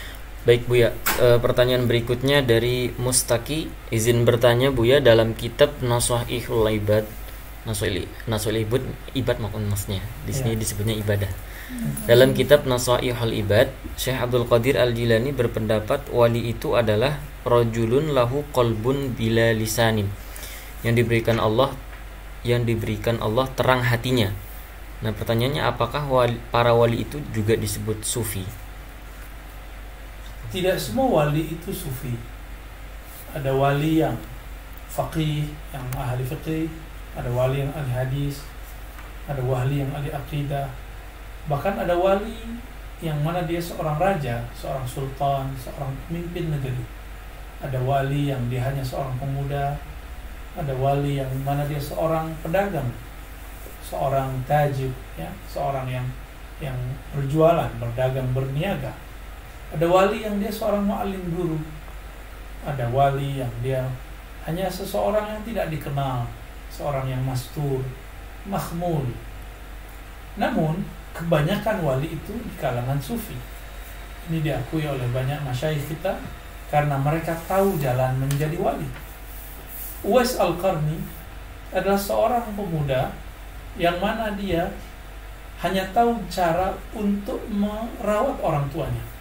Baik 0.45 0.69
Buya, 0.69 0.93
e, 1.17 1.41
pertanyaan 1.41 1.89
berikutnya 1.89 2.45
dari 2.45 2.93
Mustaki 3.01 3.73
izin 3.89 4.29
bertanya 4.29 4.69
Buya 4.69 5.01
dalam 5.01 5.33
kitab 5.33 5.81
Naswahihul 5.81 6.69
Ibad 6.69 7.24
Naswahil 7.65 8.05
Naswahil 8.29 8.69
Ibad 8.69 8.83
ibad 9.17 9.37
maupun 9.41 9.65
masnya 9.69 10.05
di 10.29 10.33
sini 10.37 10.53
ya. 10.55 10.61
disebutnya 10.61 10.95
ibadah. 11.01 11.31
Hmm. 11.73 11.93
Dalam 12.05 12.37
kitab 12.37 12.69
Naswahihul 12.69 13.33
Ibad, 13.41 13.73
Syekh 13.97 14.21
Abdul 14.21 14.45
Qadir 14.45 14.77
Al 14.77 14.93
Jilani 14.93 15.33
berpendapat 15.33 16.13
wali 16.13 16.53
itu 16.53 16.77
adalah 16.77 17.17
rojulun 17.49 18.13
lahu 18.13 18.45
kolbun 18.53 19.17
bila 19.17 19.53
lisanin 19.57 20.13
yang 20.85 20.93
diberikan 20.93 21.41
Allah 21.41 21.73
yang 22.45 22.69
diberikan 22.69 23.17
Allah 23.25 23.49
terang 23.57 23.81
hatinya. 23.81 24.29
Nah 25.01 25.17
pertanyaannya 25.17 25.65
apakah 25.65 26.05
wali, 26.05 26.37
para 26.53 26.77
wali 26.77 27.09
itu 27.09 27.17
juga 27.33 27.57
disebut 27.57 28.05
sufi? 28.05 28.45
tidak 30.55 30.79
semua 30.79 31.27
wali 31.27 31.51
itu 31.51 31.75
sufi. 31.75 32.15
Ada 33.35 33.51
wali 33.51 33.99
yang 33.99 34.15
faqih, 34.87 35.51
yang 35.75 35.87
ahli 35.99 36.23
fiqih, 36.23 36.71
ada 37.15 37.31
wali 37.31 37.63
yang 37.63 37.73
ahli 37.73 37.93
hadis, 37.95 38.43
ada 39.31 39.41
wali 39.43 39.83
yang 39.83 39.91
ahli 39.95 40.11
akidah. 40.11 40.69
Bahkan 41.47 41.87
ada 41.87 41.95
wali 41.95 42.59
yang 43.03 43.19
mana 43.23 43.47
dia 43.47 43.59
seorang 43.63 43.97
raja, 43.97 44.43
seorang 44.55 44.87
sultan, 44.87 45.51
seorang 45.57 45.91
pemimpin 46.07 46.51
negeri. 46.55 46.85
Ada 47.65 47.81
wali 47.81 48.29
yang 48.29 48.43
dia 48.53 48.67
hanya 48.67 48.85
seorang 48.85 49.17
pemuda, 49.17 49.79
ada 50.55 50.75
wali 50.77 51.21
yang 51.21 51.31
mana 51.43 51.65
dia 51.65 51.81
seorang 51.81 52.33
pedagang, 52.45 52.91
seorang 53.81 54.31
tajib, 54.45 54.93
ya, 55.17 55.31
seorang 55.49 55.89
yang 55.89 56.07
yang 56.63 56.77
berjualan, 57.13 57.71
berdagang, 57.83 58.31
berniaga 58.31 58.95
ada 59.75 59.91
wali 59.91 60.23
yang 60.23 60.39
dia 60.39 60.55
seorang 60.55 60.87
mu'alim 60.87 61.19
guru. 61.35 61.59
Ada 62.63 62.87
wali 62.95 63.43
yang 63.43 63.51
dia 63.59 63.83
hanya 64.47 64.71
seseorang 64.71 65.27
yang 65.35 65.43
tidak 65.43 65.67
dikenal, 65.75 66.23
seorang 66.75 67.07
yang 67.07 67.23
mastur, 67.23 67.79
mahmul. 68.51 69.07
Namun, 70.35 70.83
kebanyakan 71.15 71.87
wali 71.87 72.11
itu 72.11 72.35
di 72.35 72.53
kalangan 72.59 72.99
sufi. 72.99 73.39
Ini 74.27 74.43
diakui 74.43 74.83
oleh 74.83 75.07
banyak 75.15 75.39
masyayikh 75.47 75.95
kita 75.95 76.19
karena 76.75 76.99
mereka 76.99 77.39
tahu 77.47 77.79
jalan 77.79 78.19
menjadi 78.19 78.59
wali. 78.59 78.89
Uwais 80.03 80.35
Al-Qarni 80.35 80.99
adalah 81.71 82.01
seorang 82.01 82.45
pemuda 82.59 83.15
yang 83.79 84.03
mana 84.03 84.35
dia 84.35 84.67
hanya 85.63 85.87
tahu 85.95 86.19
cara 86.27 86.75
untuk 86.93 87.41
merawat 87.49 88.37
orang 88.43 88.67
tuanya 88.75 89.15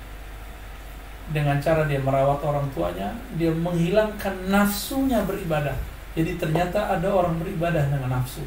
dengan 1.31 1.55
cara 1.63 1.87
dia 1.87 2.03
merawat 2.03 2.43
orang 2.43 2.67
tuanya, 2.75 3.15
dia 3.39 3.53
menghilangkan 3.53 4.51
nafsunya 4.51 5.23
beribadah. 5.23 5.77
Jadi 6.13 6.37
ternyata 6.37 6.93
ada 6.93 7.09
orang 7.09 7.41
beribadah 7.41 7.89
dengan 7.89 8.21
nafsu. 8.21 8.45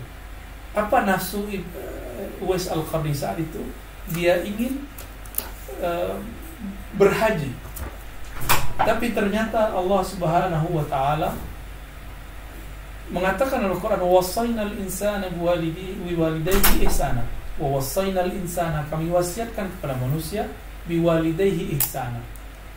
Apa 0.76 1.02
nafsu 1.02 1.42
uh, 1.50 2.44
Uwais 2.44 2.70
al 2.70 2.86
saat 3.10 3.38
itu? 3.42 3.62
Dia 4.14 4.38
ingin 4.46 4.86
uh, 5.82 6.14
berhaji. 6.94 7.50
Tapi 8.76 9.10
ternyata 9.16 9.74
Allah 9.74 10.00
Subhanahu 10.04 10.68
wa 10.78 10.84
taala 10.86 11.34
mengatakan 13.10 13.62
dalam 13.62 13.78
Al-Qur'an 13.78 14.02
wasainal 14.02 14.74
insana 14.78 15.26
biwalidayhi 15.32 16.86
ihsana. 16.86 17.26
Wa 17.58 17.80
wasainal 17.80 18.30
insana 18.30 18.86
kami 18.86 19.10
wasiatkan 19.10 19.66
kepada 19.78 19.98
manusia 19.98 20.46
biwalidayhi 20.86 21.74
ihsana 21.80 22.22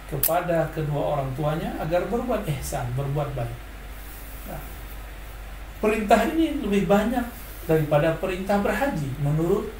kepada 0.09 0.65
kedua 0.73 1.17
orang 1.17 1.29
tuanya 1.37 1.77
agar 1.77 2.09
berbuat 2.09 2.41
ihsan, 2.57 2.89
berbuat 2.97 3.37
baik. 3.37 3.68
Perintah 5.79 6.27
ini 6.27 6.59
lebih 6.59 6.91
banyak 6.91 7.23
daripada 7.63 8.15
perintah 8.19 8.59
berhaji 8.59 9.07
menurut 9.23 9.71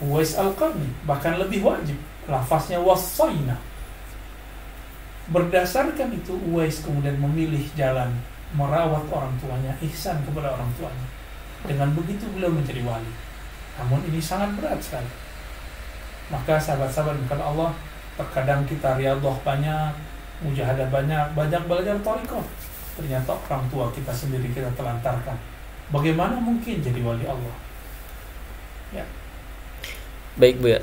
Uwais 0.00 0.32
Al-Qarni, 0.38 0.88
bahkan 1.04 1.36
lebih 1.36 1.60
wajib. 1.60 1.98
Lafaznya 2.30 2.78
wasaina. 2.80 3.58
Berdasarkan 5.28 6.14
itu 6.14 6.38
Uwais 6.48 6.80
kemudian 6.80 7.18
memilih 7.18 7.66
jalan 7.74 8.14
merawat 8.54 9.04
orang 9.10 9.34
tuanya, 9.42 9.74
ihsan 9.84 10.22
kepada 10.24 10.54
orang 10.54 10.70
tuanya. 10.78 11.06
Dengan 11.66 11.92
begitu 11.92 12.24
beliau 12.32 12.54
menjadi 12.54 12.80
wali. 12.86 13.12
Namun 13.76 14.00
ini 14.08 14.22
sangat 14.22 14.54
berat 14.56 14.80
sekali. 14.80 15.10
Maka 16.30 16.56
sahabat-sahabat 16.56 17.20
bukan 17.26 17.42
Allah 17.42 17.70
terkadang 18.16 18.62
kita 18.64 18.96
riadoh 18.96 19.34
banyak 19.42 19.92
mujahadah 20.40 20.88
banyak 20.88 21.24
banyak 21.36 21.62
belajar 21.68 21.96
toriko 22.00 22.40
ternyata 22.98 23.36
orang 23.50 23.64
tua 23.68 23.86
kita 23.94 24.10
sendiri 24.10 24.50
kita 24.50 24.70
telantarkan 24.74 25.36
bagaimana 25.90 26.38
mungkin 26.38 26.82
jadi 26.82 27.00
wali 27.02 27.24
Allah 27.26 27.54
ya 28.90 29.04
Baik 30.38 30.56
Bu 30.62 30.72
ya. 30.72 30.80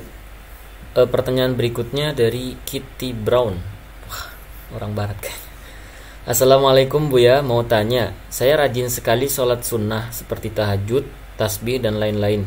E, 0.93 0.99
pertanyaan 1.07 1.55
berikutnya 1.55 2.11
dari 2.11 2.59
Kitty 2.67 3.15
Brown. 3.15 3.57
Wah, 4.05 4.23
orang 4.75 4.91
barat 4.91 5.17
kan. 5.17 5.37
Assalamualaikum 6.27 7.07
Bu 7.07 7.23
ya, 7.23 7.39
mau 7.39 7.63
tanya. 7.63 8.11
Saya 8.27 8.59
rajin 8.59 8.91
sekali 8.91 9.31
sholat 9.31 9.63
sunnah 9.63 10.11
seperti 10.11 10.51
tahajud, 10.51 11.07
tasbih 11.39 11.79
dan 11.79 11.97
lain-lain. 11.97 12.43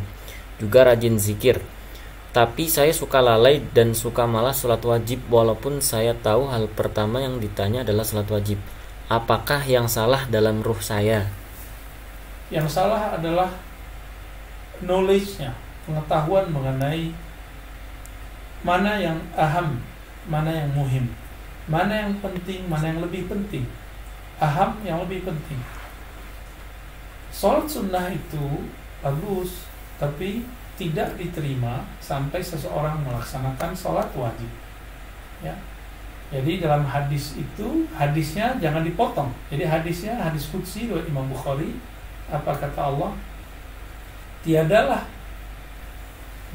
Juga 0.63 0.87
rajin 0.93 1.17
zikir. 1.17 1.65
Tapi 2.31 2.71
saya 2.71 2.93
suka 2.95 3.19
lalai 3.19 3.59
dan 3.75 3.97
suka 3.97 4.29
malah 4.29 4.55
sholat 4.55 4.85
wajib 4.85 5.25
walaupun 5.33 5.83
saya 5.83 6.15
tahu 6.15 6.47
hal 6.53 6.71
pertama 6.71 7.25
yang 7.25 7.41
ditanya 7.41 7.83
adalah 7.83 8.05
sholat 8.05 8.29
wajib. 8.29 8.63
Apakah 9.11 9.67
yang 9.67 9.91
salah 9.91 10.23
dalam 10.31 10.63
ruh 10.63 10.79
saya? 10.79 11.27
Yang 12.47 12.79
salah 12.79 13.19
adalah 13.19 13.51
knowledge-nya, 14.87 15.51
pengetahuan 15.83 16.47
mengenai 16.55 17.11
mana 18.63 19.03
yang 19.03 19.19
aham, 19.35 19.83
mana 20.31 20.55
yang 20.55 20.71
muhim, 20.71 21.11
mana 21.67 22.07
yang 22.07 22.23
penting, 22.23 22.71
mana 22.71 22.95
yang 22.95 23.03
lebih 23.03 23.27
penting. 23.27 23.67
Aham 24.39 24.79
yang 24.87 25.03
lebih 25.03 25.27
penting. 25.27 25.59
Sholat 27.35 27.67
sunnah 27.67 28.15
itu 28.15 28.71
bagus, 29.03 29.67
tapi 29.99 30.47
tidak 30.79 31.19
diterima 31.19 31.83
sampai 31.99 32.39
seseorang 32.39 33.03
melaksanakan 33.03 33.75
sholat 33.75 34.07
wajib. 34.15 34.49
Ya. 35.43 35.59
Jadi 36.31 36.63
dalam 36.63 36.87
hadis 36.87 37.35
itu 37.35 37.91
hadisnya 37.99 38.55
jangan 38.63 38.87
dipotong. 38.87 39.31
Jadi 39.51 39.67
hadisnya 39.67 40.15
hadis 40.15 40.47
kudsi 40.47 40.87
dari 40.87 41.03
Imam 41.11 41.27
Bukhari 41.27 41.75
apa 42.31 42.55
kata 42.55 42.81
Allah? 42.87 43.13
Tiadalah 44.47 45.03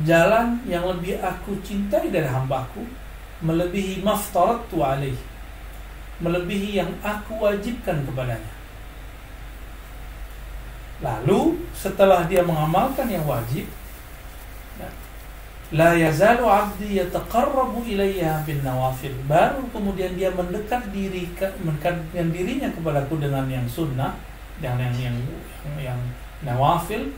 jalan 0.03 0.59
yang 0.67 0.83
lebih 0.83 1.19
aku 1.23 1.55
cintai 1.63 2.11
dari 2.11 2.27
hambaku 2.27 2.83
melebihi 3.39 4.03
maftaratu 4.03 4.83
alaih 4.83 5.15
melebihi 6.19 6.83
yang 6.83 6.91
aku 6.99 7.39
wajibkan 7.39 8.03
kepadanya 8.03 8.53
lalu 10.99 11.59
setelah 11.71 12.27
dia 12.27 12.43
mengamalkan 12.43 13.07
yang 13.07 13.23
wajib 13.23 13.67
la 15.73 15.97
yazalu 15.97 16.45
abdi 16.45 17.01
yataqarrabu 17.01 17.81
ilayya 17.81 18.45
bin 18.45 18.61
nawafil. 18.61 19.13
Baru 19.25 19.65
kemudian 19.73 20.13
dia 20.13 20.29
mendekat 20.29 20.93
diri 20.93 21.25
mendekatkan 21.65 22.29
dirinya 22.29 22.69
kepadaku 22.69 23.17
dengan 23.17 23.49
yang 23.49 23.65
sunnah 23.65 24.13
dengan 24.61 24.93
yang 24.93 24.93
yang 25.01 25.17
yang, 25.65 25.93
yang 25.93 25.99
nawafil. 26.45 27.09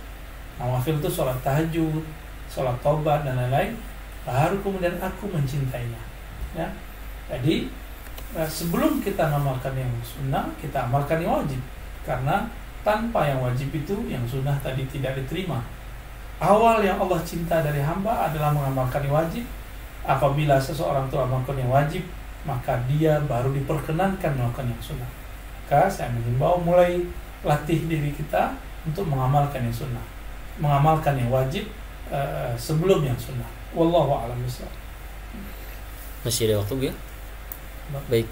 Nawafil 0.56 0.96
itu 1.04 1.10
sholat 1.12 1.36
tahajud 1.44 2.04
sholat 2.48 2.80
tobat 2.80 3.28
dan 3.28 3.36
lain-lain. 3.36 3.76
Baru 4.24 4.56
kemudian 4.64 4.96
aku 5.04 5.28
mencintainya. 5.28 6.00
Ya. 6.56 6.72
Jadi 7.28 7.68
eh, 8.32 8.48
sebelum 8.48 9.04
kita 9.04 9.28
mengamalkan 9.28 9.76
yang 9.76 9.92
sunnah 10.00 10.48
kita 10.64 10.88
amalkan 10.88 11.20
yang 11.20 11.44
wajib. 11.44 11.60
Karena 12.08 12.48
tanpa 12.88 13.28
yang 13.28 13.44
wajib 13.44 13.68
itu 13.76 14.08
yang 14.08 14.24
sunnah 14.24 14.56
tadi 14.64 14.88
tidak 14.88 15.20
diterima 15.20 15.60
awal 16.42 16.84
yang 16.84 16.98
Allah 17.02 17.22
cinta 17.26 17.62
dari 17.62 17.82
hamba 17.82 18.30
adalah 18.30 18.54
mengamalkan 18.54 19.06
yang 19.06 19.16
wajib 19.16 19.46
apabila 20.08 20.56
seseorang 20.62 21.10
itu 21.10 21.18
amalkan 21.18 21.58
yang 21.58 21.72
wajib 21.72 22.04
maka 22.46 22.80
dia 22.88 23.20
baru 23.28 23.52
diperkenankan 23.52 24.38
melakukan 24.38 24.70
yang 24.70 24.82
sunnah 24.82 25.10
maka 25.68 25.92
saya 25.92 26.14
mengimbau 26.16 26.64
mulai 26.64 27.04
latih 27.44 27.84
diri 27.92 28.16
kita 28.16 28.56
untuk 28.88 29.04
mengamalkan 29.04 29.68
yang 29.68 29.76
sunnah 29.76 30.18
mengamalkan 30.58 31.18
yang 31.18 31.30
wajib 31.30 31.70
uh, 32.10 32.54
sebelum 32.58 33.06
yang 33.06 33.18
sunnah. 33.18 33.48
Wallahu 33.78 34.26
a'lam 34.26 34.38
Masih 36.26 36.50
ada 36.50 36.66
waktu 36.66 36.92
ya? 36.92 36.94
Baik. 38.10 38.28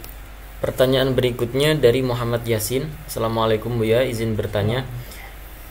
Pertanyaan 0.60 1.14
berikutnya 1.14 1.78
dari 1.78 2.02
Muhammad 2.02 2.42
Yasin. 2.48 2.90
Assalamualaikum 3.06 3.78
Bu 3.78 3.86
ya, 3.86 4.02
izin 4.02 4.34
bertanya. 4.34 4.84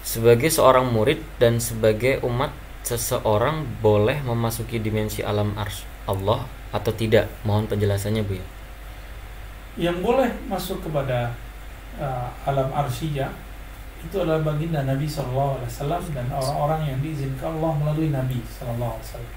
Sebagai 0.04 0.52
seorang 0.52 0.92
murid 0.92 1.24
dan 1.40 1.58
sebagai 1.58 2.20
umat 2.22 2.52
seseorang 2.84 3.64
boleh 3.80 4.20
memasuki 4.20 4.76
dimensi 4.76 5.24
alam 5.24 5.56
ars 5.56 5.88
Allah 6.04 6.44
atau 6.70 6.92
tidak? 6.92 7.32
Mohon 7.48 7.72
penjelasannya 7.72 8.22
Bu 8.22 8.36
ya. 8.36 8.46
Yang 9.90 9.96
boleh 10.04 10.30
masuk 10.46 10.84
kepada 10.84 11.32
uh, 11.96 12.28
alam 12.44 12.68
arsiyah 12.70 13.32
itu 14.04 14.20
adalah 14.20 14.44
baginda 14.44 14.84
Nabi 14.84 15.08
Shallallahu 15.08 15.58
Alaihi 15.58 15.70
Wasallam 15.72 16.02
dan 16.12 16.26
orang-orang 16.28 16.80
yang 16.92 16.98
diizinkan 17.00 17.56
Allah 17.56 17.72
melalui 17.80 18.12
Nabi 18.12 18.38
Shallallahu 18.44 19.00
Alaihi 19.00 19.08
Wasallam 19.08 19.34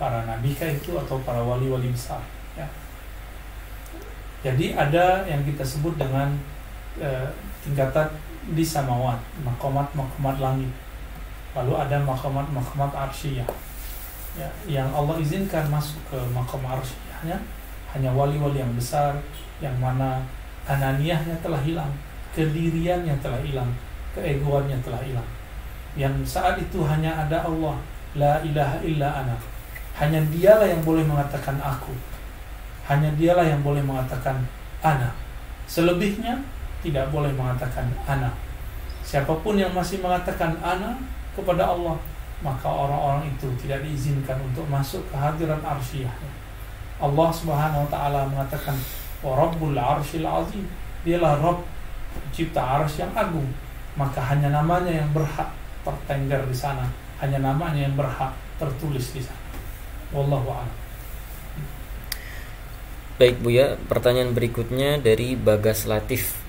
para 0.00 0.24
nabi 0.24 0.56
kah 0.56 0.72
itu 0.72 0.96
atau 0.96 1.20
para 1.20 1.44
wali-wali 1.44 1.92
besar 1.92 2.24
ya. 2.56 2.64
jadi 4.40 4.72
ada 4.72 5.28
yang 5.28 5.44
kita 5.44 5.60
sebut 5.60 6.00
dengan 6.00 6.40
e, 6.96 7.28
tingkatan 7.60 8.08
di 8.50 8.64
samawat 8.66 9.18
makomat 9.42 9.88
makomat 9.94 10.36
langit 10.42 10.72
lalu 11.54 11.74
ada 11.74 11.98
makomat 12.02 12.46
makomat 12.50 12.90
arsyiyah 13.10 13.46
ya, 14.38 14.48
yang 14.66 14.88
Allah 14.94 15.18
izinkan 15.18 15.66
masuk 15.70 15.98
ke 16.10 16.18
makom 16.30 16.62
arsyiyahnya 16.62 17.38
hanya 17.90 18.10
wali-wali 18.14 18.62
yang 18.62 18.70
besar 18.78 19.18
yang 19.58 19.74
mana 19.82 20.22
ananiyahnya 20.70 21.34
telah 21.42 21.58
hilang 21.58 21.90
kedirian 22.34 23.02
yang 23.02 23.18
telah 23.18 23.42
hilang, 23.42 23.70
keegoan 24.14 24.70
yang 24.70 24.80
telah 24.82 25.02
hilang. 25.02 25.26
Yang 25.98 26.14
saat 26.38 26.62
itu 26.62 26.86
hanya 26.86 27.26
ada 27.26 27.42
Allah, 27.42 27.76
la 28.14 28.38
ilaha 28.46 28.78
illa 28.86 29.08
ana. 29.22 29.36
Hanya 29.98 30.22
dialah 30.30 30.70
yang 30.70 30.82
boleh 30.86 31.02
mengatakan 31.02 31.58
aku. 31.58 31.92
Hanya 32.86 33.10
dialah 33.18 33.46
yang 33.46 33.60
boleh 33.60 33.82
mengatakan 33.82 34.46
ana. 34.80 35.10
Selebihnya 35.66 36.38
tidak 36.80 37.08
boleh 37.12 37.32
mengatakan 37.32 37.88
ana. 38.04 38.32
Siapa 39.04 39.32
pun 39.40 39.56
yang 39.56 39.72
masih 39.72 40.00
mengatakan 40.00 40.56
ana 40.60 40.96
kepada 41.32 41.72
Allah, 41.72 41.96
maka 42.40 42.68
orang-orang 42.68 43.28
itu 43.32 43.48
tidak 43.60 43.84
diizinkan 43.84 44.38
untuk 44.40 44.64
masuk 44.68 45.04
ke 45.08 45.16
hadiran 45.16 45.60
arsyiyah. 45.60 46.12
Allah 47.00 47.28
Subhanahu 47.32 47.84
wa 47.84 47.90
taala 47.90 48.28
mengatakan, 48.28 48.76
"Wa 49.24 49.36
rabbul 49.36 49.76
arsyil 49.76 50.28
azim." 50.28 50.64
Dialah 51.00 51.40
Rabb 51.40 51.64
pencipta 52.14 52.60
aras 52.60 52.98
yang 52.98 53.12
agung 53.14 53.46
maka 53.98 54.22
hanya 54.32 54.50
namanya 54.50 54.90
yang 54.90 55.10
berhak 55.10 55.50
tertengger 55.82 56.42
di 56.46 56.56
sana 56.56 56.86
hanya 57.22 57.42
namanya 57.42 57.86
yang 57.86 57.94
berhak 57.94 58.32
tertulis 58.58 59.12
di 59.14 59.22
sana 59.22 59.40
wallahu 60.14 60.50
a'lam 60.50 60.78
Baik 63.20 63.36
Buya, 63.44 63.76
pertanyaan 63.84 64.32
berikutnya 64.32 64.96
dari 64.96 65.36
Bagas 65.36 65.84
Latif. 65.84 66.39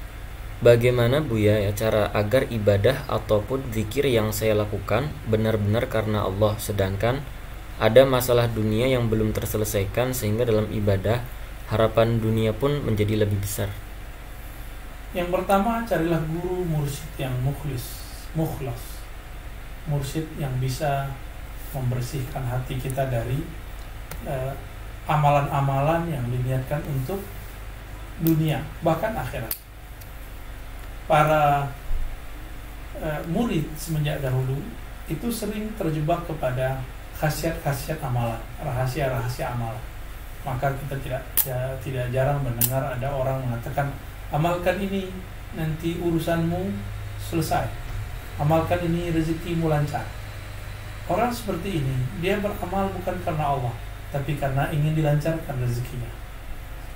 Bagaimana 0.62 1.26
Buya 1.26 1.58
ya 1.58 1.74
cara 1.74 2.14
agar 2.14 2.46
ibadah 2.54 3.10
ataupun 3.10 3.74
zikir 3.74 4.06
yang 4.06 4.30
saya 4.30 4.54
lakukan 4.54 5.10
benar-benar 5.26 5.90
karena 5.90 6.22
Allah 6.30 6.54
sedangkan 6.62 7.26
ada 7.82 8.06
masalah 8.06 8.46
dunia 8.46 8.86
yang 8.86 9.10
belum 9.10 9.34
terselesaikan 9.34 10.14
sehingga 10.14 10.46
dalam 10.46 10.70
ibadah 10.70 11.26
harapan 11.74 12.22
dunia 12.22 12.54
pun 12.54 12.78
menjadi 12.86 13.26
lebih 13.26 13.42
besar. 13.42 13.74
Yang 15.18 15.34
pertama 15.34 15.82
carilah 15.82 16.22
guru 16.30 16.62
mursyid 16.62 17.10
yang 17.18 17.34
mukhlis, 17.42 17.98
mukhlas. 18.38 19.02
Mursyid 19.90 20.30
yang 20.38 20.54
bisa 20.62 21.10
membersihkan 21.74 22.46
hati 22.46 22.78
kita 22.78 23.10
dari 23.10 23.42
eh, 24.30 24.54
amalan-amalan 25.10 26.06
yang 26.06 26.22
diniatkan 26.30 26.86
untuk 26.86 27.18
dunia, 28.22 28.62
bahkan 28.86 29.18
akhirat. 29.18 29.61
Para 31.12 31.68
uh, 33.04 33.22
murid 33.28 33.68
semenjak 33.76 34.24
dahulu 34.24 34.56
itu 35.12 35.28
sering 35.28 35.68
terjebak 35.76 36.24
kepada 36.24 36.80
khasiat-khasiat 37.20 38.00
amalan, 38.00 38.40
rahasia-rahasia 38.64 39.52
amalan. 39.52 39.84
Maka 40.48 40.72
kita 40.72 40.96
tidak 41.04 41.24
ya, 41.44 41.76
tidak 41.84 42.08
jarang 42.16 42.40
mendengar 42.40 42.96
ada 42.96 43.12
orang 43.12 43.44
mengatakan 43.44 43.92
amalkan 44.32 44.80
ini 44.80 45.12
nanti 45.52 46.00
urusanmu 46.00 46.72
selesai. 47.20 47.68
Amalkan 48.40 48.80
ini 48.88 49.12
rezekimu 49.12 49.68
lancar. 49.68 50.08
Orang 51.12 51.36
seperti 51.36 51.84
ini 51.84 52.24
dia 52.24 52.40
beramal 52.40 52.88
bukan 52.96 53.20
karena 53.28 53.52
Allah 53.52 53.76
tapi 54.16 54.40
karena 54.40 54.72
ingin 54.72 54.96
dilancarkan 54.96 55.60
rezekinya. 55.60 56.08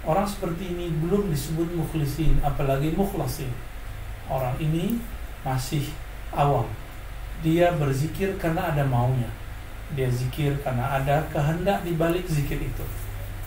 Orang 0.08 0.24
seperti 0.24 0.72
ini 0.72 0.88
belum 1.04 1.28
disebut 1.36 1.76
mukhlisin 1.76 2.40
apalagi 2.48 2.96
mukhlasin 2.96 3.52
orang 4.30 4.56
ini 4.58 4.98
masih 5.46 5.86
awam. 6.34 6.66
Dia 7.46 7.74
berzikir 7.76 8.36
karena 8.42 8.74
ada 8.74 8.82
maunya. 8.86 9.30
Dia 9.94 10.10
zikir 10.10 10.58
karena 10.66 10.98
ada 10.98 11.22
kehendak 11.30 11.86
di 11.86 11.94
balik 11.94 12.26
zikir 12.26 12.58
itu. 12.58 12.86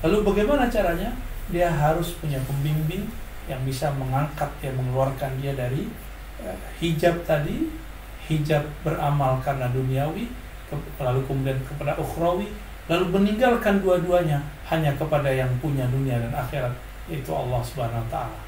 Lalu 0.06 0.22
bagaimana 0.22 0.70
caranya? 0.70 1.10
Dia 1.50 1.72
harus 1.72 2.14
punya 2.20 2.38
pembimbing 2.46 3.08
yang 3.48 3.58
bisa 3.64 3.88
mengangkat 3.96 4.52
ya 4.60 4.70
mengeluarkan 4.76 5.40
dia 5.40 5.56
dari 5.56 5.88
uh, 6.44 6.58
hijab 6.78 7.24
tadi 7.24 7.72
hijab 8.28 8.60
beramal 8.84 9.40
karena 9.40 9.72
duniawi 9.72 10.28
lalu 11.00 11.20
kemudian 11.24 11.56
kepada 11.64 11.96
ukhrawi 11.96 12.52
lalu 12.92 13.04
meninggalkan 13.08 13.80
dua-duanya 13.80 14.44
hanya 14.68 14.92
kepada 15.00 15.32
yang 15.32 15.48
punya 15.64 15.88
dunia 15.88 16.20
dan 16.20 16.32
akhirat 16.36 16.76
yaitu 17.08 17.32
Allah 17.32 17.64
Subhanahu 17.64 18.04
wa 18.04 18.08
taala. 18.12 18.40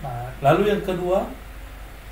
Nah, 0.00 0.24
lalu 0.40 0.72
yang 0.72 0.80
kedua 0.80 1.28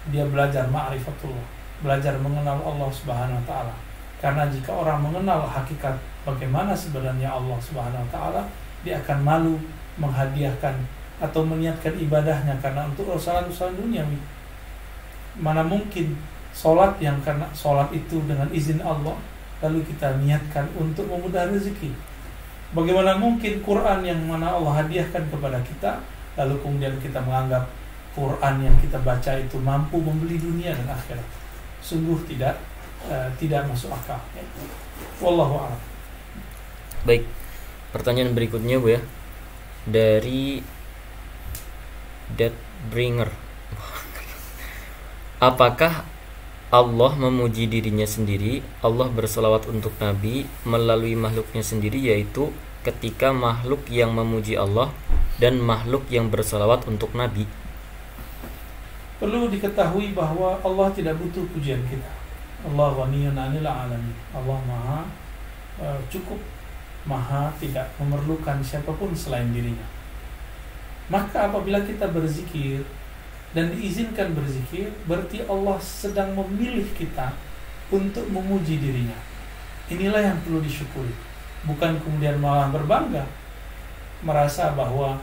dia 0.09 0.25
belajar 0.27 0.65
ma'rifatullah, 0.69 1.47
belajar 1.85 2.15
mengenal 2.21 2.59
Allah 2.63 2.91
Subhanahu 2.93 3.39
wa 3.41 3.47
taala. 3.47 3.75
Karena 4.19 4.51
jika 4.51 4.75
orang 4.75 4.99
mengenal 4.99 5.47
hakikat 5.47 5.95
bagaimana 6.27 6.75
sebenarnya 6.75 7.31
Allah 7.31 7.59
Subhanahu 7.63 8.03
wa 8.03 8.11
taala, 8.11 8.43
dia 8.83 8.99
akan 8.99 9.19
malu 9.23 9.55
menghadiahkan 9.99 10.75
atau 11.19 11.43
meniatkan 11.43 11.95
ibadahnya 11.99 12.55
karena 12.63 12.87
untuk 12.87 13.11
urusan-urusan 13.11 13.75
duniawi. 13.75 14.19
Mana 15.39 15.63
mungkin 15.63 16.19
sholat 16.55 16.99
yang 16.99 17.19
karena 17.23 17.47
sholat 17.55 17.91
itu 17.95 18.23
dengan 18.27 18.47
izin 18.51 18.83
Allah 18.83 19.15
lalu 19.59 19.83
kita 19.87 20.19
niatkan 20.23 20.67
untuk 20.79 21.07
memudah 21.11 21.51
rezeki. 21.51 21.91
Bagaimana 22.75 23.19
mungkin 23.19 23.65
Quran 23.65 24.05
yang 24.07 24.21
mana 24.29 24.55
Allah 24.55 24.85
hadiahkan 24.85 25.27
kepada 25.31 25.59
kita 25.63 25.99
lalu 26.39 26.55
kemudian 26.63 26.95
kita 27.03 27.19
menganggap 27.19 27.67
Quran 28.19 28.55
yang 28.67 28.75
kita 28.83 28.99
baca 28.99 29.39
itu 29.39 29.63
mampu 29.63 30.03
membeli 30.03 30.43
dunia 30.43 30.75
dan 30.75 30.91
akhirat. 30.91 31.23
Sungguh 31.79 32.19
tidak 32.27 32.59
uh, 33.07 33.31
tidak 33.39 33.63
masuk 33.71 33.95
akal. 33.95 34.19
Wallahu 35.23 35.63
a'lam. 35.63 35.81
Baik. 37.07 37.23
Pertanyaan 37.95 38.35
berikutnya 38.35 38.83
Bu 38.83 38.99
ya. 38.99 39.01
Dari 39.87 40.59
Deadbringer. 42.35 43.31
Apakah 45.49 46.03
Allah 46.69 47.13
memuji 47.17 47.65
dirinya 47.65 48.05
sendiri, 48.05 48.61
Allah 48.85 49.09
berselawat 49.09 49.71
untuk 49.71 49.97
Nabi 50.03 50.45
melalui 50.69 51.17
makhluknya 51.17 51.65
sendiri 51.65 51.97
yaitu 51.97 52.53
ketika 52.85 53.33
makhluk 53.33 53.89
yang 53.89 54.13
memuji 54.13 54.61
Allah 54.61 54.93
dan 55.41 55.63
makhluk 55.63 56.05
yang 56.13 56.29
berselawat 56.29 56.85
untuk 56.85 57.17
Nabi. 57.17 57.49
Perlu 59.19 59.51
diketahui 59.51 60.15
bahwa 60.15 60.55
Allah 60.63 60.89
tidak 60.95 61.19
butuh 61.19 61.43
pujian 61.51 61.83
kita. 61.91 62.11
Allah 62.63 62.91
waniyun 62.95 63.35
anil 63.35 63.67
alamin. 63.67 64.15
Allah 64.31 64.59
maha 64.63 65.01
uh, 65.83 65.99
cukup 66.07 66.39
maha 67.07 67.51
tidak 67.59 67.91
memerlukan 67.99 68.63
siapa 68.63 68.95
pun 68.95 69.11
selain 69.15 69.51
dirinya. 69.51 69.87
Maka 71.09 71.51
apabila 71.51 71.83
kita 71.83 72.11
berzikir 72.15 72.85
dan 73.57 73.73
diizinkan 73.73 74.37
berzikir, 74.37 74.93
berarti 75.09 75.41
Allah 75.49 75.81
sedang 75.81 76.37
memilih 76.37 76.85
kita 76.93 77.33
untuk 77.89 78.29
memuji 78.29 78.77
dirinya. 78.77 79.17
Inilah 79.89 80.21
yang 80.21 80.39
perlu 80.45 80.61
disyukuri. 80.61 81.17
Bukan 81.65 81.97
kemudian 82.05 82.37
malah 82.39 82.69
berbangga, 82.69 83.25
merasa 84.21 84.77
bahwa 84.77 85.17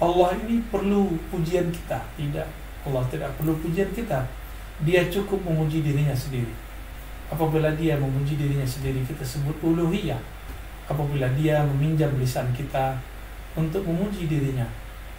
Allah 0.00 0.30
ini 0.40 0.64
perlu 0.72 1.20
pujian 1.28 1.68
kita. 1.68 2.00
Tidak, 2.16 2.48
Allah 2.86 3.04
tidak 3.10 3.34
perlu 3.36 3.58
pujian 3.58 3.90
kita. 3.90 4.22
Dia 4.86 5.08
cukup 5.10 5.42
memuji 5.42 5.82
dirinya 5.82 6.14
sendiri. 6.14 6.52
Apabila 7.26 7.74
dia 7.74 7.98
memuji 7.98 8.38
dirinya 8.38 8.66
sendiri, 8.66 9.02
kita 9.02 9.26
sebut 9.26 9.56
uluhiyah. 9.60 10.20
Apabila 10.86 11.26
dia 11.34 11.66
meminjam 11.66 12.14
lisan 12.16 12.46
kita 12.54 12.94
untuk 13.58 13.82
memuji 13.82 14.30
dirinya, 14.30 14.68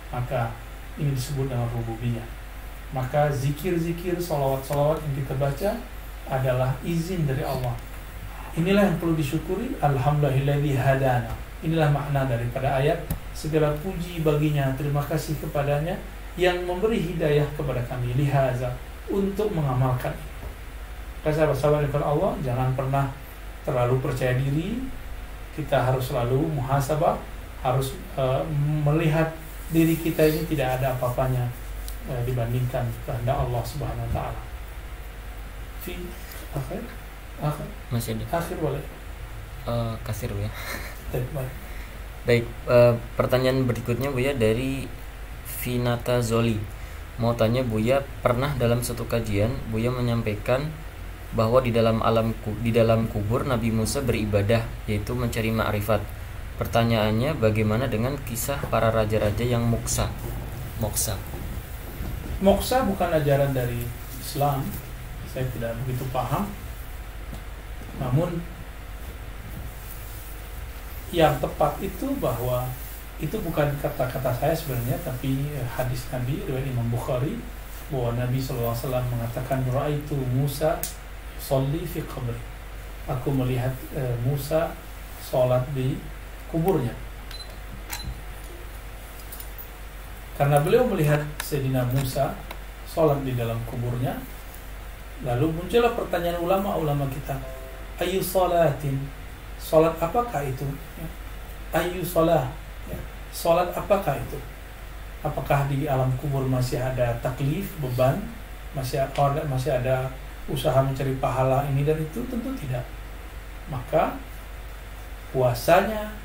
maka 0.08 0.56
ini 0.96 1.12
disebut 1.12 1.52
dengan 1.52 1.68
rububiyah 1.76 2.38
maka 2.96 3.28
zikir-zikir, 3.28 4.16
salawat-salawat 4.16 5.04
yang 5.04 5.16
kita 5.24 5.34
baca 5.36 5.70
adalah 6.32 6.72
izin 6.88 7.28
dari 7.28 7.44
Allah. 7.44 7.76
Inilah 8.56 8.88
yang 8.88 8.98
perlu 9.00 9.16
disyukuri. 9.16 9.76
Alhamdulillahilladzi 9.84 10.80
hadana. 10.80 11.34
Inilah 11.64 11.92
makna 11.92 12.24
daripada 12.26 12.80
ayat. 12.80 13.04
Segala 13.36 13.76
puji 13.84 14.24
baginya. 14.24 14.72
Terima 14.80 15.04
kasih 15.04 15.36
kepadanya 15.44 16.00
yang 16.38 16.64
memberi 16.64 17.02
hidayah 17.02 17.46
kepada 17.58 17.82
kami. 17.90 18.14
Lihaza. 18.14 18.72
Untuk 19.10 19.52
mengamalkan. 19.52 20.14
Kata 21.26 21.52
sahabat 21.52 21.90
kepada 21.90 22.08
Allah, 22.08 22.32
jangan 22.46 22.72
pernah 22.78 23.10
terlalu 23.66 24.00
percaya 24.00 24.38
diri. 24.38 24.86
Kita 25.58 25.92
harus 25.92 26.14
selalu 26.14 26.56
muhasabah. 26.56 27.18
Harus 27.66 27.98
uh, 28.16 28.46
melihat 28.86 29.34
diri 29.74 29.98
kita 30.00 30.24
ini 30.24 30.48
tidak 30.48 30.80
ada 30.80 30.96
apa-apanya 30.96 31.44
eh, 32.08 32.22
dibandingkan 32.24 32.88
kehendak 33.04 33.36
Allah 33.36 33.64
Subhanahu 33.68 34.08
wa 34.08 34.14
taala. 34.16 34.42
Fi 35.84 36.00
akhir 36.56 36.84
akhir 37.44 37.68
Masih 37.92 38.16
ada. 38.16 38.40
akhir 38.40 38.58
boleh. 38.64 38.84
Eh, 39.68 39.94
kasir 40.08 40.32
ya. 40.32 40.52
Baik, 41.12 41.28
baik. 42.24 42.46
Eh, 42.48 42.94
pertanyaan 43.20 43.68
berikutnya 43.68 44.12
Bu 44.12 44.24
ya 44.24 44.32
dari 44.32 44.88
Vinata 45.68 46.24
Zoli. 46.24 46.56
Mau 47.20 47.36
tanya 47.36 47.60
Buya, 47.60 48.00
pernah 48.24 48.56
dalam 48.56 48.80
satu 48.80 49.04
kajian 49.04 49.52
Buya 49.68 49.92
menyampaikan 49.92 50.72
bahwa 51.36 51.60
di 51.60 51.76
dalam 51.76 52.00
alam 52.00 52.32
di 52.64 52.72
dalam 52.72 53.12
kubur 53.12 53.44
Nabi 53.44 53.76
Musa 53.76 54.00
beribadah 54.00 54.64
yaitu 54.88 55.12
mencari 55.12 55.52
ma'rifat. 55.52 56.00
Pertanyaannya 56.56 57.36
bagaimana 57.36 57.92
dengan 57.92 58.16
kisah 58.16 58.64
para 58.72 58.96
raja-raja 58.96 59.44
yang 59.44 59.68
moksa? 59.68 60.08
Moksa. 60.80 61.20
Moksa 62.40 62.88
bukan 62.88 63.12
ajaran 63.12 63.52
dari 63.52 63.84
Islam. 64.24 64.64
Saya 65.28 65.44
tidak 65.52 65.76
begitu 65.84 66.08
paham. 66.16 66.48
Namun 68.00 68.40
yang 71.12 71.36
tepat 71.44 71.76
itu 71.84 72.08
bahwa 72.24 72.72
itu 73.18 73.34
bukan 73.42 73.66
kata-kata 73.82 74.30
saya 74.38 74.54
sebenarnya 74.54 74.98
tapi 75.02 75.50
eh, 75.58 75.66
hadis 75.66 76.06
Nabi 76.14 76.46
riwayat 76.46 76.70
Imam 76.70 76.86
Bukhari 76.94 77.34
bahwa 77.90 78.14
Nabi 78.14 78.38
SAW 78.38 78.78
mengatakan 79.10 79.66
itu 79.90 80.14
Musa 80.38 80.78
sholli 81.42 81.82
fi 81.82 82.06
qabri 82.06 82.38
aku 83.10 83.34
melihat 83.34 83.74
eh, 83.98 84.14
Musa 84.22 84.70
sholat 85.24 85.66
di 85.74 85.98
kuburnya 86.52 86.94
karena 90.38 90.62
beliau 90.62 90.86
melihat 90.86 91.26
Sayyidina 91.42 91.84
Musa 91.90 92.38
sholat 92.86 93.26
di 93.26 93.34
dalam 93.34 93.58
kuburnya 93.66 94.14
lalu 95.26 95.50
muncullah 95.50 95.98
pertanyaan 95.98 96.38
ulama-ulama 96.38 97.10
kita 97.10 97.34
ayu 97.98 98.22
sholatin 98.22 99.02
sholat 99.58 99.98
apakah 99.98 100.46
itu 100.46 100.66
Ya. 101.02 101.08
ayu 101.82 102.06
sholat. 102.06 102.67
Sholat 103.34 103.70
apakah 103.76 104.16
itu 104.18 104.40
apakah 105.26 105.68
di 105.68 105.90
alam 105.90 106.12
kubur 106.20 106.46
masih 106.46 106.80
ada 106.80 107.16
taklif 107.20 107.74
beban 107.82 108.22
masih 108.78 109.02
ada 109.02 109.42
masih 109.50 109.74
ada 109.74 110.08
usaha 110.48 110.80
mencari 110.80 111.18
pahala 111.20 111.68
ini 111.68 111.84
dan 111.84 112.00
itu 112.00 112.24
tentu 112.30 112.54
tidak 112.56 112.86
maka 113.68 114.16
puasanya 115.36 116.16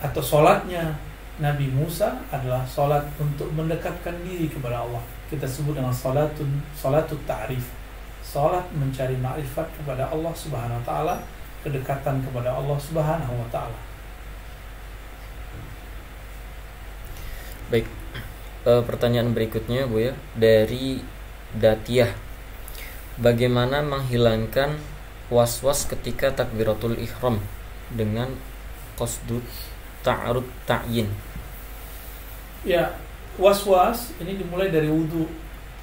atau 0.00 0.20
sholatnya 0.20 0.96
Nabi 1.34 1.66
Musa 1.66 2.14
adalah 2.30 2.62
sholat 2.62 3.02
untuk 3.18 3.50
mendekatkan 3.50 4.14
diri 4.22 4.46
kepada 4.46 4.86
Allah. 4.86 5.02
Kita 5.26 5.42
sebut 5.42 5.74
dengan 5.74 5.90
sholatun 5.90 6.62
sholatut 6.78 7.18
ta'rif. 7.26 7.74
Sholat 8.22 8.62
mencari 8.70 9.18
ma'rifat 9.18 9.66
kepada 9.74 10.06
Allah 10.14 10.30
Subhanahu 10.30 10.78
wa 10.78 10.86
taala, 10.86 11.16
kedekatan 11.66 12.22
kepada 12.22 12.54
Allah 12.54 12.78
Subhanahu 12.78 13.34
wa 13.34 13.48
taala. 13.50 13.93
Baik. 17.74 17.90
Eh, 18.70 18.82
pertanyaan 18.86 19.34
berikutnya 19.34 19.90
Bu 19.90 19.98
ya 19.98 20.14
dari 20.38 21.02
Datiah. 21.58 22.14
Bagaimana 23.18 23.82
menghilangkan 23.82 24.78
was-was 25.26 25.82
ketika 25.90 26.30
takbiratul 26.30 26.94
ihram 26.94 27.42
dengan 27.90 28.30
qasdut 28.94 29.42
ta'arud 30.06 30.46
ta'yin? 30.70 31.10
Ya, 32.62 32.94
was-was 33.42 34.14
ini 34.22 34.38
dimulai 34.38 34.70
dari 34.70 34.86
wudhu. 34.86 35.26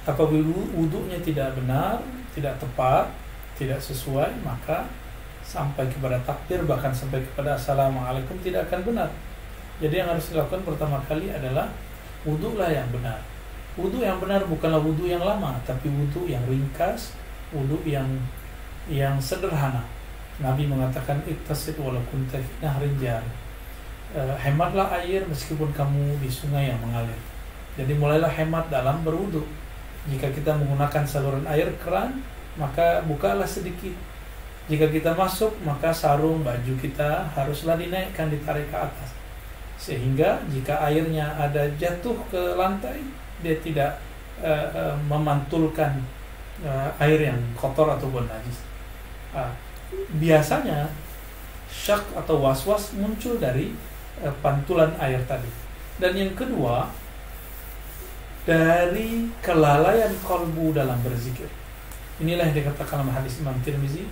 Apabila 0.08 0.48
wudhunya 0.72 1.20
tidak 1.20 1.60
benar, 1.60 2.00
tidak 2.32 2.56
tepat, 2.56 3.12
tidak 3.60 3.84
sesuai, 3.84 4.40
maka 4.40 4.88
sampai 5.44 5.92
kepada 5.92 6.16
takbir 6.24 6.64
bahkan 6.64 6.96
sampai 6.96 7.20
kepada 7.20 7.60
assalamualaikum 7.60 8.40
tidak 8.40 8.72
akan 8.72 8.80
benar. 8.80 9.12
Jadi 9.82 9.94
yang 9.98 10.14
harus 10.14 10.30
dilakukan 10.30 10.62
pertama 10.62 11.02
kali 11.10 11.34
adalah 11.34 11.66
wudhulah 12.22 12.70
yang 12.70 12.86
benar. 12.94 13.18
Wudhu 13.74 14.04
yang 14.04 14.20
benar 14.20 14.46
bukanlah 14.46 14.78
wudhu 14.78 15.08
yang 15.08 15.24
lama, 15.24 15.58
tapi 15.64 15.88
wudhu 15.88 16.28
yang 16.28 16.44
ringkas, 16.46 17.16
wudhu 17.50 17.80
yang 17.82 18.06
yang 18.86 19.18
sederhana. 19.18 19.82
Nabi 20.38 20.68
mengatakan 20.70 21.24
ittasid 21.26 21.80
walau 21.80 22.00
kunta 22.12 22.36
fi 22.36 22.52
nahrin 22.62 22.94
jari. 23.00 23.32
Eh, 24.12 24.36
hematlah 24.44 24.92
air 25.00 25.24
meskipun 25.24 25.72
kamu 25.72 26.20
di 26.20 26.28
sungai 26.28 26.68
yang 26.68 26.78
mengalir. 26.84 27.16
Jadi 27.80 27.96
mulailah 27.96 28.28
hemat 28.28 28.68
dalam 28.68 29.00
berwudhu. 29.00 29.40
Jika 30.12 30.28
kita 30.30 30.52
menggunakan 30.60 31.08
saluran 31.08 31.46
air 31.48 31.72
keran, 31.80 32.20
maka 32.60 33.00
bukalah 33.08 33.48
sedikit 33.48 33.94
Jika 34.70 34.86
kita 34.86 35.18
masuk, 35.18 35.58
maka 35.66 35.90
sarung 35.90 36.46
baju 36.46 36.72
kita 36.78 37.26
haruslah 37.34 37.74
dinaikkan 37.74 38.30
ditarik 38.30 38.70
ke 38.70 38.78
atas. 38.78 39.10
Sehingga 39.82 40.38
jika 40.46 40.78
airnya 40.78 41.26
ada 41.34 41.66
jatuh 41.74 42.14
ke 42.30 42.54
lantai, 42.54 43.02
dia 43.42 43.58
tidak 43.58 43.98
uh, 44.38 44.70
uh, 44.70 44.94
memantulkan 45.10 45.98
uh, 46.62 46.94
air 47.02 47.34
yang 47.34 47.40
kotor 47.58 47.90
ataupun 47.90 48.30
najis. 48.30 48.62
Uh, 49.34 49.50
biasanya 50.22 50.86
syak 51.66 52.06
atau 52.14 52.38
was-was 52.38 52.94
muncul 52.94 53.42
dari 53.42 53.74
uh, 54.22 54.30
pantulan 54.38 54.94
air 55.02 55.18
tadi. 55.26 55.50
Dan 55.98 56.14
yang 56.14 56.32
kedua, 56.38 56.86
dari 58.46 59.34
kelalaian 59.42 60.14
kolbu 60.22 60.70
dalam 60.78 61.02
berzikir. 61.02 61.50
Inilah 62.22 62.46
yang 62.54 62.62
dikatakan 62.62 63.02
dalam 63.02 63.10
hadis 63.10 63.42
Imam 63.42 63.58
Tirmizi, 63.66 64.06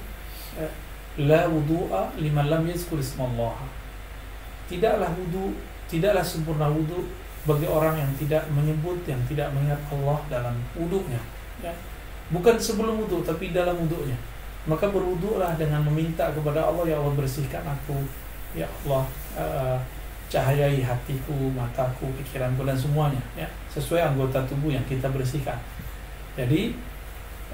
la 1.19 1.47
wudu'a 1.47 2.11
liman 2.19 2.47
lam 2.51 2.63
yazkur 2.67 2.99
ismallah. 2.99 3.55
Tidaklah 4.71 5.11
wudu, 5.19 5.59
tidaklah 5.91 6.23
sempurna 6.23 6.71
wudu 6.71 7.03
bagi 7.45 7.67
orang 7.67 7.99
yang 7.99 8.11
tidak 8.15 8.47
menyebut, 8.55 9.03
yang 9.11 9.19
tidak 9.27 9.51
mengingat 9.51 9.83
Allah 9.91 10.19
dalam 10.31 10.55
wudunya. 10.79 11.19
Ya. 11.59 11.75
Bukan 12.31 12.55
sebelum 12.63 13.03
wudu, 13.03 13.27
tapi 13.27 13.51
dalam 13.51 13.75
wudunya. 13.83 14.15
Maka 14.71 14.87
berwudulah 14.87 15.59
dengan 15.59 15.83
meminta 15.91 16.31
kepada 16.31 16.71
Allah, 16.71 16.87
ya 16.87 16.97
Allah 17.03 17.15
bersihkan 17.19 17.67
aku, 17.67 17.99
ya 18.55 18.71
Allah. 18.87 19.05
Uh, 19.35 19.79
cahayai 20.31 20.79
hatiku, 20.87 21.35
mataku, 21.51 22.07
pikiranku 22.23 22.63
dan 22.63 22.79
semuanya 22.79 23.19
ya 23.35 23.51
sesuai 23.75 24.15
anggota 24.15 24.47
tubuh 24.47 24.71
yang 24.71 24.87
kita 24.87 25.11
bersihkan. 25.11 25.59
Jadi 26.39 26.79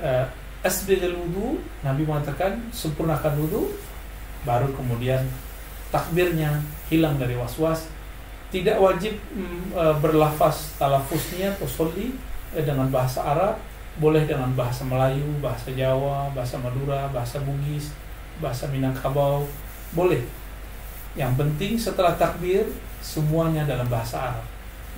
uh, 0.05 0.29
asbidul 0.61 1.17
wudu 1.17 1.65
Nabi 1.81 2.05
mengatakan 2.05 2.69
sempurnakan 2.71 3.33
wudu 3.41 3.73
baru 4.45 4.69
kemudian 4.77 5.25
takbirnya 5.89 6.61
hilang 6.93 7.19
dari 7.19 7.35
was-was 7.35 7.91
tidak 8.55 8.79
wajib 8.79 9.19
mm, 9.35 9.75
uh, 9.75 9.97
berlafaz 9.99 10.79
talafusnya 10.79 11.53
soli 11.67 12.15
uh, 12.55 12.63
dengan 12.63 12.87
bahasa 12.89 13.27
Arab 13.27 13.59
boleh 13.97 14.29
dengan 14.29 14.53
bahasa 14.53 14.85
Melayu, 14.85 15.25
bahasa 15.41 15.73
Jawa, 15.73 16.29
bahasa 16.37 16.61
Madura, 16.61 17.09
bahasa 17.09 17.41
Bugis, 17.41 17.97
bahasa 18.45 18.69
Minangkabau 18.69 19.49
boleh 19.97 20.21
yang 21.17 21.33
penting 21.33 21.81
setelah 21.81 22.13
takbir 22.21 22.69
semuanya 23.01 23.65
dalam 23.65 23.89
bahasa 23.89 24.21
Arab. 24.21 24.47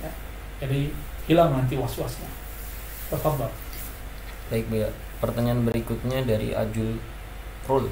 Ya. 0.03 0.11
Jadi 0.59 0.91
hilang 1.31 1.55
nanti 1.55 1.79
was-wasnya. 1.79 2.27
Tafadhal. 3.07 3.47
Baik, 4.51 4.67
Bu 4.67 4.83
ya. 4.83 4.91
Pertanyaan 5.23 5.63
berikutnya 5.63 6.27
dari 6.27 6.51
Ajul 6.51 6.99
Rul. 7.63 7.87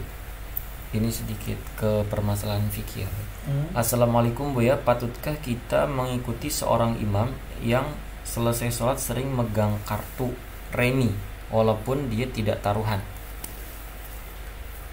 Ini 0.95 1.09
sedikit 1.11 1.59
ke 1.75 2.07
permasalahan 2.07 2.63
fikih. 2.71 3.07
Hmm. 3.47 3.67
Assalamualaikum 3.75 4.55
Bu 4.55 4.63
ya, 4.63 4.79
patutkah 4.79 5.35
kita 5.43 5.83
mengikuti 5.83 6.47
seorang 6.47 6.95
imam 7.03 7.31
yang 7.59 7.83
selesai 8.23 8.71
sholat 8.71 8.99
sering 8.99 9.27
megang 9.31 9.75
kartu 9.83 10.31
remi 10.71 11.11
walaupun 11.51 12.07
dia 12.07 12.27
tidak 12.31 12.63
taruhan? 12.63 13.03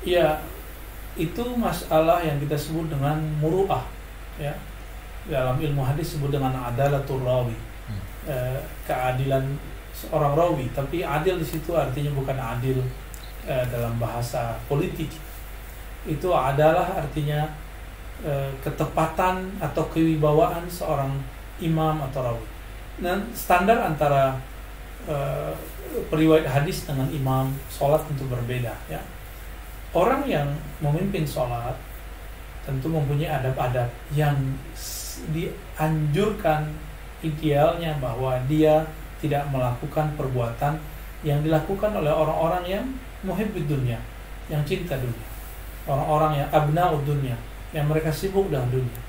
Ya, 0.02 0.42
itu 1.14 1.42
masalah 1.54 2.22
yang 2.26 2.42
kita 2.42 2.58
sebut 2.58 2.90
dengan 2.90 3.22
muruah 3.38 3.86
ya 4.34 4.54
dalam 5.30 5.56
ilmu 5.62 5.80
hadis 5.86 6.18
sebut 6.18 6.28
dengan 6.28 6.52
adalatul 6.52 7.22
rawi 7.22 7.54
hmm. 7.54 8.02
e, 8.28 8.36
keadilan 8.84 9.46
seorang 9.94 10.34
rawi 10.36 10.66
tapi 10.74 11.00
adil 11.06 11.40
di 11.40 11.46
situ 11.46 11.72
artinya 11.72 12.12
bukan 12.12 12.36
adil 12.36 12.82
e, 13.46 13.54
dalam 13.70 13.94
bahasa 13.96 14.58
politik 14.66 15.08
itu 16.04 16.28
adalah 16.32 17.00
artinya 17.00 17.48
e, 18.20 18.52
ketepatan 18.60 19.56
atau 19.60 19.84
kewibawaan 19.88 20.68
seorang 20.68 21.12
imam 21.60 22.00
atau 22.10 22.20
rawi 22.32 22.46
dan 23.00 23.24
standar 23.32 23.80
antara 23.80 24.36
e, 25.08 25.16
periwayat 26.10 26.46
hadis 26.48 26.84
dengan 26.84 27.08
imam 27.08 27.52
sholat 27.72 28.04
tentu 28.08 28.28
berbeda 28.28 28.74
ya 28.90 29.00
orang 29.94 30.26
yang 30.28 30.48
memimpin 30.82 31.24
sholat 31.24 31.76
tentu 32.64 32.88
mempunyai 32.88 33.28
adab-adab 33.28 33.88
yang 34.16 34.36
dianjurkan 35.30 36.72
idealnya 37.20 37.96
bahwa 38.00 38.36
dia 38.48 38.84
tidak 39.20 39.48
melakukan 39.48 40.12
perbuatan 40.16 40.76
yang 41.24 41.40
dilakukan 41.40 41.96
oleh 41.96 42.12
orang-orang 42.12 42.64
yang 42.68 42.84
muhibbid 43.24 43.64
dunia, 43.64 43.96
yang 44.52 44.60
cinta 44.68 45.00
dunia. 45.00 45.33
Orang-orang 45.84 46.40
yang 46.40 46.48
abna'ud 46.48 47.02
dunia, 47.04 47.36
yang 47.76 47.84
mereka 47.88 48.08
sibuk 48.08 48.48
dengan 48.48 48.68
dunia. 48.72 49.00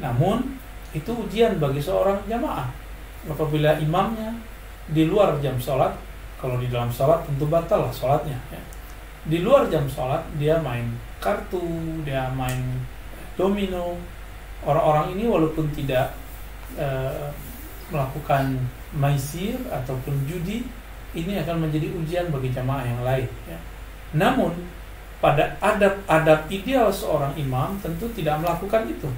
Namun, 0.00 0.60
itu 0.92 1.08
ujian 1.08 1.56
bagi 1.56 1.80
seorang 1.80 2.20
jamaah. 2.28 2.68
Apabila 3.26 3.80
imamnya 3.80 4.36
di 4.92 5.08
luar 5.08 5.40
jam 5.40 5.56
sholat, 5.56 5.96
kalau 6.36 6.60
di 6.60 6.68
dalam 6.68 6.92
sholat 6.92 7.24
tentu 7.24 7.48
batal 7.48 7.88
lah 7.88 7.94
sholatnya. 7.94 8.36
Ya 8.52 8.60
di 9.26 9.42
luar 9.42 9.66
jam 9.66 9.90
sholat 9.90 10.22
dia 10.38 10.62
main 10.62 10.86
kartu 11.18 11.62
dia 12.06 12.30
main 12.30 12.62
domino 13.34 13.98
orang-orang 14.62 15.18
ini 15.18 15.26
walaupun 15.26 15.66
tidak 15.74 16.14
e, 16.78 16.86
melakukan 17.90 18.54
maisir 18.94 19.58
ataupun 19.66 20.14
judi 20.30 20.62
ini 21.18 21.42
akan 21.42 21.66
menjadi 21.66 21.90
ujian 21.90 22.26
bagi 22.30 22.54
jamaah 22.54 22.86
yang 22.86 23.02
lain 23.02 23.28
ya. 23.50 23.58
namun 24.14 24.54
pada 25.18 25.56
adab-adab 25.58 26.44
ideal 26.52 26.92
seorang 26.92 27.32
imam 27.40 27.76
tentu 27.80 28.04
tidak 28.12 28.36
melakukan 28.40 28.84
itu 28.88 29.08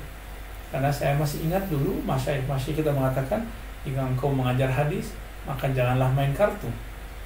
karena 0.69 0.93
saya 0.93 1.17
masih 1.17 1.49
ingat 1.49 1.65
dulu 1.67 1.99
masa 2.05 2.37
masih 2.45 2.77
kita 2.77 2.93
mengatakan 2.93 3.43
jika 3.83 4.05
engkau 4.05 4.31
mengajar 4.31 4.69
hadis 4.69 5.17
maka 5.49 5.67
janganlah 5.73 6.13
main 6.13 6.31
kartu 6.37 6.69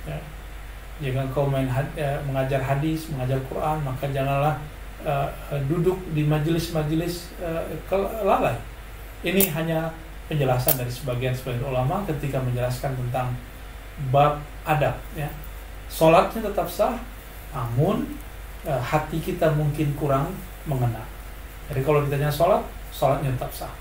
ya 0.06 0.16
jika 1.02 1.26
engkau 1.26 1.50
main 1.50 1.66
had, 1.66 1.84
eh, 1.98 2.14
mengajar 2.22 2.62
hadis, 2.62 3.10
mengajar 3.10 3.42
Quran, 3.50 3.82
maka 3.82 4.06
janganlah 4.14 4.54
uh, 5.02 5.26
duduk 5.66 5.98
di 6.14 6.22
majelis-majelis 6.22 7.34
uh, 7.42 7.66
lalai. 8.22 8.54
Ini 9.26 9.50
hanya 9.50 9.90
penjelasan 10.30 10.78
dari 10.78 10.92
sebagian 10.94 11.34
sebagian 11.34 11.66
ulama 11.74 12.06
ketika 12.06 12.38
menjelaskan 12.38 12.94
tentang 12.94 13.34
bab 14.14 14.38
adab. 14.62 14.94
Ya. 15.18 15.26
Solatnya 15.90 16.46
tetap 16.46 16.70
sah, 16.70 16.94
namun 17.50 18.06
uh, 18.66 18.82
hati 18.82 19.18
kita 19.22 19.50
mungkin 19.54 19.94
kurang 19.94 20.30
mengenal. 20.66 21.04
Jadi 21.70 21.80
kalau 21.82 22.04
ditanya 22.04 22.30
sholat, 22.30 22.62
sholatnya 22.92 23.32
tetap 23.34 23.50
sah. 23.54 23.72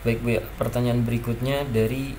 Baik 0.00 0.24
Bu, 0.24 0.40
ya. 0.40 0.42
pertanyaan 0.56 1.04
berikutnya 1.04 1.68
dari 1.68 2.16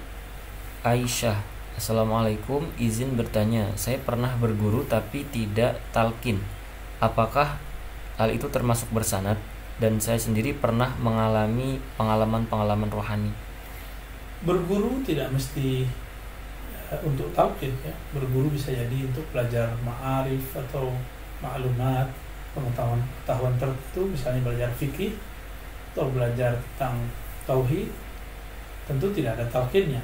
Aisyah 0.85 1.51
Assalamualaikum, 1.81 2.67
izin 2.75 3.15
bertanya. 3.15 3.71
Saya 3.79 3.97
pernah 3.97 4.35
berguru 4.35 4.83
tapi 4.83 5.23
tidak 5.31 5.79
talkin. 5.95 6.37
Apakah 6.99 7.57
hal 8.19 8.29
itu 8.29 8.51
termasuk 8.51 8.91
bersanad? 8.93 9.39
Dan 9.81 9.97
saya 9.97 10.21
sendiri 10.21 10.53
pernah 10.53 10.93
mengalami 11.01 11.81
pengalaman-pengalaman 11.97 12.91
rohani. 12.93 13.33
Berguru 14.45 15.01
tidak 15.01 15.33
mesti 15.33 15.89
untuk 16.99 17.31
talkin 17.31 17.71
ya. 17.85 17.95
Berguru 18.11 18.51
bisa 18.51 18.75
jadi 18.75 18.97
untuk 19.07 19.23
belajar 19.31 19.71
ma'arif 19.85 20.43
atau 20.55 20.91
maklumat, 21.39 22.11
pengetahuan-pengetahuan 22.51 23.55
tertentu, 23.55 24.01
misalnya 24.11 24.41
belajar 24.43 24.69
fikih 24.75 25.15
atau 25.95 26.11
belajar 26.11 26.59
tentang 26.75 26.99
tauhid. 27.47 27.87
Tentu 28.87 29.07
tidak 29.15 29.39
ada 29.39 29.45
talkinnya 29.47 30.03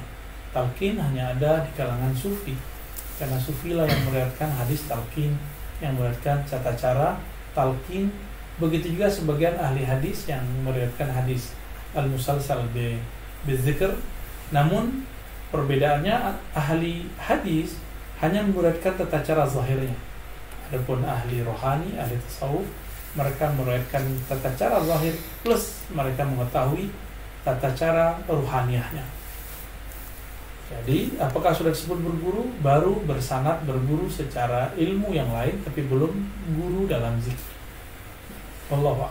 talqin 0.52 0.96
hanya 0.96 1.36
ada 1.36 1.64
di 1.64 1.70
kalangan 1.76 2.12
sufi 2.16 2.56
karena 3.18 3.36
sufi 3.36 3.74
lah 3.74 3.84
yang 3.84 4.02
meriwayatkan 4.08 4.48
hadis 4.48 4.86
talqin 4.88 5.34
yang 5.82 5.92
meriwayatkan 5.94 6.42
tata 6.48 6.72
cara 6.74 7.18
talqin 7.52 8.08
begitu 8.58 8.96
juga 8.96 9.06
sebagian 9.06 9.54
ahli 9.60 9.84
hadis 9.84 10.26
yang 10.26 10.42
meriwayatkan 10.64 11.10
hadis 11.12 11.54
al 11.92 12.08
musalsal 12.08 12.64
be 12.72 12.98
bezikr 13.44 13.92
namun 14.50 15.04
perbedaannya 15.48 16.16
ahli 16.52 17.08
hadis 17.16 17.78
hanya 18.20 18.42
meriwayatkan 18.44 18.98
tata 18.98 19.18
cara 19.22 19.44
zahirnya. 19.46 19.94
Adapun 20.68 21.00
ahli 21.06 21.40
rohani 21.40 21.96
ahli 21.96 22.18
tasawuf 22.28 22.66
mereka 23.16 23.48
meriwayatkan 23.56 24.04
tata 24.28 24.50
cara 24.58 24.78
zahir 24.84 25.14
plus 25.40 25.88
mereka 25.94 26.22
mengetahui 26.28 26.92
tata 27.46 27.72
cara 27.72 28.18
ruhaniahnya. 28.28 29.06
Jadi 30.68 31.16
apakah 31.16 31.56
sudah 31.56 31.72
disebut 31.72 31.96
berguru? 31.96 32.44
Baru 32.60 33.00
bersanat 33.08 33.64
berguru 33.64 34.04
secara 34.12 34.68
ilmu 34.76 35.16
yang 35.16 35.32
lain 35.32 35.56
tapi 35.64 35.80
belum 35.88 36.12
guru 36.60 36.84
dalam 36.84 37.16
zikir. 37.24 37.56
Allah 38.68 39.08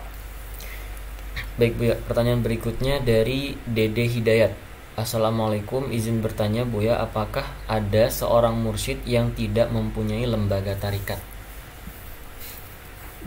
Baik 1.57 1.73
Bu 1.81 1.89
ya, 1.89 1.97
pertanyaan 1.97 2.45
berikutnya 2.45 3.01
dari 3.01 3.57
Dede 3.65 4.05
Hidayat. 4.05 4.66
Assalamualaikum, 4.97 5.93
izin 5.93 6.25
bertanya 6.25 6.65
Buya, 6.65 6.97
apakah 6.97 7.45
ada 7.69 8.09
seorang 8.09 8.57
mursyid 8.57 9.05
yang 9.05 9.29
tidak 9.37 9.69
mempunyai 9.69 10.25
lembaga 10.25 10.73
tarikat? 10.73 11.21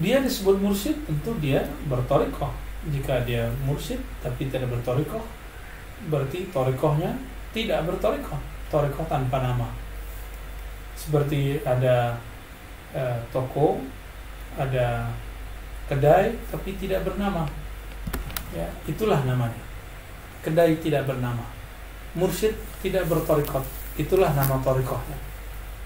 Dia 0.03 0.18
disebut 0.18 0.59
mursyid 0.59 0.99
tentu 1.07 1.31
dia 1.39 1.62
bertorikoh. 1.87 2.51
Jika 2.91 3.23
dia 3.23 3.47
mursyid 3.62 4.03
tapi 4.18 4.51
tidak 4.51 4.66
bertorikoh, 4.66 5.23
berarti 6.11 6.51
torikohnya 6.51 7.14
tidak 7.55 7.87
bertorikoh, 7.87 8.43
torikoh 8.66 9.07
tanpa 9.07 9.39
nama. 9.39 9.71
Seperti 10.99 11.62
ada 11.62 12.18
eh, 12.91 13.18
toko, 13.31 13.79
ada 14.59 15.07
kedai 15.87 16.35
tapi 16.51 16.75
tidak 16.83 17.07
bernama. 17.07 17.47
Ya, 18.59 18.66
itulah 18.91 19.23
namanya. 19.23 19.62
Kedai 20.43 20.75
tidak 20.83 21.07
bernama 21.07 21.59
mursyid 22.14 22.54
tidak 22.82 23.06
bertorikot. 23.06 23.62
Itulah 23.98 24.32
nama 24.34 24.58
torikohnya. 24.62 25.18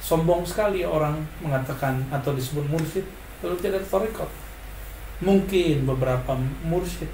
Sombong 0.00 0.44
sekali 0.44 0.84
orang 0.84 1.24
mengatakan 1.40 2.04
atau 2.12 2.36
disebut 2.36 2.64
mursyid 2.68 3.04
lalu 3.40 3.56
tidak 3.60 3.84
torikot. 3.88 4.28
Mungkin 5.24 5.88
beberapa 5.88 6.36
mursyid 6.64 7.08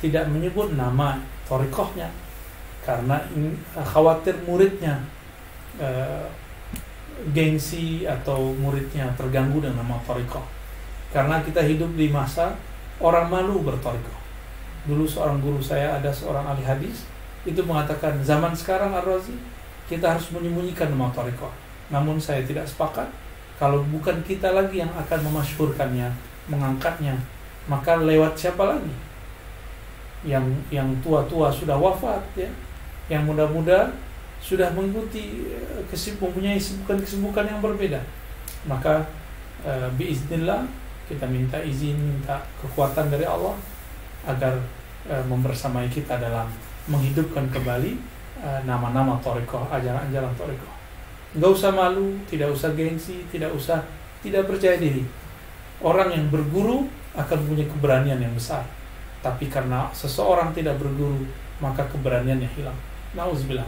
tidak 0.00 0.26
menyebut 0.32 0.74
nama 0.74 1.20
torikohnya 1.46 2.10
karena 2.82 3.22
khawatir 3.78 4.34
muridnya 4.42 4.98
uh, 5.78 6.26
gengsi 7.30 8.02
atau 8.02 8.50
muridnya 8.58 9.06
terganggu 9.14 9.62
dengan 9.62 9.86
nama 9.86 10.02
torikoh. 10.02 10.42
Karena 11.14 11.44
kita 11.44 11.62
hidup 11.62 11.94
di 11.94 12.10
masa 12.10 12.56
orang 12.98 13.30
malu 13.30 13.62
bertorikoh. 13.62 14.18
Dulu 14.82 15.06
seorang 15.06 15.38
guru 15.38 15.62
saya 15.62 15.94
ada 16.00 16.10
seorang 16.10 16.42
ahli 16.42 16.66
hadis 16.66 17.06
itu 17.42 17.60
mengatakan 17.66 18.22
zaman 18.22 18.54
sekarang 18.54 18.94
Ar-Razi 18.94 19.34
kita 19.90 20.14
harus 20.14 20.30
menyembunyikan 20.30 20.88
nama 20.90 21.10
Toriko. 21.10 21.50
Namun 21.90 22.16
saya 22.16 22.46
tidak 22.46 22.64
sepakat 22.64 23.10
kalau 23.62 23.84
bukan 23.90 24.18
kita 24.26 24.50
lagi 24.50 24.82
yang 24.82 24.90
akan 24.90 25.20
memasyhurkannya, 25.28 26.10
mengangkatnya, 26.50 27.14
maka 27.70 27.94
lewat 28.00 28.34
siapa 28.34 28.74
lagi? 28.74 28.90
Yang 30.26 30.50
yang 30.70 30.90
tua-tua 31.02 31.50
sudah 31.50 31.78
wafat 31.78 32.22
ya, 32.34 32.50
yang 33.06 33.22
muda-muda 33.22 33.94
sudah 34.42 34.66
mengikuti 34.74 35.46
eh, 35.46 35.82
kesibuk, 35.86 36.34
mempunyai 36.34 36.58
kesibukan-kesibukan 36.58 37.46
yang 37.46 37.62
berbeda. 37.62 38.02
Maka 38.66 39.06
e, 39.66 39.72
biiznillah 39.98 40.66
kita 41.10 41.26
minta 41.26 41.58
izin, 41.62 41.98
minta 41.98 42.42
kekuatan 42.62 43.10
dari 43.10 43.26
Allah 43.26 43.58
agar 44.26 44.54
e, 45.06 45.14
membersamai 45.26 45.90
kita 45.90 46.18
dalam 46.18 46.46
menghidupkan 46.90 47.46
kembali 47.52 47.94
uh, 48.42 48.60
nama-nama 48.66 49.18
toriko, 49.22 49.62
ajaran-ajaran 49.70 50.34
toriko. 50.34 50.66
Nggak 51.32 51.50
usah 51.54 51.70
malu, 51.72 52.18
tidak 52.26 52.50
usah 52.52 52.74
gengsi, 52.74 53.24
tidak 53.30 53.54
usah 53.54 53.80
tidak 54.20 54.46
percaya 54.50 54.76
diri. 54.78 55.06
Orang 55.82 56.14
yang 56.14 56.30
berguru 56.30 56.86
akan 57.14 57.38
punya 57.46 57.66
keberanian 57.66 58.20
yang 58.20 58.34
besar. 58.34 58.62
Tapi 59.22 59.46
karena 59.46 59.90
seseorang 59.94 60.50
tidak 60.54 60.78
berguru, 60.78 61.26
maka 61.62 61.86
keberaniannya 61.90 62.50
hilang. 62.58 62.76
Nauzubillah 63.14 63.66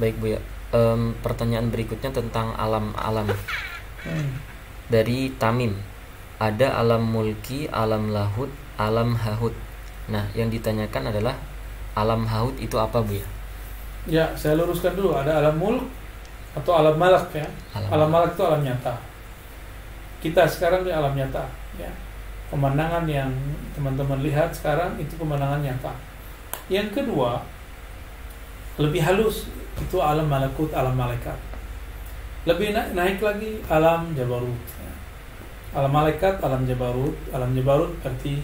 Baik 0.00 0.16
Bu 0.18 0.26
ya. 0.38 0.40
Um, 0.70 1.18
pertanyaan 1.18 1.68
berikutnya 1.68 2.14
tentang 2.14 2.54
alam-alam. 2.54 3.26
Hmm. 4.06 4.30
Dari 4.86 5.34
Tamim. 5.36 5.74
Ada 6.40 6.80
alam 6.80 7.04
mulki, 7.04 7.68
alam 7.68 8.16
lahut, 8.16 8.48
alam 8.80 9.12
hahut 9.12 9.52
Nah, 10.10 10.26
yang 10.34 10.50
ditanyakan 10.50 11.14
adalah 11.14 11.38
alam 11.94 12.26
haud 12.26 12.58
itu 12.58 12.74
apa, 12.76 12.98
Bu 12.98 13.14
ya? 13.14 13.26
Ya, 14.10 14.24
saya 14.34 14.58
luruskan 14.58 14.98
dulu. 14.98 15.14
Ada 15.14 15.38
alam 15.38 15.56
mulk 15.56 15.86
atau 16.58 16.72
alam 16.74 16.98
malak 16.98 17.30
ya. 17.30 17.46
Alam, 17.78 17.88
alam 17.94 18.08
malak 18.10 18.30
itu 18.34 18.42
alam 18.42 18.60
nyata. 18.66 18.94
Kita 20.20 20.44
sekarang 20.44 20.84
di 20.84 20.92
alam 20.92 21.14
nyata, 21.14 21.46
ya. 21.78 21.88
Pemandangan 22.50 23.06
yang 23.06 23.30
teman-teman 23.78 24.20
lihat 24.26 24.50
sekarang 24.50 24.98
itu 24.98 25.14
pemandangan 25.14 25.62
nyata. 25.62 25.94
Yang 26.66 27.02
kedua, 27.02 27.46
lebih 28.76 29.00
halus 29.06 29.46
itu 29.78 29.96
alam 30.02 30.26
malakut, 30.26 30.68
alam 30.74 30.98
malaikat. 30.98 31.38
Lebih 32.48 32.72
naik, 32.72 32.90
naik 32.96 33.18
lagi 33.22 33.60
alam 33.70 34.10
jabarut. 34.16 34.60
Ya. 34.80 34.92
Alam 35.78 35.92
malaikat, 35.92 36.42
alam 36.42 36.66
jabarut, 36.66 37.14
alam 37.30 37.54
jabarut 37.54 37.94
berarti 38.02 38.42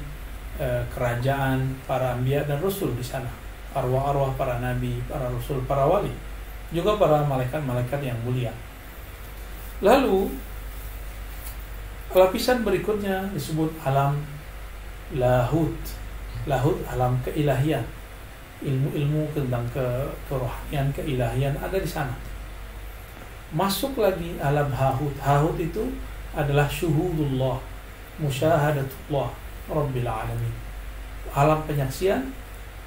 Eh, 0.56 0.84
kerajaan 0.88 1.60
para 1.84 2.16
ambia 2.16 2.40
dan 2.48 2.56
rasul 2.64 2.96
di 2.96 3.04
sana. 3.04 3.28
Arwah-arwah 3.76 4.32
para 4.40 4.56
nabi 4.56 4.96
para 5.04 5.28
rasul 5.28 5.60
para 5.68 5.84
wali 5.84 6.08
juga 6.72 6.96
para 6.96 7.20
malaikat-malaikat 7.28 8.00
yang 8.00 8.16
mulia. 8.24 8.48
Lalu 9.84 10.32
lapisan 12.16 12.64
berikutnya 12.64 13.28
disebut 13.36 13.68
alam 13.84 14.16
lahut. 15.12 15.76
Lahut 16.48 16.80
alam 16.88 17.20
keilahian. 17.20 17.84
Ilmu-ilmu 18.64 19.28
tentang 19.36 19.68
ke 19.76 19.84
kerohanian 20.24 20.88
keilahian 20.96 21.52
ada 21.60 21.76
di 21.76 21.84
sana. 21.84 22.16
Masuk 23.52 24.00
lagi 24.00 24.40
alam 24.40 24.72
hahut. 24.72 25.12
Hahut 25.20 25.60
itu 25.60 25.92
adalah 26.32 26.64
syuhudullah 26.64 27.60
musyahadatullah 28.16 29.44
Rabbil 29.66 30.06
Alamin. 30.06 30.54
Alam 31.34 31.62
penyaksian 31.66 32.32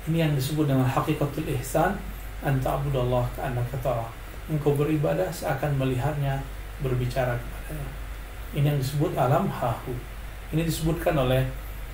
ini 0.08 0.24
yang 0.24 0.34
disebut 0.34 0.66
dengan 0.66 0.88
hakikatul 0.88 1.46
ihsan 1.60 2.00
anta 2.42 2.80
abudallah 2.80 3.28
ka'annaka 3.36 3.78
tara. 3.84 4.08
Engkau 4.50 4.74
beribadah 4.74 5.30
seakan 5.30 5.78
melihatnya 5.78 6.42
berbicara 6.82 7.38
kepadanya. 7.38 7.90
Ini 8.56 8.66
yang 8.74 8.80
disebut 8.82 9.14
alam 9.14 9.46
hahu. 9.46 9.94
Ini 10.56 10.66
disebutkan 10.66 11.14
oleh 11.14 11.46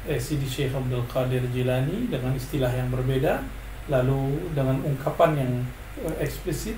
eh, 0.07 0.15
Sidi 0.15 0.47
Syekh 0.47 0.71
Abdul 0.71 1.03
Qadir 1.11 1.43
Jilani 1.51 2.07
dengan 2.07 2.31
istilah 2.31 2.71
yang 2.71 2.87
berbeda 2.93 3.43
lalu 3.91 4.39
dengan 4.55 4.79
ungkapan 4.85 5.35
yang 5.35 5.53
eh, 6.05 6.23
eksplisit 6.23 6.77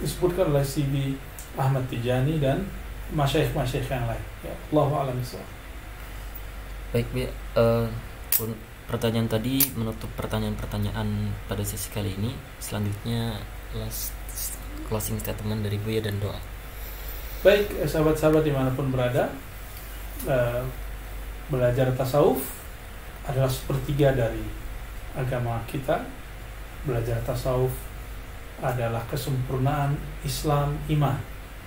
disebutkan 0.00 0.48
oleh 0.50 0.64
Sidi 0.64 1.14
Ahmad 1.58 1.84
Tijani 1.92 2.40
dan 2.40 2.64
masyaikh-masyaikh 3.12 3.92
yang 3.92 4.08
lain. 4.08 4.24
Ya 4.40 4.54
Allah 4.72 4.88
alam 5.04 5.16
Baik. 6.92 7.08
Uh, 7.56 7.88
pertanyaan 8.84 9.24
tadi 9.24 9.64
menutup 9.72 10.12
pertanyaan-pertanyaan 10.12 11.32
pada 11.48 11.64
sesi 11.64 11.88
kali 11.88 12.12
ini. 12.20 12.36
Selanjutnya 12.60 13.40
last 13.72 14.12
closing 14.92 15.16
statement 15.16 15.64
dari 15.64 15.80
Buya 15.80 16.04
dan 16.04 16.20
doa. 16.20 16.36
Baik, 17.40 17.80
eh, 17.80 17.88
sahabat-sahabat 17.88 18.44
di 18.44 18.52
mana 18.52 18.68
pun 18.76 18.92
berada, 18.92 19.32
uh, 20.28 20.60
belajar 21.48 21.88
tasawuf 21.96 22.44
adalah 23.24 23.48
sepertiga 23.48 24.12
dari 24.12 24.44
agama 25.16 25.64
kita. 25.64 25.96
Belajar 26.84 27.16
tasawuf 27.24 27.72
adalah 28.60 29.00
kesempurnaan 29.08 29.96
Islam 30.28 30.76
iman. 30.92 31.16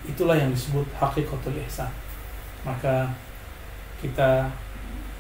Itulah 0.06 0.38
yang 0.38 0.54
disebut 0.54 0.86
hakikatul 1.02 1.58
ihsan. 1.66 1.90
Maka 2.62 3.10
kita 4.06 4.54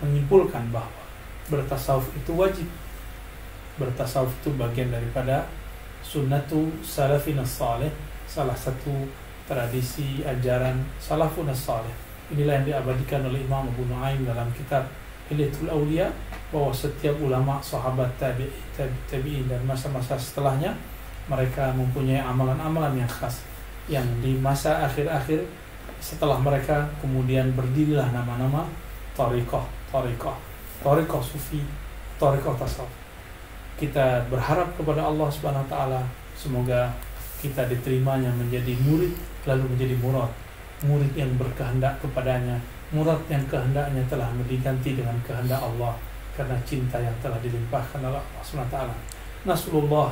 menyimpulkan 0.03 0.71
bahwa 0.73 1.03
bertasawuf 1.47 2.09
itu 2.17 2.31
wajib. 2.35 2.67
Bertasawuf 3.75 4.31
itu 4.41 4.49
bagian 4.55 4.91
daripada 4.91 5.45
sunnatu 6.01 6.71
salafin 6.79 7.39
salih, 7.43 7.91
salah 8.25 8.55
satu 8.55 9.07
tradisi 9.45 10.23
ajaran 10.25 10.79
salafun 10.97 11.51
salih. 11.53 11.91
Inilah 12.33 12.61
yang 12.61 12.65
diabadikan 12.73 13.21
oleh 13.21 13.45
Imam 13.45 13.69
Abu 13.69 13.85
Nuaim 13.85 14.25
dalam 14.25 14.49
kitab 14.57 14.89
Hilyatul 15.29 15.69
Aulia 15.69 16.09
bahwa 16.49 16.69
setiap 16.73 17.17
ulama, 17.21 17.57
sahabat, 17.61 18.09
tabi'in 18.17 18.93
tabi, 19.09 19.45
dan 19.49 19.61
masa-masa 19.65 20.17
setelahnya 20.17 20.73
mereka 21.25 21.73
mempunyai 21.73 22.21
amalan-amalan 22.21 23.01
yang 23.01 23.09
khas 23.09 23.41
yang 23.89 24.05
di 24.21 24.37
masa 24.37 24.85
akhir-akhir 24.85 25.41
setelah 26.01 26.37
mereka 26.37 26.85
kemudian 27.01 27.53
berdirilah 27.57 28.13
nama-nama 28.13 28.65
tariqah 29.17 29.65
Toriko 29.95 30.35
Toriko 30.83 31.23
Sufi 31.23 31.63
Toriko 32.19 32.51
Tasawuf. 32.59 32.91
Kita 33.79 34.27
berharap 34.27 34.75
kepada 34.75 35.07
Allah 35.07 35.31
Subhanahu 35.31 35.63
Wa 35.67 35.71
Taala 35.71 36.01
semoga 36.35 36.91
kita 37.39 37.71
diterimanya 37.71 38.27
menjadi 38.35 38.75
murid 38.83 39.15
lalu 39.47 39.71
menjadi 39.71 39.95
murad. 40.03 40.31
Murid 40.83 41.15
yang 41.15 41.31
berkehendak 41.39 41.95
kepadanya 42.03 42.59
murad 42.91 43.23
yang 43.31 43.43
kehendaknya 43.47 44.03
telah 44.11 44.27
diganti 44.43 44.99
dengan 44.99 45.15
kehendak 45.23 45.63
Allah 45.63 45.95
karena 46.35 46.59
cinta 46.67 46.99
yang 46.99 47.15
telah 47.23 47.39
dilimpahkan 47.39 48.03
oleh 48.03 48.19
Allah 48.19 48.43
Subhanahu 48.43 48.67
Wa 48.67 48.75
Taala. 48.75 48.95
Nasrullah 49.47 50.11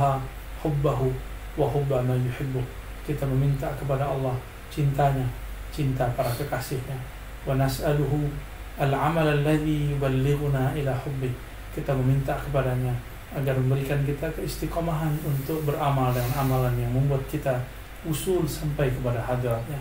hubbahu 0.63 1.11
wa 1.59 1.67
hubba 1.67 1.99
ma 1.99 2.15
yuhibbu. 2.15 2.63
Kita 3.03 3.27
meminta 3.27 3.67
kepada 3.75 4.07
Allah 4.07 4.31
cintanya 4.71 5.27
cinta 5.75 6.07
para 6.15 6.31
kekasihnya. 6.31 6.95
Wa 7.43 7.59
nas'aluhu 7.59 8.31
al-amal 8.78 9.26
alladhi 9.26 9.90
yuballighuna 9.90 10.74
ila 10.78 10.92
hubbi 11.04 11.32
kita 11.74 11.94
meminta 11.94 12.34
kepadanya 12.38 12.94
agar 13.36 13.54
memberikan 13.60 14.00
kita 14.06 14.30
keistiqomahan 14.32 15.12
untuk 15.26 15.62
beramal 15.68 16.14
dengan 16.14 16.32
amalan 16.48 16.74
yang 16.80 16.92
membuat 16.94 17.20
kita 17.28 17.60
usul 18.08 18.48
sampai 18.48 18.88
kepada 18.88 19.20
hadratnya. 19.20 19.78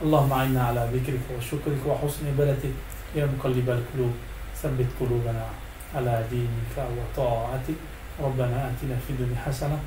Allahumma 0.00 0.44
inna 0.48 0.72
ala 0.72 0.88
dzikrika 0.88 1.36
wa 1.36 1.40
syukrika 1.40 1.84
wa 1.92 1.96
husni 2.00 2.32
ibadatik 2.32 2.72
ya 3.12 3.24
muqallibal 3.28 3.80
qulub 3.92 4.12
tsabbit 4.56 4.88
qulubana 4.96 5.52
ala 5.92 6.20
dinika 6.28 6.84
wa 6.84 7.04
ta'atik. 7.12 7.96
ربنا 8.20 8.72
آتنا 8.72 8.96
في 8.96 9.10
الدنيا 9.10 9.36
حسنة 9.46 9.78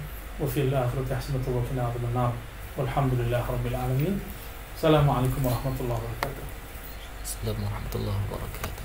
وفي 0.42 0.62
الآخرة 0.62 1.16
حسنة 1.16 1.42
وقنا 1.50 1.82
عذاب 1.82 2.04
النار 2.10 2.34
والحمد 2.78 3.14
لله 3.14 3.44
رب 3.50 3.66
العالمين 3.68 4.20
السلام 4.76 5.10
عليكم 5.10 5.46
ورحمة 5.46 5.78
الله 5.82 5.96
وبركاته 5.96 6.53
السلام 7.25 7.57
ورحمة 7.65 7.95
الله 7.95 8.17
وبركاته. 8.29 8.84